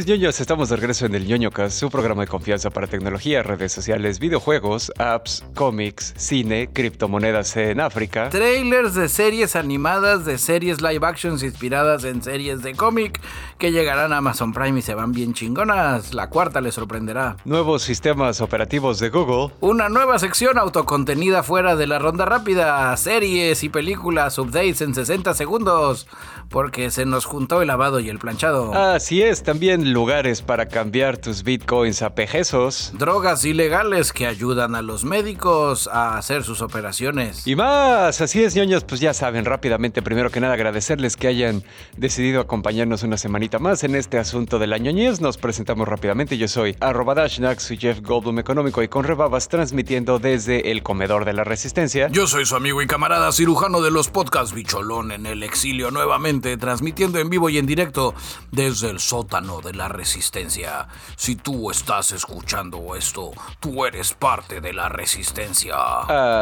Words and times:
es, 0.00 0.06
ñoños, 0.06 0.40
estamos 0.40 0.70
de 0.70 0.76
regreso 0.76 1.04
en 1.04 1.14
el 1.14 1.26
ñoñocast, 1.26 1.78
su 1.78 1.90
programa 1.90 2.22
de 2.22 2.28
confianza 2.28 2.70
para 2.70 2.86
tecnología, 2.86 3.42
redes 3.42 3.70
sociales, 3.70 4.18
videojuegos, 4.18 4.90
apps, 4.96 5.44
cómics, 5.54 6.14
cine, 6.16 6.70
criptomonedas 6.72 7.54
en 7.58 7.80
África. 7.80 8.30
Trailers 8.30 8.94
de 8.94 9.10
series 9.10 9.56
animadas, 9.56 10.24
de 10.24 10.38
series 10.38 10.80
live 10.80 11.06
actions 11.06 11.42
inspiradas 11.42 12.04
en 12.04 12.22
series 12.22 12.62
de 12.62 12.74
cómic 12.74 13.20
que 13.58 13.72
llegarán 13.72 14.14
a 14.14 14.18
Amazon 14.18 14.54
Prime 14.54 14.78
y 14.78 14.82
se 14.82 14.94
van 14.94 15.12
bien 15.12 15.34
chingonas. 15.34 16.14
La 16.14 16.30
cuarta 16.30 16.62
les 16.62 16.74
sorprenderá. 16.74 17.36
Nuevos 17.44 17.82
sistemas 17.82 18.40
operativos 18.40 19.00
de 19.00 19.10
Google. 19.10 19.52
Una 19.60 19.90
nueva 19.90 20.18
sección 20.18 20.56
autocontenida 20.56 21.42
fuera 21.42 21.76
de 21.76 21.86
la 21.86 21.98
ronda 21.98 22.24
rápida. 22.24 22.96
Series 22.96 23.62
y 23.64 23.68
películas, 23.68 24.38
updates 24.38 24.80
en 24.80 24.94
60 24.94 25.34
segundos. 25.34 26.06
Porque 26.48 26.90
se 26.90 27.04
nos 27.04 27.26
juntó 27.26 27.60
el 27.60 27.68
lavado 27.68 28.00
y 28.00 28.08
el 28.08 28.18
planchado. 28.18 28.74
Así 28.74 29.22
es, 29.22 29.42
también 29.44 29.89
lugares 29.92 30.42
para 30.42 30.66
cambiar 30.66 31.18
tus 31.18 31.42
bitcoins 31.42 32.02
a 32.02 32.14
pejesos. 32.14 32.92
Drogas 32.94 33.44
ilegales 33.44 34.12
que 34.12 34.26
ayudan 34.26 34.74
a 34.74 34.82
los 34.82 35.04
médicos 35.04 35.88
a 35.88 36.16
hacer 36.16 36.44
sus 36.44 36.62
operaciones. 36.62 37.46
Y 37.46 37.56
más, 37.56 38.20
así 38.20 38.42
es, 38.42 38.54
ñoños, 38.54 38.84
pues 38.84 39.00
ya 39.00 39.14
saben, 39.14 39.44
rápidamente, 39.44 40.02
primero 40.02 40.30
que 40.30 40.40
nada, 40.40 40.54
agradecerles 40.54 41.16
que 41.16 41.28
hayan 41.28 41.62
decidido 41.96 42.40
acompañarnos 42.40 43.02
una 43.02 43.16
semanita 43.16 43.58
más 43.58 43.84
en 43.84 43.94
este 43.94 44.18
asunto 44.18 44.58
de 44.58 44.66
la 44.66 44.78
ñoñez. 44.78 45.20
Nos 45.20 45.38
presentamos 45.38 45.88
rápidamente, 45.88 46.38
yo 46.38 46.48
soy 46.48 46.76
arroba 46.80 47.14
Dashnax, 47.14 47.62
soy 47.62 47.76
Jeff 47.76 48.00
Goldblum 48.00 48.38
Económico 48.38 48.82
y 48.82 48.88
con 48.88 49.04
rebabas 49.04 49.48
transmitiendo 49.48 50.18
desde 50.18 50.70
el 50.70 50.82
Comedor 50.82 51.24
de 51.24 51.32
la 51.32 51.44
Resistencia. 51.44 52.08
Yo 52.08 52.26
soy 52.26 52.46
su 52.46 52.56
amigo 52.56 52.82
y 52.82 52.86
camarada 52.86 53.32
cirujano 53.32 53.80
de 53.80 53.90
los 53.90 54.08
podcasts 54.08 54.54
Bicholón 54.54 55.12
en 55.12 55.26
el 55.26 55.42
exilio 55.42 55.90
nuevamente, 55.90 56.56
transmitiendo 56.56 57.18
en 57.18 57.30
vivo 57.30 57.48
y 57.50 57.58
en 57.58 57.66
directo 57.66 58.14
desde 58.50 58.90
el 58.90 59.00
sótano 59.00 59.60
de 59.60 59.69
la 59.72 59.88
resistencia. 59.88 60.88
Si 61.16 61.36
tú 61.36 61.70
estás 61.70 62.12
escuchando 62.12 62.94
esto, 62.96 63.32
tú 63.60 63.84
eres 63.84 64.14
parte 64.14 64.60
de 64.60 64.72
la 64.72 64.88
resistencia. 64.88 65.76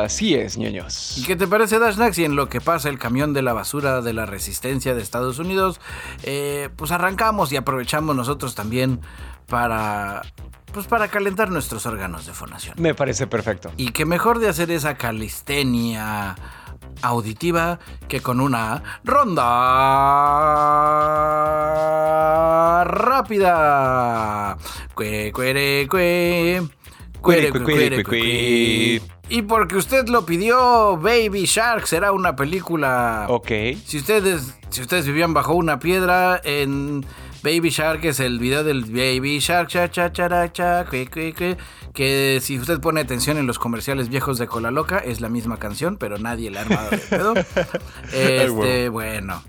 Así 0.03 0.34
es, 0.34 0.57
ñoños. 0.57 1.19
¿Y 1.19 1.25
qué 1.25 1.37
te 1.37 1.47
parece, 1.47 1.79
Dashnax? 1.79 2.19
Y 2.19 2.25
en 2.25 2.37
lo 2.37 2.49
que 2.49 2.61
pasa 2.61 2.89
el 2.89 2.99
camión 2.99 3.33
de 3.33 3.43
la 3.43 3.53
basura 3.53 4.01
de 4.01 4.12
la 4.12 4.27
resistencia 4.27 4.95
de 4.95 5.03
Estados 5.03 5.39
Unidos, 5.39 5.81
eh, 6.23 6.71
pues 6.77 6.91
arrancamos 6.91 7.53
y 7.53 7.56
aprovechamos 7.56 8.15
nosotros 8.15 8.55
también 8.55 9.01
para 9.47 10.23
pues 10.73 10.87
para 10.87 11.09
calentar 11.09 11.51
nuestros 11.51 11.87
órganos 11.87 12.27
de 12.27 12.33
fonación. 12.33 12.75
Me 12.79 12.95
parece 12.95 13.27
perfecto. 13.27 13.73
Y 13.77 13.91
qué 13.93 14.05
mejor 14.05 14.39
de 14.39 14.49
hacer 14.49 14.71
esa 14.71 14.97
calistenia 14.97 16.37
auditiva 17.03 17.79
que 18.09 18.21
con 18.21 18.41
una 18.41 18.83
ronda 19.05 19.45
rápida. 22.85 24.57
Cue, 24.95 25.33
cuere, 25.33 25.87
cue. 25.89 26.63
Cuere, 27.21 27.51
cue, 27.51 27.63
cuere, 27.63 28.05
cue. 28.05 29.03
Y 29.31 29.43
porque 29.43 29.77
usted 29.77 30.09
lo 30.09 30.25
pidió, 30.25 30.97
Baby 30.97 31.45
Shark 31.45 31.87
será 31.87 32.13
una 32.13 32.35
película. 32.35 33.27
Ok. 33.29 33.51
Si 33.85 33.99
ustedes, 33.99 34.55
si 34.71 34.81
ustedes 34.81 35.07
vivían 35.07 35.35
bajo 35.35 35.55
una 35.55 35.79
piedra 35.79 36.41
en 36.45 37.05
Baby 37.43 37.71
Shark 37.71 38.04
es 38.04 38.19
el 38.19 38.38
video 38.38 38.65
del 38.65 38.84
Baby 38.84 39.38
Shark, 39.38 39.69
cha 39.69 39.88
cha 39.91 40.12
cha 40.12 40.53
cha, 40.53 40.84
cue, 40.87 41.06
cue, 41.06 41.32
cue, 41.32 41.56
que 41.94 42.41
si 42.43 42.59
usted 42.59 42.81
pone 42.81 43.00
atención 43.00 43.38
en 43.38 43.47
los 43.47 43.59
comerciales 43.60 44.09
viejos 44.09 44.38
de 44.38 44.49
Cola 44.49 44.72
Loca 44.72 44.99
es 44.99 45.21
la 45.21 45.28
misma 45.28 45.59
canción, 45.59 45.98
pero 45.98 46.19
nadie 46.19 46.50
la 46.50 46.60
ha 46.60 46.62
armado 46.65 46.91
de 46.91 46.98
pedo. 46.98 47.34
Este, 48.12 48.88
bueno. 48.88 49.43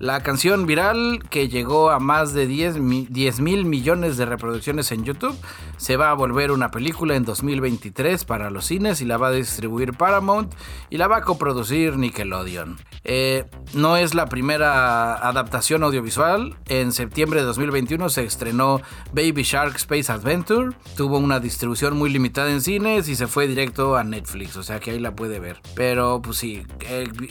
La 0.00 0.22
canción 0.22 0.64
viral 0.66 1.24
que 1.28 1.48
llegó 1.48 1.90
a 1.90 1.98
más 1.98 2.32
de 2.32 2.46
10 2.46 2.78
mil 2.78 3.64
millones 3.64 4.16
de 4.16 4.26
reproducciones 4.26 4.92
en 4.92 5.02
YouTube 5.02 5.36
se 5.76 5.96
va 5.96 6.10
a 6.10 6.14
volver 6.14 6.52
una 6.52 6.70
película 6.70 7.16
en 7.16 7.24
2023 7.24 8.24
para 8.24 8.50
los 8.50 8.66
cines 8.66 9.00
y 9.00 9.06
la 9.06 9.16
va 9.16 9.28
a 9.28 9.32
distribuir 9.32 9.94
Paramount 9.94 10.54
y 10.88 10.98
la 10.98 11.08
va 11.08 11.16
a 11.16 11.22
coproducir 11.22 11.96
Nickelodeon. 11.96 12.78
Eh, 13.02 13.46
no 13.74 13.96
es 13.96 14.14
la 14.14 14.26
primera 14.26 15.14
adaptación 15.14 15.82
audiovisual. 15.82 16.56
En 16.66 16.92
septiembre 16.92 17.40
de 17.40 17.46
2021 17.46 18.08
se 18.08 18.24
estrenó 18.24 18.80
Baby 19.12 19.42
Shark 19.42 19.76
Space 19.76 20.12
Adventure. 20.12 20.76
Tuvo 20.96 21.18
una 21.18 21.40
distribución 21.40 21.96
muy 21.96 22.10
limitada 22.10 22.50
en 22.50 22.60
cines 22.60 23.08
y 23.08 23.16
se 23.16 23.26
fue 23.26 23.48
directo 23.48 23.96
a 23.96 24.04
Netflix, 24.04 24.56
o 24.56 24.62
sea 24.62 24.78
que 24.78 24.92
ahí 24.92 25.00
la 25.00 25.16
puede 25.16 25.40
ver. 25.40 25.60
Pero 25.74 26.22
pues 26.22 26.36
sí, 26.36 26.64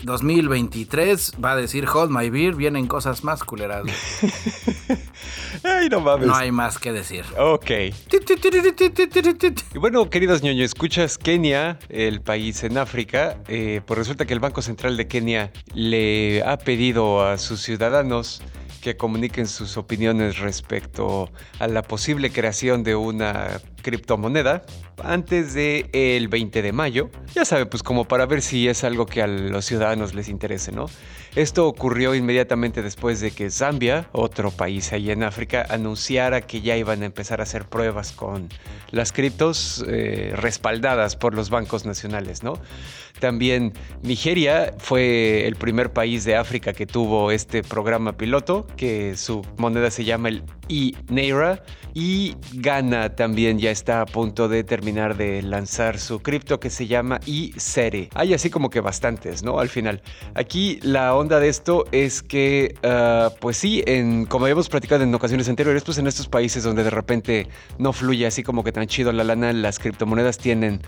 2023 0.04 1.34
va 1.44 1.52
a 1.52 1.56
decir 1.56 1.88
Hold 1.88 2.12
My 2.12 2.30
Beer 2.30 2.57
vienen 2.58 2.88
cosas 2.88 3.24
más 3.24 3.44
culeras. 3.44 3.84
Ay, 5.64 5.90
no 5.90 6.02
mames. 6.02 6.28
No 6.28 6.36
hay 6.36 6.52
más 6.52 6.78
que 6.78 6.92
decir. 6.92 7.24
Ok. 7.38 7.72
Y 9.74 9.78
bueno, 9.78 10.10
queridos 10.10 10.44
ñoño, 10.44 10.64
escuchas 10.64 11.18
Kenia, 11.18 11.80
el 11.90 12.22
país 12.22 12.64
en 12.64 12.78
África. 12.78 13.38
Eh, 13.48 13.82
pues 13.86 13.98
resulta 13.98 14.26
que 14.26 14.34
el 14.34 14.40
Banco 14.40 14.62
Central 14.62 14.98
de 14.98 15.08
Kenia 15.08 15.52
le 15.74 16.44
ha 16.44 16.58
pedido 16.58 17.26
a 17.26 17.38
sus 17.38 17.62
ciudadanos 17.62 18.42
que 18.82 18.98
comuniquen 18.98 19.48
sus 19.48 19.78
opiniones 19.78 20.40
respecto 20.40 21.30
a 21.60 21.68
la 21.68 21.82
posible 21.82 22.32
creación 22.32 22.84
de 22.84 22.96
una 22.96 23.60
criptomoneda 23.82 24.64
antes 25.04 25.54
del 25.54 25.90
el 25.94 26.28
20 26.28 26.62
de 26.62 26.72
mayo. 26.72 27.10
Ya 27.34 27.46
sabe, 27.46 27.66
pues 27.66 27.84
como 27.84 28.08
para 28.08 28.26
ver 28.26 28.42
si 28.42 28.68
es 28.68 28.84
algo 28.84 29.06
que 29.06 29.22
a 29.22 29.28
los 29.28 29.66
ciudadanos 29.66 30.14
les 30.14 30.30
interese, 30.30 30.72
¿no? 30.72 30.88
Esto 31.36 31.68
ocurrió 31.68 32.16
inmediatamente 32.16 32.82
después 32.82 33.20
de 33.20 33.30
que 33.32 33.52
Zambia, 33.52 34.10
otro 34.12 34.50
país 34.50 34.92
ahí 34.92 35.12
en 35.12 35.24
África, 35.24 35.66
anunciara 35.70 36.42
que 36.42 36.62
ya 36.62 36.76
iban 36.76 37.04
a 37.04 37.06
empezar 37.06 37.42
a 37.42 37.44
hacer 37.44 37.66
pruebas 37.66 38.12
con 38.12 38.50
las 38.90 39.12
criptos 39.12 39.86
eh, 39.88 40.34
respaldadas 40.36 41.16
por 41.16 41.36
los 41.36 41.52
bancos 41.52 41.86
nacionales, 41.86 42.42
¿no? 42.42 42.60
También 43.20 43.74
Nigeria 44.04 44.74
fue 44.78 45.48
el 45.48 45.56
primer 45.56 45.92
país 45.92 46.24
de 46.24 46.36
África 46.36 46.74
que 46.74 46.86
tuvo 46.86 47.32
este 47.32 47.64
programa 47.64 48.18
piloto, 48.18 48.68
que 48.78 49.16
su 49.16 49.46
moneda 49.58 49.92
se 49.92 50.06
llama 50.06 50.30
el 50.30 50.44
e-Naira. 50.70 51.64
Y 51.94 52.36
Ghana 52.54 53.16
también 53.16 53.58
ya 53.58 53.72
está 53.72 54.02
a 54.02 54.06
punto 54.06 54.48
de 54.48 54.64
terminar 54.64 54.87
de 54.88 55.42
lanzar 55.42 56.00
su 56.00 56.22
cripto 56.22 56.62
que 56.62 56.70
se 56.70 56.88
llama 56.88 57.20
e-Sere. 57.28 58.10
Hay 58.14 58.34
así 58.34 58.50
como 58.50 58.70
que 58.70 58.80
bastantes, 58.80 59.44
¿no? 59.44 59.60
Al 59.60 59.68
final. 59.68 60.02
Aquí 60.34 60.80
la 60.82 61.14
onda 61.14 61.42
de 61.42 61.50
esto 61.50 61.84
es 61.92 62.24
que, 62.24 62.76
uh, 62.84 63.38
pues 63.42 63.58
sí, 63.58 63.84
en, 63.86 64.26
como 64.26 64.46
habíamos 64.46 64.70
platicado 64.70 65.04
en 65.04 65.14
ocasiones 65.14 65.50
anteriores, 65.50 65.84
pues 65.84 65.98
en 65.98 66.08
estos 66.08 66.30
países 66.30 66.64
donde 66.64 66.86
de 66.86 66.90
repente 66.90 67.50
no 67.78 67.92
fluye 67.92 68.26
así 68.26 68.44
como 68.44 68.64
que 68.64 68.72
tan 68.72 68.88
chido 68.88 69.12
la 69.12 69.26
lana, 69.26 69.52
las 69.52 69.78
criptomonedas 69.78 70.38
tienen 70.38 70.82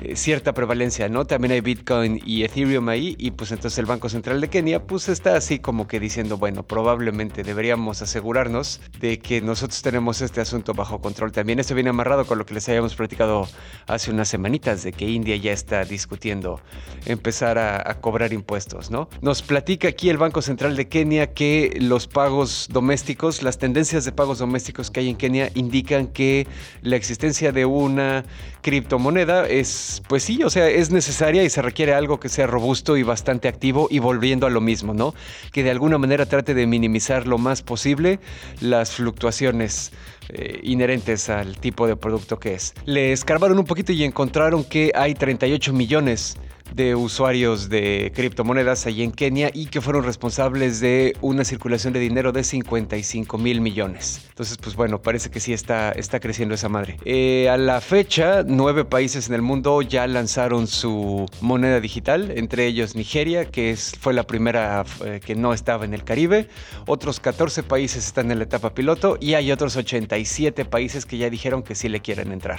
eh, 0.00 0.16
cierta 0.16 0.52
prevalencia, 0.52 1.08
¿no? 1.08 1.24
También 1.24 1.52
hay 1.52 1.60
Bitcoin 1.60 2.20
y 2.26 2.42
Ethereum 2.42 2.88
ahí 2.88 3.14
y 3.20 3.30
pues 3.30 3.52
entonces 3.52 3.78
el 3.78 3.86
Banco 3.86 4.08
Central 4.08 4.40
de 4.40 4.48
Kenia 4.48 4.84
pues 4.84 5.08
está 5.08 5.36
así 5.36 5.60
como 5.60 5.86
que 5.86 6.00
diciendo, 6.00 6.38
bueno, 6.38 6.64
probablemente 6.64 7.44
deberíamos 7.44 8.02
asegurarnos 8.02 8.80
de 8.98 9.20
que 9.20 9.40
nosotros 9.40 9.80
tenemos 9.82 10.20
este 10.22 10.40
asunto 10.40 10.74
bajo 10.74 11.00
control. 11.00 11.30
También 11.30 11.60
esto 11.60 11.76
viene 11.76 11.90
amarrado 11.90 12.26
con 12.26 12.38
lo 12.38 12.46
que 12.46 12.54
les 12.54 12.68
habíamos 12.68 12.96
platicado 12.96 13.43
hace 13.86 14.10
unas 14.10 14.28
semanitas 14.28 14.82
de 14.82 14.92
que 14.92 15.08
India 15.08 15.36
ya 15.36 15.52
está 15.52 15.84
discutiendo 15.84 16.60
empezar 17.06 17.58
a, 17.58 17.90
a 17.90 18.00
cobrar 18.00 18.32
impuestos, 18.32 18.90
¿no? 18.90 19.08
Nos 19.20 19.42
platica 19.42 19.88
aquí 19.88 20.10
el 20.10 20.18
Banco 20.18 20.42
Central 20.42 20.76
de 20.76 20.88
Kenia 20.88 21.32
que 21.32 21.76
los 21.80 22.06
pagos 22.06 22.68
domésticos, 22.70 23.42
las 23.42 23.58
tendencias 23.58 24.04
de 24.04 24.12
pagos 24.12 24.38
domésticos 24.38 24.90
que 24.90 25.00
hay 25.00 25.08
en 25.08 25.16
Kenia 25.16 25.50
indican 25.54 26.06
que 26.06 26.46
la 26.82 26.96
existencia 26.96 27.52
de 27.52 27.64
una 27.64 28.24
criptomoneda 28.62 29.46
es, 29.46 30.02
pues 30.08 30.22
sí, 30.22 30.42
o 30.42 30.50
sea, 30.50 30.68
es 30.68 30.90
necesaria 30.90 31.44
y 31.44 31.50
se 31.50 31.60
requiere 31.60 31.94
algo 31.94 32.18
que 32.18 32.28
sea 32.28 32.46
robusto 32.46 32.96
y 32.96 33.02
bastante 33.02 33.46
activo 33.46 33.88
y 33.90 33.98
volviendo 33.98 34.46
a 34.46 34.50
lo 34.50 34.60
mismo, 34.60 34.94
¿no? 34.94 35.14
Que 35.52 35.62
de 35.62 35.70
alguna 35.70 35.98
manera 35.98 36.26
trate 36.26 36.54
de 36.54 36.66
minimizar 36.66 37.26
lo 37.26 37.38
más 37.38 37.62
posible 37.62 38.20
las 38.60 38.92
fluctuaciones 38.92 39.92
eh, 40.30 40.60
inherentes 40.62 41.28
al 41.28 41.58
tipo 41.58 41.86
de 41.86 41.96
producto 41.96 42.38
que 42.38 42.54
es. 42.54 42.74
Le 42.84 43.12
escarbaron 43.12 43.58
un 43.58 43.64
poquito 43.64 43.92
y 43.92 44.04
encontraron 44.04 44.64
que 44.64 44.92
hay 44.94 45.14
38 45.14 45.72
millones 45.72 46.36
de 46.74 46.96
usuarios 46.96 47.68
de 47.68 48.10
criptomonedas 48.14 48.86
allí 48.86 49.04
en 49.04 49.12
Kenia 49.12 49.50
y 49.54 49.66
que 49.66 49.80
fueron 49.80 50.04
responsables 50.04 50.80
de 50.80 51.16
una 51.20 51.44
circulación 51.44 51.92
de 51.92 52.00
dinero 52.00 52.32
de 52.32 52.42
55 52.42 53.38
mil 53.38 53.60
millones. 53.60 54.26
Entonces, 54.28 54.56
pues 54.58 54.74
bueno, 54.74 55.00
parece 55.00 55.30
que 55.30 55.38
sí 55.38 55.52
está, 55.52 55.92
está 55.92 56.18
creciendo 56.18 56.56
esa 56.56 56.68
madre. 56.68 56.98
Eh, 57.04 57.48
a 57.48 57.56
la 57.56 57.80
fecha, 57.80 58.42
nueve 58.44 58.84
países 58.84 59.28
en 59.28 59.34
el 59.34 59.42
mundo 59.42 59.82
ya 59.82 60.06
lanzaron 60.08 60.66
su 60.66 61.26
moneda 61.40 61.78
digital, 61.80 62.32
entre 62.36 62.66
ellos 62.66 62.96
Nigeria, 62.96 63.44
que 63.44 63.70
es, 63.70 63.92
fue 64.00 64.12
la 64.12 64.24
primera 64.24 64.84
eh, 65.04 65.20
que 65.24 65.36
no 65.36 65.52
estaba 65.52 65.84
en 65.84 65.94
el 65.94 66.02
Caribe. 66.02 66.48
Otros 66.86 67.20
14 67.20 67.62
países 67.62 68.04
están 68.06 68.32
en 68.32 68.38
la 68.38 68.44
etapa 68.44 68.74
piloto 68.74 69.16
y 69.20 69.34
hay 69.34 69.52
otros 69.52 69.76
87 69.76 70.64
países 70.64 71.06
que 71.06 71.18
ya 71.18 71.30
dijeron 71.30 71.62
que 71.62 71.76
sí 71.76 71.88
le 71.88 72.00
quieren 72.00 72.32
entrar. 72.32 72.58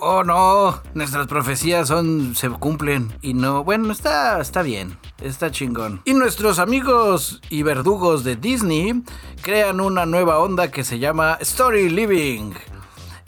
Oh 0.00 0.22
no, 0.22 0.82
nuestras 0.92 1.26
profecías 1.26 1.90
son, 1.94 2.34
se 2.34 2.48
cumplen 2.50 3.12
y 3.22 3.34
no, 3.34 3.62
bueno, 3.62 3.92
está, 3.92 4.40
está 4.40 4.62
bien, 4.62 4.98
está 5.22 5.52
chingón. 5.52 6.02
Y 6.04 6.14
nuestros 6.14 6.58
amigos 6.58 7.40
y 7.50 7.62
verdugos 7.62 8.24
de 8.24 8.34
Disney 8.34 9.04
crean 9.42 9.80
una 9.80 10.04
nueva 10.04 10.40
onda 10.40 10.72
que 10.72 10.82
se 10.82 10.98
llama 10.98 11.38
Story 11.40 11.88
Living. 11.88 12.52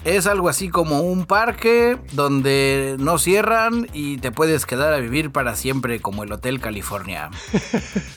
Es 0.04 0.26
algo 0.26 0.48
así 0.48 0.68
como 0.68 1.02
un 1.02 1.26
parque 1.26 1.96
donde 2.12 2.96
no 2.98 3.18
cierran 3.18 3.88
y 3.92 4.18
te 4.18 4.32
puedes 4.32 4.66
quedar 4.66 4.92
a 4.92 4.98
vivir 4.98 5.30
para 5.30 5.54
siempre 5.54 6.00
como 6.00 6.24
el 6.24 6.32
Hotel 6.32 6.60
California. 6.60 7.30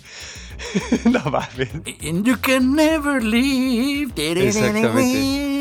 no 1.06 1.24
mames. 1.26 1.70
And 2.02 2.26
you 2.26 2.38
can 2.42 2.76
never 2.76 3.22
leave. 3.24 4.14
Exactamente. 4.18 5.59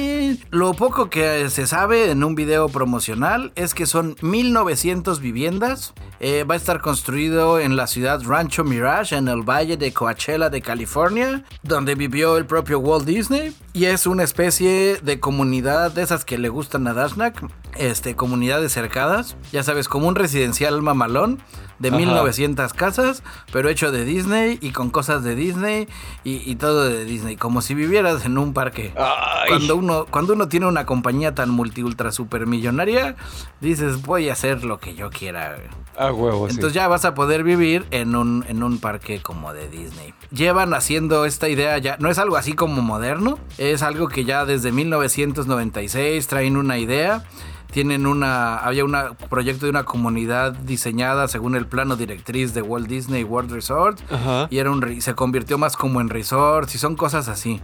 Lo 0.51 0.75
poco 0.75 1.11
que 1.11 1.49
se 1.51 1.67
sabe 1.67 2.11
en 2.11 2.25
un 2.25 2.35
video 2.35 2.69
promocional 2.69 3.53
es 3.55 3.75
que 3.75 3.87
son 3.87 4.17
1900 4.21 5.21
viviendas. 5.21 5.95
Eh, 6.21 6.45
va 6.45 6.55
a 6.55 6.57
estar 6.57 6.81
construido 6.81 7.61
en 7.61 7.77
la 7.77 7.87
ciudad 7.87 8.23
Rancho 8.23 8.65
Mirage, 8.65 9.17
en 9.17 9.29
el 9.29 9.43
valle 9.43 9.77
de 9.77 9.93
Coachella 9.93 10.51
de 10.51 10.61
California, 10.61 11.45
donde 11.63 11.95
vivió 11.95 12.37
el 12.37 12.47
propio 12.47 12.81
Walt 12.81 13.07
Disney. 13.07 13.55
Y 13.73 13.85
es 13.85 14.07
una 14.07 14.25
especie 14.25 14.99
de 15.03 15.21
comunidad 15.21 15.93
de 15.93 16.03
esas 16.03 16.25
que 16.25 16.39
le 16.39 16.49
gustan 16.49 16.87
a 16.89 16.95
Dashnak, 16.95 17.47
este, 17.77 18.17
comunidades 18.17 18.73
cercadas. 18.73 19.37
Ya 19.53 19.63
sabes, 19.63 19.89
como 19.89 20.09
un 20.09 20.17
residencial 20.17 20.83
mamalón 20.83 21.39
de 21.79 21.89
Ajá. 21.89 21.97
1900 21.99 22.73
casas, 22.73 23.23
pero 23.53 23.69
hecho 23.69 23.93
de 23.93 24.05
Disney 24.05 24.59
y 24.61 24.71
con 24.71 24.91
cosas 24.91 25.23
de 25.25 25.35
Disney 25.35 25.89
y, 26.25 26.51
y 26.51 26.57
todo 26.57 26.85
de 26.85 27.05
Disney, 27.05 27.37
como 27.37 27.61
si 27.61 27.75
vivieras 27.75 28.25
en 28.25 28.39
un 28.39 28.53
parque. 28.53 28.93
Ay. 28.97 29.49
Cuando 29.49 29.77
uno, 29.77 30.07
cuando 30.11 30.33
uno 30.33 30.49
tiene 30.49 30.67
una 30.67 30.87
compañía 30.87 31.35
tan 31.35 31.51
multi 31.51 31.83
ultra 31.83 32.13
super 32.13 32.47
millonaria, 32.47 33.17
dices 33.61 34.03
voy 34.03 34.29
a 34.29 34.33
hacer 34.33 34.65
lo 34.65 34.79
que 34.79 34.95
yo 34.95 35.11
quiera. 35.11 35.57
A 35.97 36.13
huevo, 36.13 36.49
sí. 36.49 36.55
Entonces 36.55 36.75
ya 36.75 36.87
vas 36.87 37.05
a 37.05 37.15
poder 37.15 37.43
vivir 37.43 37.85
en 37.91 38.15
un, 38.15 38.45
en 38.49 38.63
un 38.63 38.79
parque 38.79 39.21
como 39.21 39.53
de 39.53 39.69
Disney. 39.69 40.15
Llevan 40.31 40.73
haciendo 40.75 41.25
esta 41.25 41.49
idea 41.49 41.77
ya, 41.79 41.97
no 41.99 42.11
es 42.11 42.19
algo 42.19 42.37
así 42.37 42.53
como 42.53 42.83
moderno, 42.83 43.39
es 43.59 43.83
algo 43.83 44.09
que 44.09 44.25
ya 44.25 44.45
desde 44.45 44.71
1996 44.73 46.27
traen 46.27 46.57
una 46.57 46.79
idea. 46.79 47.25
Tienen 47.71 48.07
una, 48.07 48.57
había 48.57 48.85
un 48.85 48.97
proyecto 49.29 49.67
de 49.67 49.71
una 49.71 49.85
comunidad 49.85 50.53
diseñada 50.53 51.29
según 51.29 51.55
el 51.55 51.67
plano 51.67 51.97
directriz 51.97 52.55
de 52.55 52.63
Walt 52.63 52.89
Disney 52.89 53.25
World 53.25 53.53
Resort 53.53 54.01
Ajá. 54.11 54.49
y 54.51 54.59
era 54.59 54.71
un, 54.71 55.03
se 55.03 55.15
convirtió 55.15 55.59
más 55.59 55.77
como 55.77 56.01
en 56.01 56.09
resorts 56.09 56.75
y 56.75 56.79
son 56.79 56.97
cosas 56.97 57.29
así. 57.29 57.61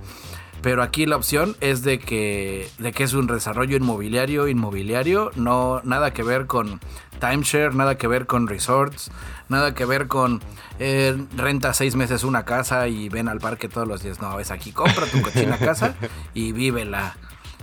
Pero 0.64 0.82
aquí 0.82 1.04
la 1.04 1.16
opción 1.16 1.56
es 1.60 1.82
de 1.82 1.98
que, 1.98 2.70
de 2.78 2.92
que 2.92 3.04
es 3.04 3.12
un 3.12 3.26
desarrollo 3.26 3.76
inmobiliario, 3.76 4.48
inmobiliario, 4.48 5.30
no 5.36 5.82
nada 5.84 6.12
que 6.14 6.22
ver 6.22 6.46
con 6.46 6.80
timeshare, 7.20 7.74
nada 7.74 7.96
que 7.98 8.06
ver 8.06 8.24
con 8.26 8.48
resorts, 8.48 9.10
nada 9.50 9.74
que 9.74 9.84
ver 9.84 10.08
con 10.08 10.42
eh, 10.78 11.16
renta 11.36 11.74
seis 11.74 11.96
meses 11.96 12.24
una 12.24 12.46
casa 12.46 12.88
y 12.88 13.10
ven 13.10 13.28
al 13.28 13.40
parque 13.40 13.68
todos 13.68 13.86
los 13.86 14.02
días. 14.02 14.22
No, 14.22 14.40
es 14.40 14.50
aquí, 14.50 14.72
compra 14.72 15.04
tu 15.04 15.20
cochina 15.20 15.58
casa 15.58 15.96
y 16.32 16.52
vívela. 16.52 17.16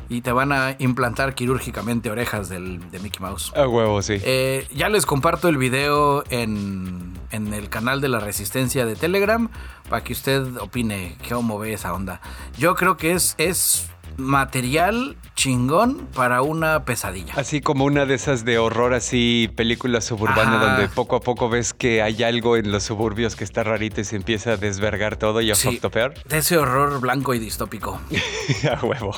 Y 0.09 0.21
te 0.21 0.31
van 0.31 0.51
a 0.51 0.75
implantar 0.79 1.35
quirúrgicamente 1.35 2.11
orejas 2.11 2.49
del, 2.49 2.91
de 2.91 2.99
Mickey 2.99 3.21
Mouse. 3.21 3.53
A 3.55 3.67
huevo, 3.67 4.01
sí. 4.01 4.17
Eh, 4.23 4.67
ya 4.73 4.89
les 4.89 5.05
comparto 5.05 5.47
el 5.47 5.57
video 5.57 6.23
en, 6.29 7.13
en 7.31 7.53
el 7.53 7.69
canal 7.69 8.01
de 8.01 8.09
la 8.09 8.19
Resistencia 8.19 8.85
de 8.85 8.95
Telegram 8.95 9.49
para 9.89 10.03
que 10.03 10.13
usted 10.13 10.57
opine 10.57 11.17
cómo 11.29 11.59
ve 11.59 11.73
esa 11.73 11.93
onda. 11.93 12.19
Yo 12.57 12.75
creo 12.75 12.97
que 12.97 13.13
es, 13.13 13.35
es 13.37 13.89
material 14.17 15.15
chingón 15.35 16.07
para 16.13 16.41
una 16.41 16.85
pesadilla. 16.85 17.33
Así 17.35 17.61
como 17.61 17.85
una 17.85 18.05
de 18.05 18.13
esas 18.15 18.45
de 18.45 18.57
horror, 18.59 18.93
así 18.93 19.49
película 19.55 20.01
suburbana, 20.01 20.57
Ajá. 20.57 20.65
donde 20.67 20.87
poco 20.89 21.15
a 21.15 21.19
poco 21.21 21.49
ves 21.49 21.73
que 21.73 22.01
hay 22.01 22.21
algo 22.23 22.57
en 22.57 22.71
los 22.71 22.83
suburbios 22.83 23.35
que 23.35 23.43
está 23.43 23.63
rarito 23.63 24.01
y 24.01 24.03
se 24.03 24.15
empieza 24.17 24.51
a 24.53 24.57
desvergar 24.57 25.15
todo 25.15 25.41
y 25.41 25.49
a 25.51 25.55
Sí, 25.55 25.69
factopear. 25.71 26.13
de 26.25 26.37
ese 26.37 26.57
horror 26.57 26.99
blanco 26.99 27.33
y 27.33 27.39
distópico. 27.39 27.99
a 28.69 28.85
huevo. 28.85 29.15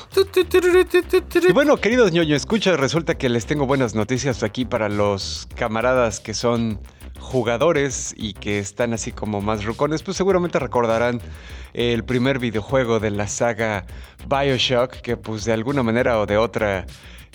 Y 1.47 1.51
bueno, 1.51 1.77
queridos 1.77 2.11
ñoño, 2.11 2.35
escucha, 2.35 2.77
resulta 2.77 3.15
que 3.15 3.29
les 3.29 3.45
tengo 3.45 3.65
buenas 3.65 3.95
noticias 3.95 4.43
aquí 4.43 4.65
para 4.65 4.89
los 4.89 5.47
camaradas 5.55 6.19
que 6.19 6.33
son 6.33 6.79
jugadores 7.19 8.13
y 8.17 8.33
que 8.33 8.59
están 8.59 8.91
así 8.93 9.11
como 9.13 9.39
más 9.41 9.63
rucones, 9.63 10.03
pues 10.03 10.17
seguramente 10.17 10.59
recordarán 10.59 11.21
el 11.73 12.03
primer 12.03 12.37
videojuego 12.37 12.99
de 12.99 13.11
la 13.11 13.27
saga 13.27 13.85
Bioshock, 14.27 14.91
que 14.97 15.15
pues 15.15 15.45
de 15.45 15.53
alguna 15.53 15.83
manera 15.83 16.02
o 16.07 16.25
de 16.25 16.37
otra 16.37 16.85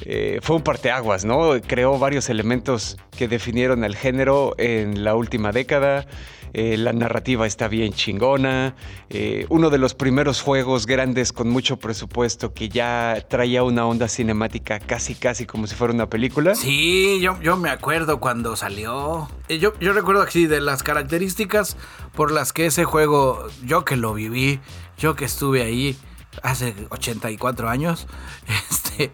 eh, 0.03 0.39
fue 0.43 0.57
un 0.57 0.63
parteaguas, 0.63 1.25
¿no? 1.25 1.53
Creó 1.67 1.99
varios 1.99 2.29
elementos 2.29 2.97
que 3.17 3.27
definieron 3.29 3.85
el 3.85 3.97
género 3.97 4.55
en 4.59 5.05
la 5.05 5.15
última 5.15 5.51
década. 5.51 6.07
Eh, 6.55 6.79
la 6.79 6.93
narrativa 6.95 7.47
está 7.47 7.69
bien 7.69 7.93
chingona. 7.93 8.75
eh, 9.11 9.45
uno 9.51 9.69
de 9.71 9.79
los 9.79 9.95
primeros 9.95 10.41
juegos 10.41 10.87
grandes 10.87 11.33
con 11.33 11.51
mucho 11.51 11.77
presupuesto 11.77 12.55
que 12.55 12.69
ya 12.71 13.27
traía 13.29 13.63
una 13.63 13.87
onda 13.87 14.09
cinemática 14.09 14.79
casi 14.79 15.15
casi 15.15 15.45
como 15.45 15.67
si 15.67 15.75
fuera 15.75 15.93
una 15.93 16.09
película. 16.09 16.55
Sí, 16.55 17.21
yo, 17.21 17.39
yo 17.43 17.57
me 17.57 17.69
acuerdo 17.69 18.19
cuando 18.19 18.57
salió. 18.57 19.29
Yo, 19.49 19.79
yo 19.79 19.93
recuerdo 19.93 20.23
así 20.23 20.47
de 20.47 20.61
las 20.61 20.83
características 20.83 21.77
por 22.15 22.31
las 22.31 22.53
que 22.53 22.67
ese 22.67 22.85
juego, 22.85 23.47
yo 23.65 23.85
que 23.85 23.97
lo 23.97 24.15
viví, 24.15 24.61
yo 24.97 25.17
que 25.17 25.27
estuve 25.27 25.63
ahí 25.63 25.97
hace 26.43 26.75
84 26.91 27.69
años, 27.69 28.07
este, 28.71 29.13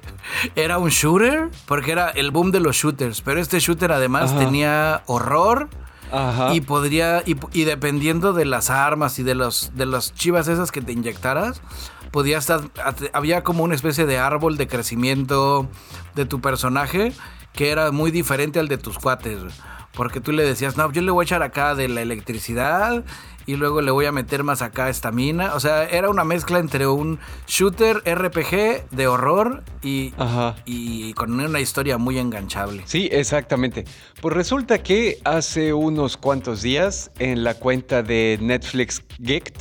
era 0.57 0.79
un 0.79 0.91
shooter, 0.91 1.51
porque 1.67 1.93
era 1.93 2.11
el 2.11 2.31
boom 2.31 2.51
de 2.51 2.61
los 2.61 2.77
shooters, 2.77 3.21
pero 3.23 3.41
este 3.41 3.59
shooter 3.61 3.93
además 3.93 4.31
Ajá. 4.33 4.41
tenía 4.41 5.03
horror. 5.07 5.69
Ajá. 6.13 6.55
Y 6.55 6.61
podría, 6.61 7.23
y, 7.27 7.35
y 7.53 7.65
dependiendo 7.65 8.33
de 8.35 8.45
las 8.45 8.71
armas 8.71 9.19
y 9.19 9.25
de 9.25 9.35
los, 9.35 9.73
de 9.75 9.87
los 9.87 10.15
chivas 10.15 10.47
esas 10.47 10.71
que 10.71 10.81
te 10.81 10.93
inyectaras, 10.93 11.61
podía 12.13 12.39
estar, 12.39 12.61
at- 12.85 13.11
había 13.13 13.43
como 13.43 13.65
una 13.65 13.75
especie 13.75 14.07
de 14.07 14.19
árbol 14.19 14.57
de 14.57 14.69
crecimiento 14.69 15.69
de 16.15 16.25
tu 16.27 16.41
personaje 16.41 17.13
que 17.53 17.71
era 17.71 17.91
muy 17.91 18.11
diferente 18.13 18.61
al 18.61 18.69
de 18.69 18.79
tus 18.79 18.99
cuates. 18.99 19.41
Porque 19.93 20.21
tú 20.21 20.31
le 20.33 20.45
decías, 20.45 20.77
no, 20.77 20.93
yo 20.93 21.03
le 21.03 21.11
voy 21.11 21.23
a 21.23 21.27
echar 21.27 21.43
acá 21.43 21.75
de 21.75 21.89
la 21.89 22.03
electricidad 22.03 23.05
y 23.47 23.57
luego 23.57 23.81
le 23.81 23.91
voy 23.91 24.07
a 24.07 24.13
meter 24.13 24.45
más 24.45 24.63
acá 24.63 24.89
esta 24.89 25.13
mina. 25.13 25.55
O 25.55 25.61
sea, 25.61 25.85
era 25.85 26.11
una 26.11 26.25
mezcla 26.25 26.59
entre 26.59 26.87
un 26.87 27.19
shooter 27.47 28.03
RPG 28.05 28.91
de 28.91 29.07
horror 29.07 29.65
y, 29.83 30.13
Ajá. 30.19 30.57
y 30.65 31.13
con 31.15 31.39
una 31.39 31.61
historia 31.61 31.99
muy 31.99 32.19
enganchable. 32.19 32.83
Sí, 32.87 33.09
exactamente. 33.13 33.85
Pues 34.21 34.35
resulta 34.35 34.83
que 34.83 35.19
hace 35.25 35.73
unos 35.73 36.17
cuantos 36.17 36.63
días 36.63 37.11
en 37.19 37.45
la 37.45 37.55
cuenta 37.55 38.03
de 38.03 38.39
Netflix 38.41 39.03
Geeked 39.19 39.55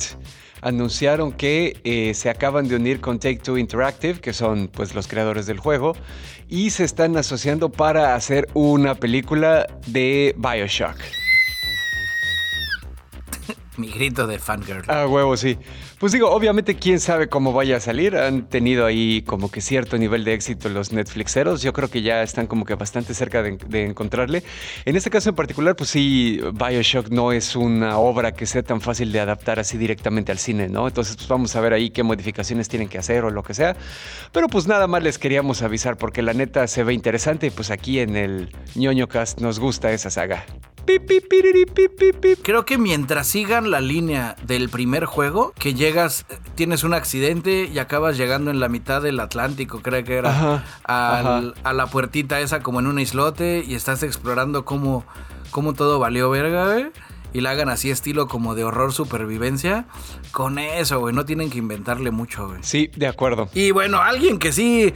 anunciaron 0.62 1.32
que 1.32 1.78
eh, 1.84 2.14
se 2.14 2.30
acaban 2.30 2.68
de 2.68 2.76
unir 2.76 3.00
con 3.00 3.18
Take 3.18 3.38
Two 3.38 3.58
Interactive, 3.58 4.20
que 4.20 4.32
son 4.32 4.68
pues 4.68 4.94
los 4.94 5.06
creadores 5.06 5.44
del 5.44 5.58
juego, 5.58 5.94
y 6.48 6.70
se 6.70 6.84
están 6.84 7.16
asociando 7.18 7.70
para 7.70 8.14
hacer 8.14 8.48
una 8.54 8.94
película 8.94 9.66
de 9.86 10.34
BioShock. 10.38 10.96
Mi 13.76 13.88
grito 13.88 14.26
de 14.26 14.38
fangirl. 14.38 14.84
Ah, 14.88 15.06
huevo, 15.06 15.36
sí. 15.36 15.58
Pues 15.98 16.12
digo, 16.12 16.30
obviamente 16.30 16.76
quién 16.76 17.00
sabe 17.00 17.28
cómo 17.28 17.52
vaya 17.52 17.78
a 17.78 17.80
salir. 17.80 18.16
Han 18.16 18.48
tenido 18.48 18.86
ahí 18.86 19.22
como 19.22 19.50
que 19.50 19.60
cierto 19.60 19.98
nivel 19.98 20.24
de 20.24 20.34
éxito 20.34 20.68
los 20.68 20.92
Netflixeros. 20.92 21.62
Yo 21.62 21.72
creo 21.72 21.88
que 21.90 22.02
ya 22.02 22.22
están 22.22 22.46
como 22.46 22.64
que 22.64 22.74
bastante 22.74 23.14
cerca 23.14 23.42
de, 23.42 23.56
de 23.68 23.86
encontrarle. 23.86 24.44
En 24.84 24.96
este 24.96 25.10
caso 25.10 25.30
en 25.30 25.34
particular, 25.34 25.74
pues 25.74 25.90
sí, 25.90 26.40
Bioshock 26.52 27.08
no 27.08 27.32
es 27.32 27.56
una 27.56 27.98
obra 27.98 28.32
que 28.32 28.46
sea 28.46 28.62
tan 28.62 28.80
fácil 28.80 29.10
de 29.12 29.20
adaptar 29.20 29.58
así 29.58 29.76
directamente 29.76 30.30
al 30.30 30.38
cine, 30.38 30.68
¿no? 30.68 30.86
Entonces, 30.86 31.16
pues 31.16 31.28
vamos 31.28 31.56
a 31.56 31.60
ver 31.60 31.72
ahí 31.72 31.90
qué 31.90 32.02
modificaciones 32.02 32.68
tienen 32.68 32.88
que 32.88 32.98
hacer 32.98 33.24
o 33.24 33.30
lo 33.30 33.42
que 33.42 33.54
sea. 33.54 33.76
Pero 34.32 34.48
pues 34.48 34.66
nada 34.66 34.86
más 34.86 35.02
les 35.02 35.18
queríamos 35.18 35.62
avisar 35.62 35.96
porque 35.96 36.22
la 36.22 36.32
neta 36.32 36.66
se 36.66 36.84
ve 36.84 36.94
interesante 36.94 37.48
y 37.48 37.50
pues 37.50 37.70
aquí 37.70 37.98
en 37.98 38.16
el 38.16 38.54
ñoño 38.74 39.08
cast 39.08 39.40
nos 39.40 39.58
gusta 39.58 39.90
esa 39.92 40.10
saga. 40.10 40.44
Creo 42.42 42.64
que 42.64 42.78
mientras 42.78 43.26
sigan 43.26 43.70
la 43.70 43.80
línea 43.80 44.36
del 44.46 44.68
primer 44.68 45.04
juego, 45.06 45.52
que 45.58 45.74
llegas, 45.74 46.26
tienes 46.54 46.84
un 46.84 46.94
accidente 46.94 47.68
y 47.72 47.78
acabas 47.78 48.16
llegando 48.16 48.50
en 48.50 48.60
la 48.60 48.68
mitad 48.68 49.02
del 49.02 49.20
Atlántico, 49.20 49.80
creo 49.80 50.04
que 50.04 50.14
era, 50.16 50.30
Ajá, 50.30 50.64
al- 50.84 51.54
a 51.64 51.72
la 51.72 51.86
puertita 51.86 52.40
esa 52.40 52.60
como 52.60 52.80
en 52.80 52.86
un 52.86 52.98
islote 52.98 53.64
y 53.66 53.74
estás 53.74 54.02
explorando 54.02 54.64
cómo, 54.64 55.04
cómo 55.50 55.72
todo 55.74 55.98
valió 55.98 56.30
verga, 56.30 56.72
güey. 56.72 56.86
Y 57.32 57.40
la 57.40 57.50
hagan 57.50 57.68
así 57.68 57.90
estilo 57.90 58.28
como 58.28 58.54
de 58.54 58.62
horror 58.62 58.92
supervivencia. 58.92 59.86
Con 60.30 60.60
eso, 60.60 61.00
güey, 61.00 61.12
no 61.12 61.24
tienen 61.24 61.50
que 61.50 61.58
inventarle 61.58 62.12
mucho, 62.12 62.46
güey. 62.46 62.60
Sí, 62.62 62.90
de 62.94 63.08
acuerdo. 63.08 63.48
Y 63.54 63.72
bueno, 63.72 64.00
alguien 64.00 64.38
que 64.38 64.52
sí, 64.52 64.94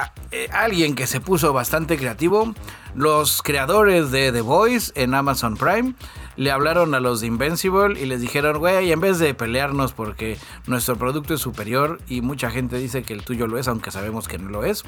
a- 0.00 0.12
eh, 0.30 0.48
alguien 0.52 0.94
que 0.94 1.06
se 1.06 1.20
puso 1.20 1.52
bastante 1.52 1.96
creativo, 1.96 2.54
los 2.94 3.42
creadores 3.42 4.10
de 4.10 4.32
The 4.32 4.40
Voice 4.40 4.92
en 4.94 5.14
Amazon 5.14 5.56
Prime 5.56 5.94
le 6.36 6.52
hablaron 6.52 6.94
a 6.94 7.00
los 7.00 7.20
de 7.20 7.26
Invincible 7.26 8.00
y 8.00 8.06
les 8.06 8.20
dijeron, 8.20 8.58
güey, 8.58 8.92
en 8.92 9.00
vez 9.00 9.18
de 9.18 9.34
pelearnos 9.34 9.92
porque 9.92 10.38
nuestro 10.66 10.96
producto 10.96 11.34
es 11.34 11.40
superior 11.40 12.00
y 12.08 12.20
mucha 12.20 12.50
gente 12.50 12.76
dice 12.78 13.02
que 13.02 13.12
el 13.12 13.24
tuyo 13.24 13.46
lo 13.48 13.58
es, 13.58 13.66
aunque 13.66 13.90
sabemos 13.90 14.28
que 14.28 14.38
no 14.38 14.48
lo 14.48 14.64
es, 14.64 14.84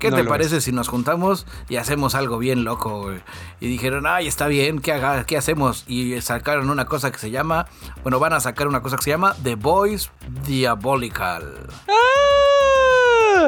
¿qué 0.00 0.10
No 0.10 0.16
te 0.16 0.24
parece 0.24 0.60
si 0.60 0.72
nos 0.72 0.88
juntamos 0.88 1.46
y 1.68 1.76
hacemos 1.76 2.14
algo 2.16 2.38
bien 2.38 2.64
loco, 2.64 3.02
güey? 3.02 3.20
Y 3.60 3.68
dijeron, 3.68 4.06
ay, 4.08 4.26
está 4.26 4.48
bien, 4.48 4.80
¿qué, 4.80 4.92
haga, 4.92 5.24
¿qué 5.24 5.36
hacemos? 5.36 5.84
Y 5.86 6.20
sacaron 6.20 6.68
una 6.68 6.86
cosa 6.86 7.12
que 7.12 7.18
se 7.18 7.30
llama, 7.30 7.66
bueno, 8.02 8.18
van 8.18 8.32
a 8.32 8.40
sacar 8.40 8.66
una 8.66 8.82
cosa 8.82 8.96
que 8.96 9.04
se 9.04 9.10
llama 9.10 9.36
The 9.42 9.54
Voice 9.54 10.10
Diabolical. 10.46 11.68
¡Ah! 11.88 12.47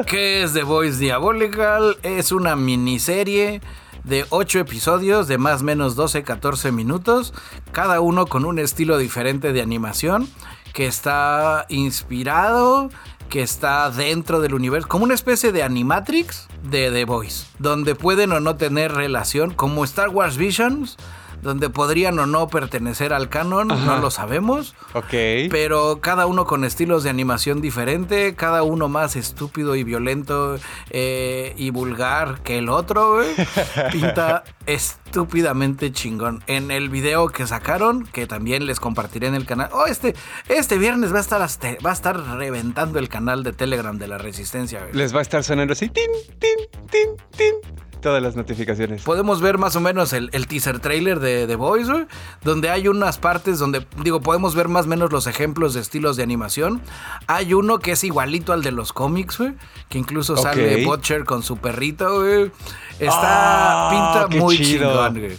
¿Qué 0.05 0.41
es 0.41 0.53
The 0.53 0.63
Voice 0.63 0.99
Diabolical? 0.99 1.97
Es 2.01 2.31
una 2.31 2.55
miniserie 2.55 3.61
de 4.05 4.25
8 4.29 4.59
episodios 4.59 5.27
de 5.27 5.37
más 5.37 5.61
o 5.61 5.65
menos 5.65 5.97
12-14 5.97 6.71
minutos, 6.71 7.33
cada 7.73 7.99
uno 7.99 8.25
con 8.25 8.45
un 8.45 8.57
estilo 8.57 8.97
diferente 8.97 9.51
de 9.51 9.61
animación 9.61 10.29
que 10.73 10.87
está 10.87 11.65
inspirado, 11.67 12.89
que 13.29 13.41
está 13.41 13.89
dentro 13.91 14.39
del 14.39 14.53
universo, 14.53 14.87
como 14.87 15.03
una 15.03 15.13
especie 15.13 15.51
de 15.51 15.61
animatrix 15.61 16.47
de 16.63 16.89
The 16.89 17.03
Voice, 17.03 17.45
donde 17.59 17.93
pueden 17.93 18.31
o 18.31 18.39
no 18.39 18.55
tener 18.55 18.93
relación, 18.93 19.53
como 19.53 19.83
Star 19.83 20.09
Wars 20.09 20.37
Visions, 20.37 20.97
donde 21.41 21.69
podrían 21.69 22.17
o 22.19 22.25
no 22.25 22.47
pertenecer 22.47 23.13
al 23.13 23.29
canon, 23.29 23.67
no 23.67 23.97
lo 23.97 24.11
sabemos. 24.11 24.75
Ok. 24.93 25.09
Pero 25.49 25.99
cada 26.01 26.25
uno 26.25 26.45
con 26.45 26.63
estilos 26.63 27.03
de 27.03 27.09
animación 27.09 27.61
diferente, 27.61 28.35
cada 28.35 28.63
uno 28.63 28.87
más 28.89 29.15
estúpido 29.15 29.75
y 29.75 29.83
violento 29.83 30.57
eh, 30.89 31.53
y 31.57 31.69
vulgar 31.71 32.41
que 32.43 32.57
el 32.57 32.69
otro, 32.69 33.15
güey. 33.15 33.29
Pinta 33.91 34.43
estúpidamente 34.65 35.91
chingón. 35.91 36.43
En 36.47 36.71
el 36.71 36.89
video 36.89 37.27
que 37.29 37.45
sacaron, 37.47 38.05
que 38.05 38.27
también 38.27 38.65
les 38.65 38.79
compartiré 38.79 39.27
en 39.27 39.35
el 39.35 39.45
canal. 39.45 39.69
Oh, 39.73 39.85
este, 39.85 40.15
este 40.47 40.77
viernes 40.77 41.13
va 41.13 41.17
a 41.17 41.21
estar 41.21 41.41
hasta- 41.41 41.75
va 41.85 41.89
a 41.89 41.93
estar 41.93 42.19
reventando 42.37 42.99
el 42.99 43.09
canal 43.09 43.43
de 43.43 43.53
Telegram 43.53 43.97
de 43.97 44.07
la 44.07 44.17
Resistencia, 44.17 44.79
güey. 44.81 44.93
Les 44.93 45.13
va 45.13 45.19
a 45.19 45.21
estar 45.21 45.43
sonando 45.43 45.73
así, 45.73 45.89
tin, 45.89 46.05
tin, 46.39 46.49
tin, 46.89 47.09
tin, 47.35 47.55
todas 48.01 48.21
las 48.21 48.35
notificaciones. 48.35 49.03
Podemos 49.03 49.39
ver 49.41 49.57
más 49.57 49.75
o 49.75 49.79
menos 49.79 50.11
el, 50.13 50.29
el 50.33 50.47
teaser 50.47 50.79
trailer 50.79 51.19
de 51.19 51.47
The 51.47 51.55
Boys, 51.55 51.89
güey, 51.89 52.05
donde 52.43 52.69
hay 52.69 52.87
unas 52.87 53.17
partes 53.17 53.59
donde, 53.59 53.85
digo, 54.03 54.19
podemos 54.21 54.55
ver 54.55 54.67
más 54.67 54.85
o 54.85 54.89
menos 54.89 55.11
los 55.11 55.27
ejemplos 55.27 55.73
de 55.73 55.81
estilos 55.81 56.17
de 56.17 56.23
animación. 56.23 56.81
Hay 57.27 57.53
uno 57.53 57.79
que 57.79 57.91
es 57.93 58.03
igualito 58.03 58.51
al 58.53 58.63
de 58.63 58.71
los 58.71 58.91
cómics, 58.91 59.37
güey, 59.37 59.53
que 59.87 59.97
incluso 59.99 60.35
sale 60.35 60.83
Butcher 60.85 61.23
con 61.25 61.43
su 61.43 61.57
perrito, 61.57 62.19
güey. 62.21 62.51
Está, 62.99 63.89
Ah, 63.89 64.25
pinta 64.27 64.37
muy 64.43 64.57
chido. 64.57 64.89
chingón, 64.89 65.19
güey. 65.19 65.37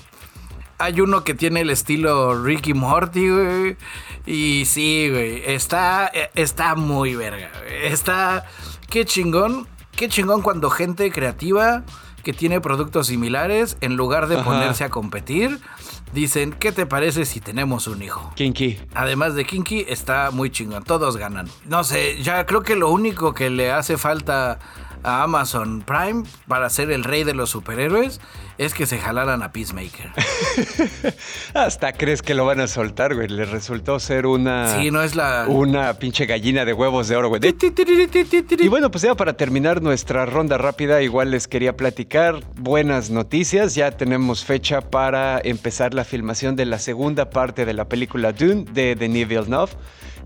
Hay 0.78 1.00
uno 1.00 1.22
que 1.22 1.34
tiene 1.34 1.60
el 1.60 1.70
estilo 1.70 2.42
Ricky 2.42 2.74
Morty, 2.74 3.28
güey. 3.28 3.76
Y 4.26 4.64
sí, 4.66 5.08
güey. 5.10 5.42
Está, 5.46 6.10
está 6.34 6.74
muy 6.74 7.14
verga, 7.14 7.50
güey. 7.62 7.86
Está. 7.86 8.44
Qué 8.90 9.04
chingón. 9.04 9.68
Qué 9.94 10.08
chingón 10.08 10.42
cuando 10.42 10.70
gente 10.70 11.12
creativa 11.12 11.84
que 12.22 12.32
tiene 12.32 12.60
productos 12.60 13.08
similares, 13.08 13.76
en 13.80 13.96
lugar 13.96 14.26
de 14.28 14.36
Ajá. 14.36 14.44
ponerse 14.44 14.84
a 14.84 14.90
competir, 14.90 15.58
dicen: 16.12 16.52
¿Qué 16.52 16.72
te 16.72 16.86
parece 16.86 17.24
si 17.24 17.40
tenemos 17.40 17.86
un 17.86 18.02
hijo? 18.02 18.32
Kinky. 18.34 18.78
Además 18.94 19.34
de 19.34 19.44
Kinky, 19.44 19.84
está 19.88 20.30
muy 20.30 20.50
chingón. 20.50 20.84
Todos 20.84 21.16
ganan. 21.16 21.48
No 21.66 21.84
sé, 21.84 22.22
ya 22.22 22.46
creo 22.46 22.62
que 22.62 22.76
lo 22.76 22.90
único 22.90 23.34
que 23.34 23.50
le 23.50 23.72
hace 23.72 23.96
falta 23.96 24.58
a 25.04 25.22
Amazon 25.22 25.82
Prime 25.82 26.24
para 26.48 26.68
ser 26.70 26.90
el 26.90 27.04
rey 27.04 27.24
de 27.24 27.34
los 27.34 27.50
superhéroes 27.50 28.20
es 28.58 28.74
que 28.74 28.86
se 28.86 28.98
jalaran 28.98 29.42
a 29.42 29.50
Peacemaker. 29.52 30.10
Hasta 31.54 31.92
crees 31.92 32.22
que 32.22 32.34
lo 32.34 32.44
van 32.46 32.60
a 32.60 32.66
soltar, 32.66 33.14
güey. 33.14 33.28
Le 33.28 33.44
resultó 33.44 33.98
ser 33.98 34.26
una. 34.26 34.68
Sí, 34.78 34.90
no 34.90 35.02
es 35.02 35.14
la. 35.16 35.46
Una 35.48 35.94
pinche 35.94 36.26
gallina 36.26 36.64
de 36.64 36.72
huevos 36.72 37.08
de 37.08 37.16
oro, 37.16 37.28
güey. 37.28 37.40
Y 38.58 38.68
bueno, 38.68 38.90
pues 38.90 39.02
ya 39.02 39.14
para 39.14 39.32
terminar 39.34 39.82
nuestra 39.82 40.26
ronda 40.26 40.58
rápida, 40.58 41.02
igual 41.02 41.30
les 41.30 41.48
quería 41.48 41.76
platicar 41.76 42.40
buenas 42.56 43.10
noticias. 43.10 43.74
Ya 43.74 43.90
tenemos 43.92 44.44
fecha 44.44 44.80
para 44.80 45.40
empezar 45.42 45.94
la 45.94 46.04
filmación 46.04 46.54
de 46.56 46.66
la 46.66 46.78
segunda 46.78 47.30
parte 47.30 47.64
de 47.64 47.72
la 47.74 47.86
película 47.88 48.32
Dune 48.32 48.64
de 48.72 48.94
Denis 48.94 49.26
Villeneuve. 49.28 49.72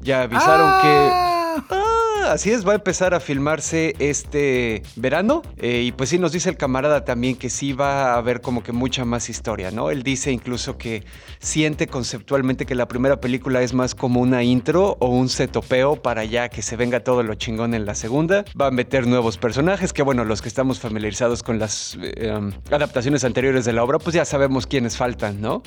Ya 0.03 0.23
avisaron 0.23 0.69
Ah. 0.69 1.57
que... 1.69 1.96
Así 2.33 2.51
es, 2.51 2.67
va 2.67 2.73
a 2.73 2.75
empezar 2.75 3.15
a 3.15 3.21
filmarse 3.21 3.95
este 4.01 4.83
verano. 4.97 5.43
Eh, 5.59 5.83
y 5.87 5.93
pues 5.93 6.11
sí, 6.11 6.19
nos 6.19 6.33
dice 6.33 6.51
el 6.51 6.57
camarada 6.57 7.05
también 7.05 7.37
que 7.37 7.49
sí 7.49 7.73
va 7.73 8.15
a 8.15 8.17
haber 8.17 8.41
como 8.41 8.65
que 8.65 8.73
mucha 8.73 9.05
más 9.05 9.31
historia, 9.31 9.71
¿no? 9.71 9.91
Él 9.91 10.03
dice 10.03 10.33
incluso 10.33 10.77
que 10.77 11.05
siente 11.39 11.87
conceptualmente 11.87 12.67
que 12.67 12.75
la 12.75 12.89
primera 12.89 13.21
película 13.21 13.63
es 13.63 13.75
más 13.75 13.95
como 13.95 14.21
una 14.21 14.43
intro 14.43 14.97
o 14.99 15.09
un 15.09 15.29
setopeo 15.29 16.03
para 16.03 16.25
ya 16.25 16.49
que 16.49 16.63
se 16.63 16.77
venga 16.77 17.01
todo 17.01 17.23
lo 17.23 17.35
chingón 17.35 17.75
en 17.75 17.87
la 17.87 17.95
segunda. 17.95 18.45
Va 18.61 18.67
a 18.67 18.71
meter 18.73 19.07
nuevos 19.07 19.39
personajes, 19.39 19.93
que 19.93 20.03
bueno, 20.03 20.25
los 20.25 20.43
que 20.43 20.49
estamos 20.49 20.81
familiarizados 20.81 21.45
con 21.45 21.61
las 21.61 21.97
eh, 22.03 22.33
adaptaciones 22.73 23.23
anteriores 23.23 23.65
de 23.65 23.73
la 23.73 23.85
obra, 23.85 23.99
pues 23.99 24.15
ya 24.15 24.25
sabemos 24.25 24.67
quiénes 24.67 24.97
faltan, 24.97 25.41
¿no? 25.41 25.63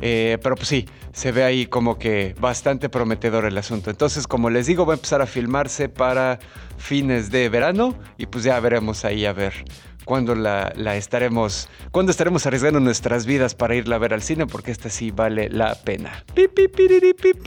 Eh, 0.00 0.38
pero 0.42 0.54
pues 0.54 0.68
sí, 0.68 0.86
se 1.12 1.32
ve 1.32 1.42
ahí 1.42 1.66
como 1.66 1.98
que 1.98 2.36
bastante 2.40 2.88
prometedor 2.88 3.44
el 3.44 3.58
asunto. 3.58 3.90
Entonces, 3.90 4.28
como 4.28 4.48
les 4.48 4.66
digo, 4.66 4.86
va 4.86 4.94
a 4.94 4.96
empezar 4.96 5.20
a 5.22 5.26
filmarse 5.26 5.87
para 5.88 6.38
fines 6.76 7.30
de 7.30 7.48
verano 7.48 7.96
y 8.16 8.26
pues 8.26 8.44
ya 8.44 8.58
veremos 8.60 9.04
ahí 9.04 9.26
a 9.26 9.32
ver 9.32 9.64
cuándo 10.08 10.34
la, 10.34 10.72
la 10.74 10.96
estaremos, 10.96 11.68
cuándo 11.90 12.10
estaremos 12.10 12.46
arriesgando 12.46 12.80
nuestras 12.80 13.26
vidas 13.26 13.54
para 13.54 13.74
irla 13.74 13.96
a 13.96 13.98
ver 13.98 14.14
al 14.14 14.22
cine, 14.22 14.46
porque 14.46 14.70
esta 14.70 14.88
sí 14.88 15.10
vale 15.10 15.50
la 15.50 15.74
pena. 15.74 16.24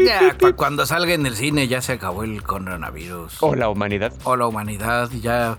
Ya, 0.06 0.38
cuando 0.56 0.86
salga 0.86 1.16
en 1.16 1.26
el 1.26 1.36
cine 1.36 1.68
ya 1.68 1.82
se 1.82 1.94
acabó 1.94 2.24
el 2.24 2.44
coronavirus. 2.44 3.42
O 3.42 3.56
la 3.56 3.68
humanidad. 3.68 4.14
O 4.26 4.36
la 4.36 4.46
humanidad, 4.46 5.10
ya 5.22 5.58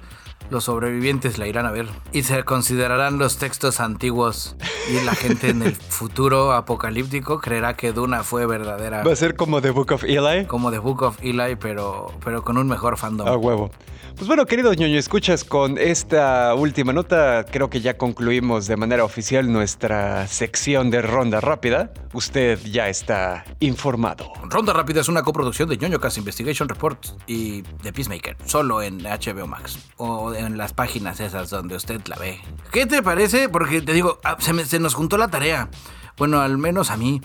los 0.53 0.65
sobrevivientes 0.65 1.39
la 1.39 1.49
irán 1.49 1.67
a 1.67 1.73
ver. 1.73 1.89
Y 2.13 2.23
se 2.23 2.45
considerarán 2.45 3.19
los 3.19 3.39
textos 3.39 3.81
antiguos. 3.81 4.55
Y 4.89 5.05
la 5.05 5.15
gente 5.15 5.49
en 5.49 5.63
el 5.63 5.75
futuro 5.89 6.53
apocalíptico 6.53 7.41
creerá 7.41 7.75
que 7.75 7.93
Duna 7.93 8.23
fue 8.23 8.47
verdadera. 8.47 9.03
Va 9.03 9.13
a 9.13 9.17
ser 9.17 9.35
como 9.35 9.61
The 9.61 9.71
Book 9.71 9.93
of 9.93 10.05
Eli. 10.05 10.47
Como 10.47 10.71
The 10.71 10.79
Book 10.79 11.03
of 11.03 11.19
Eli, 11.23 11.57
pero, 11.57 12.13
pero 12.25 12.45
con 12.45 12.59
un 12.59 12.69
mejor 12.69 12.97
fandom. 12.99 13.27
A 13.27 13.37
huevo. 13.37 13.71
Pues 14.17 14.29
bueno, 14.29 14.45
queridos 14.45 14.77
ñoño, 14.77 14.99
escuchas 14.99 15.43
con 15.43 15.79
esta 15.79 16.55
última 16.55 16.93
nota, 16.93 17.47
creo 17.51 17.71
que 17.71 17.81
ya 17.81 17.97
concluimos 17.97 18.67
de 18.67 18.77
manera 18.77 19.05
oficial 19.05 19.51
nuestra 19.51 20.27
sección 20.29 20.91
de 20.91 21.01
ronda 21.01 21.41
rápida. 21.41 21.93
Usted 22.13 22.59
ya 22.65 22.89
está 22.89 23.45
informado. 23.61 24.31
Ronda 24.45 24.75
Rápida 24.75 25.01
es 25.01 25.09
una 25.09 25.23
coproducción 25.23 25.69
de 25.71 25.79
ñoño 25.79 25.99
Cast 25.99 26.19
Investigation 26.19 26.69
Report 26.69 26.99
y 27.27 27.63
de 27.63 27.93
Peacemaker, 27.93 28.37
solo 28.45 28.83
en 28.83 29.03
HBO 29.03 29.47
Max 29.47 29.79
o 29.97 30.35
en 30.35 30.42
las 30.51 30.73
páginas 30.73 31.21
esas 31.21 31.51
donde 31.51 31.77
usted 31.77 32.01
la 32.07 32.17
ve. 32.17 32.41
¿Qué 32.71 32.87
te 32.87 33.03
parece? 33.03 33.49
Porque 33.49 33.81
te 33.83 33.93
digo, 33.93 34.19
ah, 34.25 34.37
se, 34.39 34.53
me- 34.53 34.65
se 34.65 34.79
nos 34.79 34.95
juntó 34.95 35.17
la 35.19 35.29
tarea. 35.29 35.69
Bueno, 36.19 36.41
al 36.41 36.59
menos 36.59 36.91
a 36.91 36.97
mí. 36.97 37.21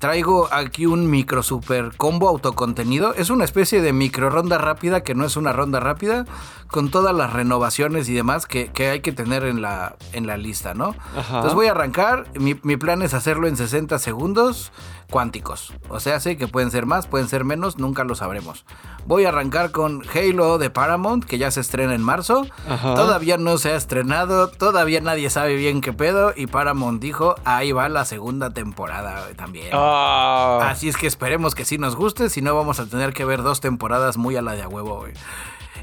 Traigo 0.00 0.48
aquí 0.50 0.84
un 0.84 1.08
micro 1.08 1.44
super 1.44 1.92
combo 1.96 2.28
autocontenido. 2.28 3.14
Es 3.14 3.30
una 3.30 3.44
especie 3.44 3.80
de 3.80 3.92
micro 3.92 4.30
ronda 4.30 4.58
rápida 4.58 5.04
que 5.04 5.14
no 5.14 5.24
es 5.24 5.36
una 5.36 5.52
ronda 5.52 5.78
rápida, 5.78 6.24
con 6.66 6.90
todas 6.90 7.14
las 7.14 7.32
renovaciones 7.32 8.08
y 8.08 8.14
demás 8.14 8.46
que, 8.46 8.72
que 8.72 8.88
hay 8.90 9.00
que 9.00 9.12
tener 9.12 9.44
en 9.44 9.62
la, 9.62 9.94
en 10.12 10.26
la 10.26 10.36
lista, 10.36 10.74
¿no? 10.74 10.96
Ajá. 11.16 11.36
Entonces 11.36 11.54
voy 11.54 11.68
a 11.68 11.70
arrancar. 11.70 12.24
Mi, 12.34 12.58
mi 12.64 12.76
plan 12.76 13.02
es 13.02 13.14
hacerlo 13.14 13.46
en 13.46 13.56
60 13.56 13.96
segundos 14.00 14.72
cuánticos. 15.12 15.74
O 15.90 16.00
sea, 16.00 16.18
sé 16.18 16.36
que 16.36 16.48
pueden 16.48 16.72
ser 16.72 16.86
más, 16.86 17.06
pueden 17.06 17.28
ser 17.28 17.44
menos, 17.44 17.78
nunca 17.78 18.02
lo 18.02 18.16
sabremos. 18.16 18.64
Voy 19.06 19.26
a 19.26 19.28
arrancar 19.28 19.70
con 19.70 20.02
Halo 20.12 20.56
de 20.56 20.70
Paramount, 20.70 21.24
que 21.24 21.36
ya 21.38 21.50
se 21.50 21.60
estrena 21.60 21.94
en 21.94 22.02
marzo. 22.02 22.46
Ajá. 22.68 22.94
Todavía 22.94 23.36
no 23.36 23.58
se 23.58 23.72
ha 23.72 23.76
estrenado, 23.76 24.48
todavía 24.48 25.00
nadie 25.02 25.28
sabe 25.28 25.54
bien 25.54 25.82
qué 25.82 25.92
pedo. 25.92 26.32
Y 26.34 26.46
Paramount 26.46 27.00
dijo, 27.00 27.36
ahí 27.44 27.72
va 27.72 27.88
la 27.90 28.06
segunda 28.06 28.50
temporada 28.50 29.28
también. 29.36 29.68
Ah, 29.72 30.60
Así 30.70 30.88
es 30.88 30.96
que 30.96 31.06
esperemos 31.06 31.54
que 31.54 31.66
sí 31.66 31.76
nos 31.76 31.94
guste, 31.94 32.30
si 32.30 32.40
no 32.40 32.56
vamos 32.56 32.80
a 32.80 32.86
tener 32.86 33.12
que 33.12 33.26
ver 33.26 33.42
dos 33.42 33.60
temporadas 33.60 34.16
muy 34.16 34.34
a 34.36 34.42
la 34.42 34.52
de 34.52 34.62
a 34.62 34.68
huevo, 34.68 34.96
güey. 34.96 35.12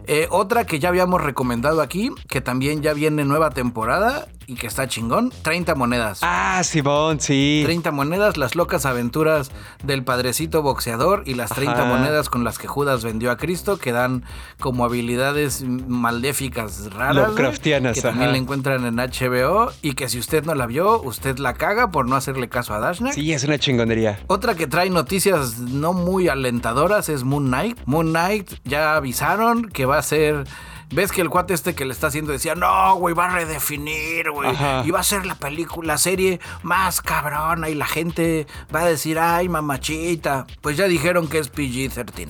Eh, 0.08 0.28
otra 0.32 0.66
que 0.66 0.80
ya 0.80 0.90
habíamos 0.90 1.22
recomendado 1.22 1.82
aquí, 1.82 2.12
que 2.28 2.42
también 2.42 2.82
ya 2.82 2.94
viene 2.94 3.26
nueva 3.26 3.52
temporada 3.52 4.28
y 4.50 4.56
que 4.56 4.66
está 4.68 4.88
chingón, 4.88 5.32
30 5.44 5.76
monedas. 5.76 6.20
ah, 6.24 6.62
Simón, 6.64 7.20
sí. 7.20 7.62
30 7.66 7.92
monedas, 7.92 8.36
las 8.38 8.56
locas 8.56 8.86
aventuras 8.86 9.52
del 9.84 10.04
padrecito 10.04 10.62
boxeador 10.64 11.24
y 11.26 11.36
las 11.36 11.52
30 11.52 11.74
Ajá. 11.74 11.86
monedas 11.86 12.30
con 12.30 12.44
las 12.44 12.58
que 12.58 12.68
Judas 12.68 13.04
vendió 13.04 13.30
a 13.32 13.38
Cristo, 13.38 13.78
que 13.78 13.92
dan 13.92 14.24
como 14.60 14.86
habilidades 14.86 15.64
maléficas 16.10 16.92
raras. 16.94 17.16
Lovecraftianas, 17.16 17.96
Que 17.96 18.02
también 18.02 18.24
ajá. 18.24 18.32
la 18.32 18.38
encuentran 18.40 18.86
en 18.86 18.96
HBO 18.96 19.72
y 19.82 19.94
que 19.94 20.10
si 20.10 20.18
usted 20.20 20.44
no 20.46 20.56
la 20.56 20.66
vio, 20.66 21.02
usted 21.02 21.38
la 21.38 21.54
caga 21.54 21.92
por 21.92 22.08
no 22.08 22.16
hacerle 22.16 22.50
caso 22.50 22.74
a 22.74 22.80
Dashnak. 22.80 23.14
Sí, 23.14 23.32
es 23.32 23.44
una 23.44 23.60
chingonería. 23.60 24.20
Otra 24.28 24.56
que 24.56 24.66
trae 24.68 24.90
noticias 24.90 25.60
no 25.60 25.94
muy 25.94 26.28
alentadoras 26.28 27.10
es 27.10 27.24
Moon 27.24 27.48
Knight. 27.48 27.78
Moon 27.86 28.10
Knight 28.10 28.52
ya 28.64 28.96
avisaron 28.96 29.70
que 29.70 29.86
va 29.86 29.98
a 30.00 30.02
ser 30.04 30.46
ves 30.92 31.12
que 31.12 31.22
el 31.22 31.30
cuate 31.30 31.54
este 31.54 31.76
que 31.76 31.86
le 31.86 31.94
está 31.94 32.08
haciendo 32.08 32.32
decía, 32.32 32.56
no, 32.56 32.96
güey, 32.96 33.14
va 33.16 33.26
a 33.26 33.36
redefinir, 33.36 34.32
güey. 34.32 34.50
Y 34.86 34.92
va 34.92 35.00
a 35.00 35.04
ser 35.04 35.26
la 35.26 35.36
película, 35.36 35.94
la 35.94 35.98
serie 35.98 36.40
más 36.64 37.02
cabrona 37.02 37.70
y 37.70 37.76
la 37.76 37.86
gente 37.86 38.48
va 38.74 38.82
a 38.82 38.86
decir, 38.86 39.20
ay, 39.20 39.50
mamachita. 39.50 40.46
Pues 40.62 40.78
ya 40.78 40.88
dijeron 40.88 41.28
que 41.28 41.40
es 41.40 41.52
PG-13. 41.52 42.28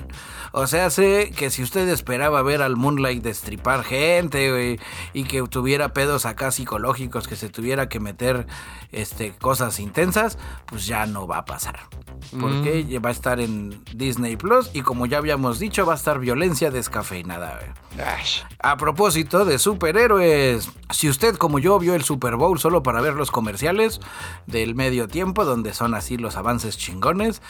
O 0.52 0.68
sea, 0.68 0.90
sé 0.90 1.32
que 1.36 1.50
si 1.50 1.64
usted 1.64 1.88
esperaba 1.90 2.42
ver 2.42 2.62
al 2.62 2.76
Moonlight 2.76 3.24
destripar 3.24 3.84
gente, 3.84 4.52
güey, 4.52 4.80
y 5.14 5.24
que 5.24 5.42
tuviera 5.44 5.94
pedos 5.94 6.26
acá 6.26 6.52
psicológicos, 6.52 7.28
que 7.28 7.36
se 7.36 7.50
tuviera 7.50 7.90
que 7.90 8.00
meter 8.00 8.48
este, 8.92 9.32
cosas 9.32 9.80
intensas, 9.80 10.38
pues 10.66 10.86
ya 10.88 11.06
no 11.06 11.28
va 11.28 11.40
a 11.40 11.46
pasar. 11.46 11.80
Porque 12.40 12.86
ya 12.86 13.00
va 13.00 13.10
a 13.10 13.12
estar 13.14 13.40
en 13.40 13.84
Disney 13.94 14.36
Plus 14.36 14.70
y 14.74 14.82
como 14.82 15.06
ya 15.06 15.18
habíamos 15.18 15.58
dicho, 15.58 15.86
va 15.86 15.94
a 15.94 15.96
estar 15.96 16.20
violencia 16.20 16.70
descafeinada. 16.70 17.60
A 18.62 18.78
propósito 18.78 19.46
de 19.46 19.60
superhéroes, 19.60 20.70
si 20.90 21.10
usted 21.10 21.36
como 21.36 21.60
yo 21.60 21.78
vio 21.80 21.96
el 21.96 22.04
Super 22.04 22.36
Bowl 22.36 22.58
solo 22.60 22.82
para 22.82 23.02
ver 23.02 23.16
los 23.16 23.30
comerciales 23.32 24.00
del 24.48 24.76
medio 24.76 25.08
tiempo, 25.08 25.44
donde 25.44 25.74
son 25.74 25.94
así 25.94 26.18
los 26.18 26.38
avances 26.38 26.78
chingones, 26.78 27.42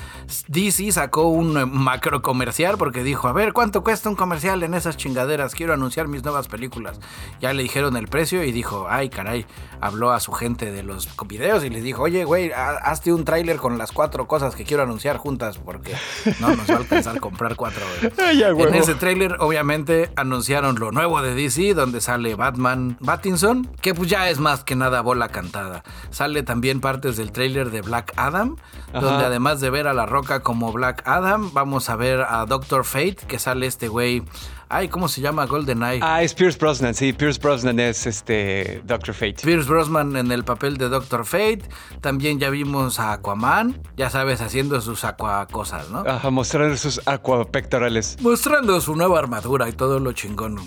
DC 0.47 0.91
sacó 0.91 1.27
un 1.27 1.71
macro 1.71 2.21
comercial 2.21 2.77
porque 2.77 2.88
dijo, 3.03 3.27
a 3.27 3.33
ver, 3.33 3.53
¿cuánto 3.53 3.83
cuesta 3.83 4.09
un 4.09 4.15
comercial 4.15 4.63
en 4.63 4.73
esas 4.73 4.97
chingaderas? 4.97 5.55
Quiero 5.55 5.73
anunciar 5.73 6.07
mis 6.07 6.23
nuevas 6.23 6.47
películas. 6.47 6.99
Ya 7.39 7.53
le 7.53 7.63
dijeron 7.63 7.95
el 7.97 8.07
precio 8.07 8.43
y 8.43 8.51
dijo, 8.51 8.87
ay 8.89 9.09
caray, 9.09 9.45
habló 9.81 10.11
a 10.11 10.19
su 10.19 10.31
gente 10.33 10.71
de 10.71 10.83
los 10.83 11.07
videos 11.27 11.63
y 11.63 11.69
les 11.69 11.83
dijo, 11.83 12.03
oye, 12.03 12.23
güey, 12.25 12.51
ha- 12.51 12.77
hazte 12.77 13.13
un 13.13 13.25
tráiler 13.25 13.57
con 13.57 13.77
las 13.77 13.91
cuatro 13.91 14.27
cosas 14.27 14.55
que 14.55 14.63
quiero 14.63 14.83
anunciar 14.83 15.17
juntas 15.17 15.57
porque 15.57 15.93
no 16.39 16.49
nos 16.55 16.69
va 16.69 16.73
a 16.75 16.77
alcanzar 16.77 17.19
comprar 17.19 17.55
cuatro. 17.55 17.81
güey". 18.01 18.11
Ay, 18.27 18.43
En 18.43 18.75
ese 18.75 18.95
tráiler, 18.95 19.35
obviamente, 19.39 20.11
anunciaron 20.15 20.79
lo 20.79 20.91
nuevo 20.91 21.21
de 21.21 21.35
DC, 21.35 21.73
donde 21.73 22.01
sale 22.01 22.35
Batman 22.35 22.97
Pattinson, 23.05 23.65
que 23.81 23.93
pues 23.93 24.09
ya 24.09 24.29
es 24.29 24.39
más 24.39 24.63
que 24.63 24.75
nada 24.75 25.01
bola 25.01 25.29
cantada. 25.29 25.83
Sale 26.09 26.43
también 26.43 26.81
partes 26.81 27.17
del 27.17 27.31
tráiler 27.31 27.69
de 27.71 27.81
Black 27.81 28.13
Adam, 28.15 28.55
Ajá. 28.93 28.99
donde 29.01 29.25
además 29.25 29.61
de 29.61 29.69
ver 29.69 29.87
a 29.87 29.93
La 29.93 30.05
Roca 30.05 30.41
como 30.41 30.71
Black 30.71 31.03
Adam, 31.05 31.51
vamos 31.53 31.89
a 31.89 31.95
ver 31.95 32.21
a 32.21 32.45
Doctor 32.45 32.78
Fate, 32.85 33.17
que 33.27 33.39
sale 33.39 33.65
este 33.67 33.87
güey. 33.87 34.23
Ay, 34.69 34.87
¿cómo 34.87 35.07
se 35.07 35.19
llama? 35.21 35.45
GoldenEye. 35.45 35.99
Ah, 36.03 36.21
es 36.21 36.33
Pierce 36.35 36.59
Brosnan, 36.59 36.93
sí, 36.93 37.11
Pierce 37.11 37.39
Brosnan 37.39 37.79
es 37.79 38.05
este 38.05 38.81
Doctor 38.85 39.15
Fate. 39.15 39.37
Pierce 39.43 39.67
Brosnan 39.67 40.15
en 40.15 40.31
el 40.31 40.43
papel 40.43 40.77
de 40.77 40.89
Doctor 40.89 41.25
Fate. 41.25 41.63
También 42.01 42.39
ya 42.39 42.49
vimos 42.51 42.99
a 42.99 43.13
Aquaman, 43.13 43.81
ya 43.97 44.09
sabes, 44.09 44.41
haciendo 44.41 44.79
sus 44.81 45.03
aqua 45.05 45.47
cosas, 45.47 45.89
¿no? 45.89 45.99
Ajá, 46.01 46.29
mostrar 46.29 46.77
sus 46.77 47.01
aquapectorales. 47.07 48.17
mostrando 48.21 48.79
su 48.79 48.95
nueva 48.95 49.17
armadura 49.19 49.67
y 49.69 49.73
todo 49.73 49.99
lo 49.99 50.11
chingón. 50.13 50.59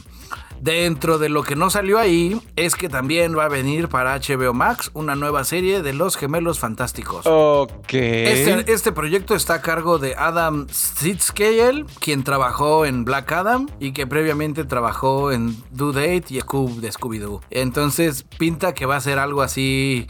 Dentro 0.63 1.19
de 1.19 1.29
lo 1.29 1.43
que 1.43 1.57
no 1.57 1.71
salió 1.71 1.99
ahí 1.99 2.41
es 2.55 2.77
que 2.77 2.89
también 2.89 3.37
va 3.37 3.47
a 3.47 3.49
venir 3.49 3.89
para 3.89 4.17
HBO 4.17 4.55
Max 4.55 4.93
una 4.95 5.17
nueva 5.17 5.43
serie 5.43 5.83
de 5.83 5.93
los 5.93 6.17
gemelos 6.17 6.61
fantásticos. 6.61 7.27
Ok. 7.27 7.93
Este, 7.93 8.73
este 8.73 8.93
proyecto 8.93 9.35
está 9.35 9.55
a 9.55 9.61
cargo 9.61 9.99
de 9.99 10.15
Adam 10.15 10.69
Sitzkeel, 10.71 11.87
quien 11.99 12.23
trabajó 12.23 12.87
en 12.87 13.05
Black 13.05 13.33
Adam 13.33 13.69
y 13.81 13.91
que 13.91 14.07
previamente 14.07 14.63
trabajó 14.63 15.33
en 15.33 15.57
Do 15.73 15.91
Date 15.91 16.27
y 16.29 16.41
Scoob 16.41 16.77
de 16.77 16.93
Scooby-Doo. 16.93 17.41
Entonces 17.51 18.23
pinta 18.23 18.73
que 18.73 18.87
va 18.87 18.95
a 18.95 19.01
ser 19.01 19.19
algo 19.19 19.43
así 19.43 20.07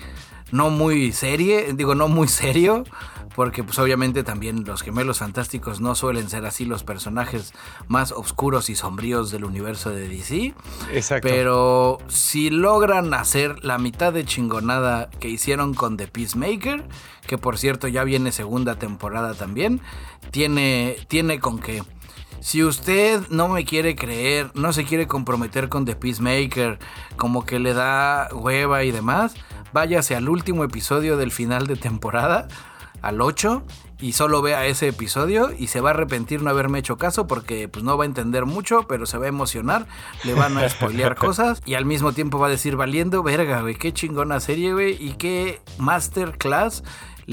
no 0.51 0.69
muy 0.69 1.13
serie, 1.13 1.73
digo 1.73 1.95
no 1.95 2.09
muy 2.09 2.29
serio, 2.29 2.85
porque 3.35 3.65
pues 3.65 3.79
obviamente 3.79 4.25
también 4.25 4.65
los 4.65 4.83
gemelos 4.83 5.19
fantásticos 5.19 5.81
no 5.81 5.95
suelen 5.95 6.29
ser 6.29 6.45
así 6.45 6.65
los 6.65 6.85
personajes 6.85 7.53
más 7.89 8.13
oscuros 8.13 8.71
y 8.71 8.75
sombríos 8.75 9.31
del 9.31 9.45
universo 9.45 9.91
de 9.91 10.09
DC. 10.09 10.55
Exacto. 10.93 11.29
Pero 11.29 11.99
si 12.09 12.51
logran 12.51 13.15
hacer 13.15 13.65
la 13.65 13.79
mitad 13.79 14.13
de 14.13 14.25
chingonada 14.25 15.11
que 15.11 15.29
hicieron 15.29 15.75
con 15.75 15.97
The 15.97 16.09
Peacemaker, 16.09 16.85
que 17.27 17.39
por 17.39 17.59
cierto 17.59 17.89
ya 17.89 18.05
viene 18.05 18.33
segunda 18.33 18.79
temporada 18.79 19.35
también, 19.35 19.81
tiene, 20.31 20.97
tiene 21.09 21.41
con 21.41 21.59
qué. 21.59 21.83
Si 22.41 22.65
usted 22.65 23.29
no 23.31 23.47
me 23.47 23.65
quiere 23.65 23.95
creer, 23.95 24.51
no 24.55 24.73
se 24.73 24.85
quiere 24.85 25.07
comprometer 25.07 25.69
con 25.69 25.85
The 25.85 25.95
Peacemaker, 25.95 26.81
como 27.17 27.47
que 27.47 27.61
le 27.61 27.73
da 27.73 28.29
hueva 28.33 28.83
y 28.83 28.91
demás, 28.91 29.35
váyase 29.73 30.17
al 30.17 30.29
último 30.29 30.65
episodio 30.65 31.17
del 31.17 31.31
final 31.31 31.69
de 31.69 31.77
temporada, 31.77 32.49
al 33.03 33.21
8, 33.21 33.63
y 34.03 34.13
solo 34.13 34.43
vea 34.43 34.67
ese 34.67 34.89
episodio 34.89 35.51
y 35.57 35.69
se 35.69 35.81
va 35.81 35.91
a 35.91 35.95
arrepentir 35.95 36.43
no 36.43 36.51
haberme 36.51 36.81
hecho 36.81 36.99
caso 36.99 37.29
porque 37.29 37.69
pues 37.69 37.85
no 37.85 37.97
va 37.97 38.05
a 38.05 38.07
entender 38.07 38.47
mucho, 38.47 38.87
pero 38.89 39.07
se 39.07 39.17
va 39.17 39.27
a 39.27 39.29
emocionar, 39.29 39.87
le 40.25 40.35
van 40.35 40.59
a 40.59 40.69
spoilear 40.69 41.15
cosas 41.17 41.63
y 41.65 41.75
al 41.75 41.85
mismo 41.85 42.13
tiempo 42.13 42.39
va 42.39 42.49
a 42.49 42.51
decir 42.51 42.75
valiendo 42.75 43.23
verga, 43.23 43.63
güey, 43.63 43.77
qué 43.77 43.93
chingona 43.93 44.41
serie, 44.41 44.73
güey, 44.73 44.97
y 45.01 45.13
qué 45.13 45.61
masterclass 45.79 46.83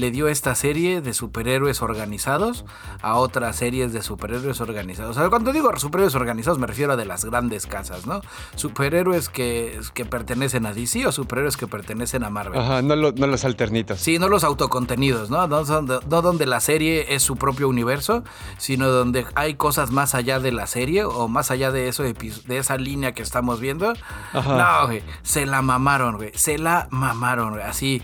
le 0.00 0.10
dio 0.10 0.28
esta 0.28 0.54
serie 0.54 1.00
de 1.00 1.14
superhéroes 1.14 1.82
organizados 1.82 2.64
a 3.02 3.14
otras 3.16 3.56
series 3.56 3.92
de 3.92 4.02
superhéroes 4.02 4.60
organizados. 4.60 5.16
O 5.16 5.20
sea, 5.20 5.28
cuando 5.30 5.52
digo 5.52 5.70
superhéroes 5.76 6.14
organizados 6.14 6.58
me 6.58 6.66
refiero 6.66 6.92
a 6.92 6.96
de 6.96 7.04
las 7.04 7.24
grandes 7.24 7.66
casas, 7.66 8.06
¿no? 8.06 8.20
Superhéroes 8.56 9.28
que, 9.28 9.78
que 9.94 10.04
pertenecen 10.04 10.66
a 10.66 10.72
DC 10.72 11.06
o 11.06 11.12
superhéroes 11.12 11.56
que 11.56 11.66
pertenecen 11.66 12.24
a 12.24 12.30
Marvel. 12.30 12.60
Ajá, 12.60 12.82
no, 12.82 12.96
lo- 12.96 13.12
no 13.12 13.26
los 13.26 13.44
alternitos. 13.44 14.00
Sí, 14.00 14.18
no 14.18 14.28
los 14.28 14.42
autocontenidos, 14.44 15.30
¿no? 15.30 15.46
No, 15.46 15.64
son- 15.64 15.86
no 15.86 16.22
donde 16.22 16.46
la 16.46 16.60
serie 16.60 17.14
es 17.14 17.22
su 17.22 17.36
propio 17.36 17.68
universo, 17.68 18.24
sino 18.58 18.88
donde 18.88 19.26
hay 19.34 19.54
cosas 19.54 19.90
más 19.90 20.14
allá 20.14 20.40
de 20.40 20.52
la 20.52 20.66
serie 20.66 21.04
o 21.04 21.28
más 21.28 21.50
allá 21.50 21.70
de 21.70 21.88
eso, 21.88 22.02
de 22.02 22.58
esa 22.58 22.76
línea 22.76 23.12
que 23.12 23.22
estamos 23.22 23.60
viendo. 23.60 23.92
Ajá. 24.32 24.56
No, 24.80 24.86
güey, 24.86 25.02
se 25.22 25.46
la 25.46 25.62
mamaron, 25.62 26.16
güey, 26.16 26.32
se 26.34 26.58
la 26.58 26.88
mamaron, 26.90 27.50
güey, 27.50 27.62
así. 27.62 28.02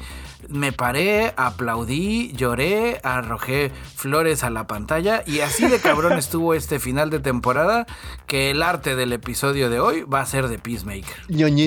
Me 0.49 0.73
paré, 0.73 1.33
aplaudí, 1.37 2.33
lloré, 2.33 3.01
arrojé 3.03 3.71
flores 3.95 4.45
a 4.45 4.51
la 4.51 4.67
pantalla 4.67 5.23
y 5.27 5.41
así 5.41 5.67
de 5.69 5.79
cabrón 5.79 6.13
estuvo 6.19 6.55
este 6.55 6.79
final 6.79 7.11
de 7.11 7.21
temporada 7.21 7.87
que 8.27 8.51
el 8.51 8.63
arte 8.63 8.97
del 8.97 9.13
episodio 9.13 9.71
de 9.71 9.81
hoy 9.81 10.03
va 10.03 10.21
a 10.21 10.27
ser 10.27 10.49
de 10.49 10.59
Peacemaker. 10.59 11.17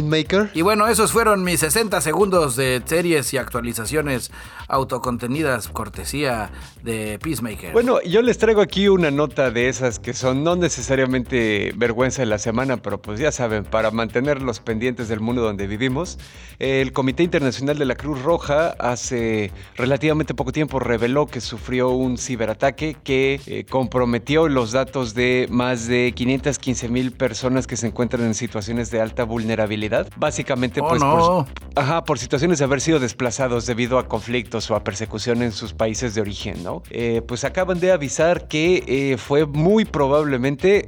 Maker. 0.04 0.52
Y 0.54 0.62
bueno, 0.62 0.88
esos 0.88 1.12
fueron 1.12 1.44
mis 1.44 1.60
60 1.60 2.02
segundos 2.02 2.56
de 2.56 2.82
series 2.86 3.34
y 3.34 3.38
actualizaciones 3.38 4.32
autocontenidas 4.68 5.68
cortesía 5.68 6.52
de 6.84 7.20
Peacemaker. 7.20 7.74
Bueno, 7.74 8.02
yo 8.02 8.22
les 8.22 8.38
traigo 8.38 8.62
aquí 8.62 8.88
una 8.88 9.12
nota 9.12 9.52
de 9.52 9.70
esas 9.70 10.00
que 10.00 10.14
son 10.14 10.44
no 10.44 10.56
necesariamente 10.56 11.74
vergüenza 11.76 12.22
de 12.22 12.28
la 12.28 12.38
semana, 12.38 12.78
pero 12.78 13.02
pues 13.02 13.20
ya 13.20 13.32
saben, 13.32 13.64
para 13.64 13.92
mantenerlos 13.92 14.60
pendientes 14.60 15.08
del 15.08 15.20
mundo 15.20 15.42
donde 15.42 15.68
vivimos, 15.68 16.18
el 16.60 16.94
Comité 16.94 17.24
Internacional 17.24 17.78
de 17.78 17.86
la 17.86 17.96
Cruz 17.96 18.22
Roja 18.22 18.69
hace 18.80 19.52
relativamente 19.76 20.34
poco 20.34 20.52
tiempo 20.52 20.80
reveló 20.80 21.26
que 21.28 21.42
sufrió 21.42 21.90
un 21.90 22.18
ciberataque 22.18 22.96
que 23.04 23.40
eh, 23.48 23.66
comprometió 23.70 24.48
los 24.48 24.72
datos 24.72 25.14
de 25.14 25.48
más 25.50 25.88
de 25.88 26.14
515 26.16 26.90
mil 26.90 27.12
personas 27.12 27.68
que 27.68 27.78
se 27.78 27.88
encuentran 27.88 28.24
en 28.26 28.34
situaciones 28.34 28.92
de 28.92 29.02
alta 29.02 29.24
vulnerabilidad. 29.24 30.08
Básicamente, 30.18 30.82
Oh, 30.82 30.88
pues 30.88 31.02
no. 31.02 31.46
por, 31.46 31.84
Ajá, 31.84 32.04
por 32.04 32.20
situaciones 32.20 32.60
de 32.60 32.66
haber 32.66 32.82
sido 32.82 33.00
desplazados 33.00 33.66
debido 33.66 33.98
a 34.00 34.08
conflictos 34.08 34.70
o 34.72 34.76
a 34.76 34.84
persecución 34.84 35.42
en 35.42 35.52
sus 35.52 35.74
países 35.74 36.16
de 36.16 36.22
origen, 36.22 36.64
¿no? 36.64 36.84
Eh, 36.90 37.22
pues 37.28 37.44
acaban 37.44 37.80
de 37.80 37.92
avisar 37.92 38.48
que 38.48 38.84
eh, 38.88 39.18
fue 39.18 39.46
muy 39.46 39.86
probablemente 39.86 40.88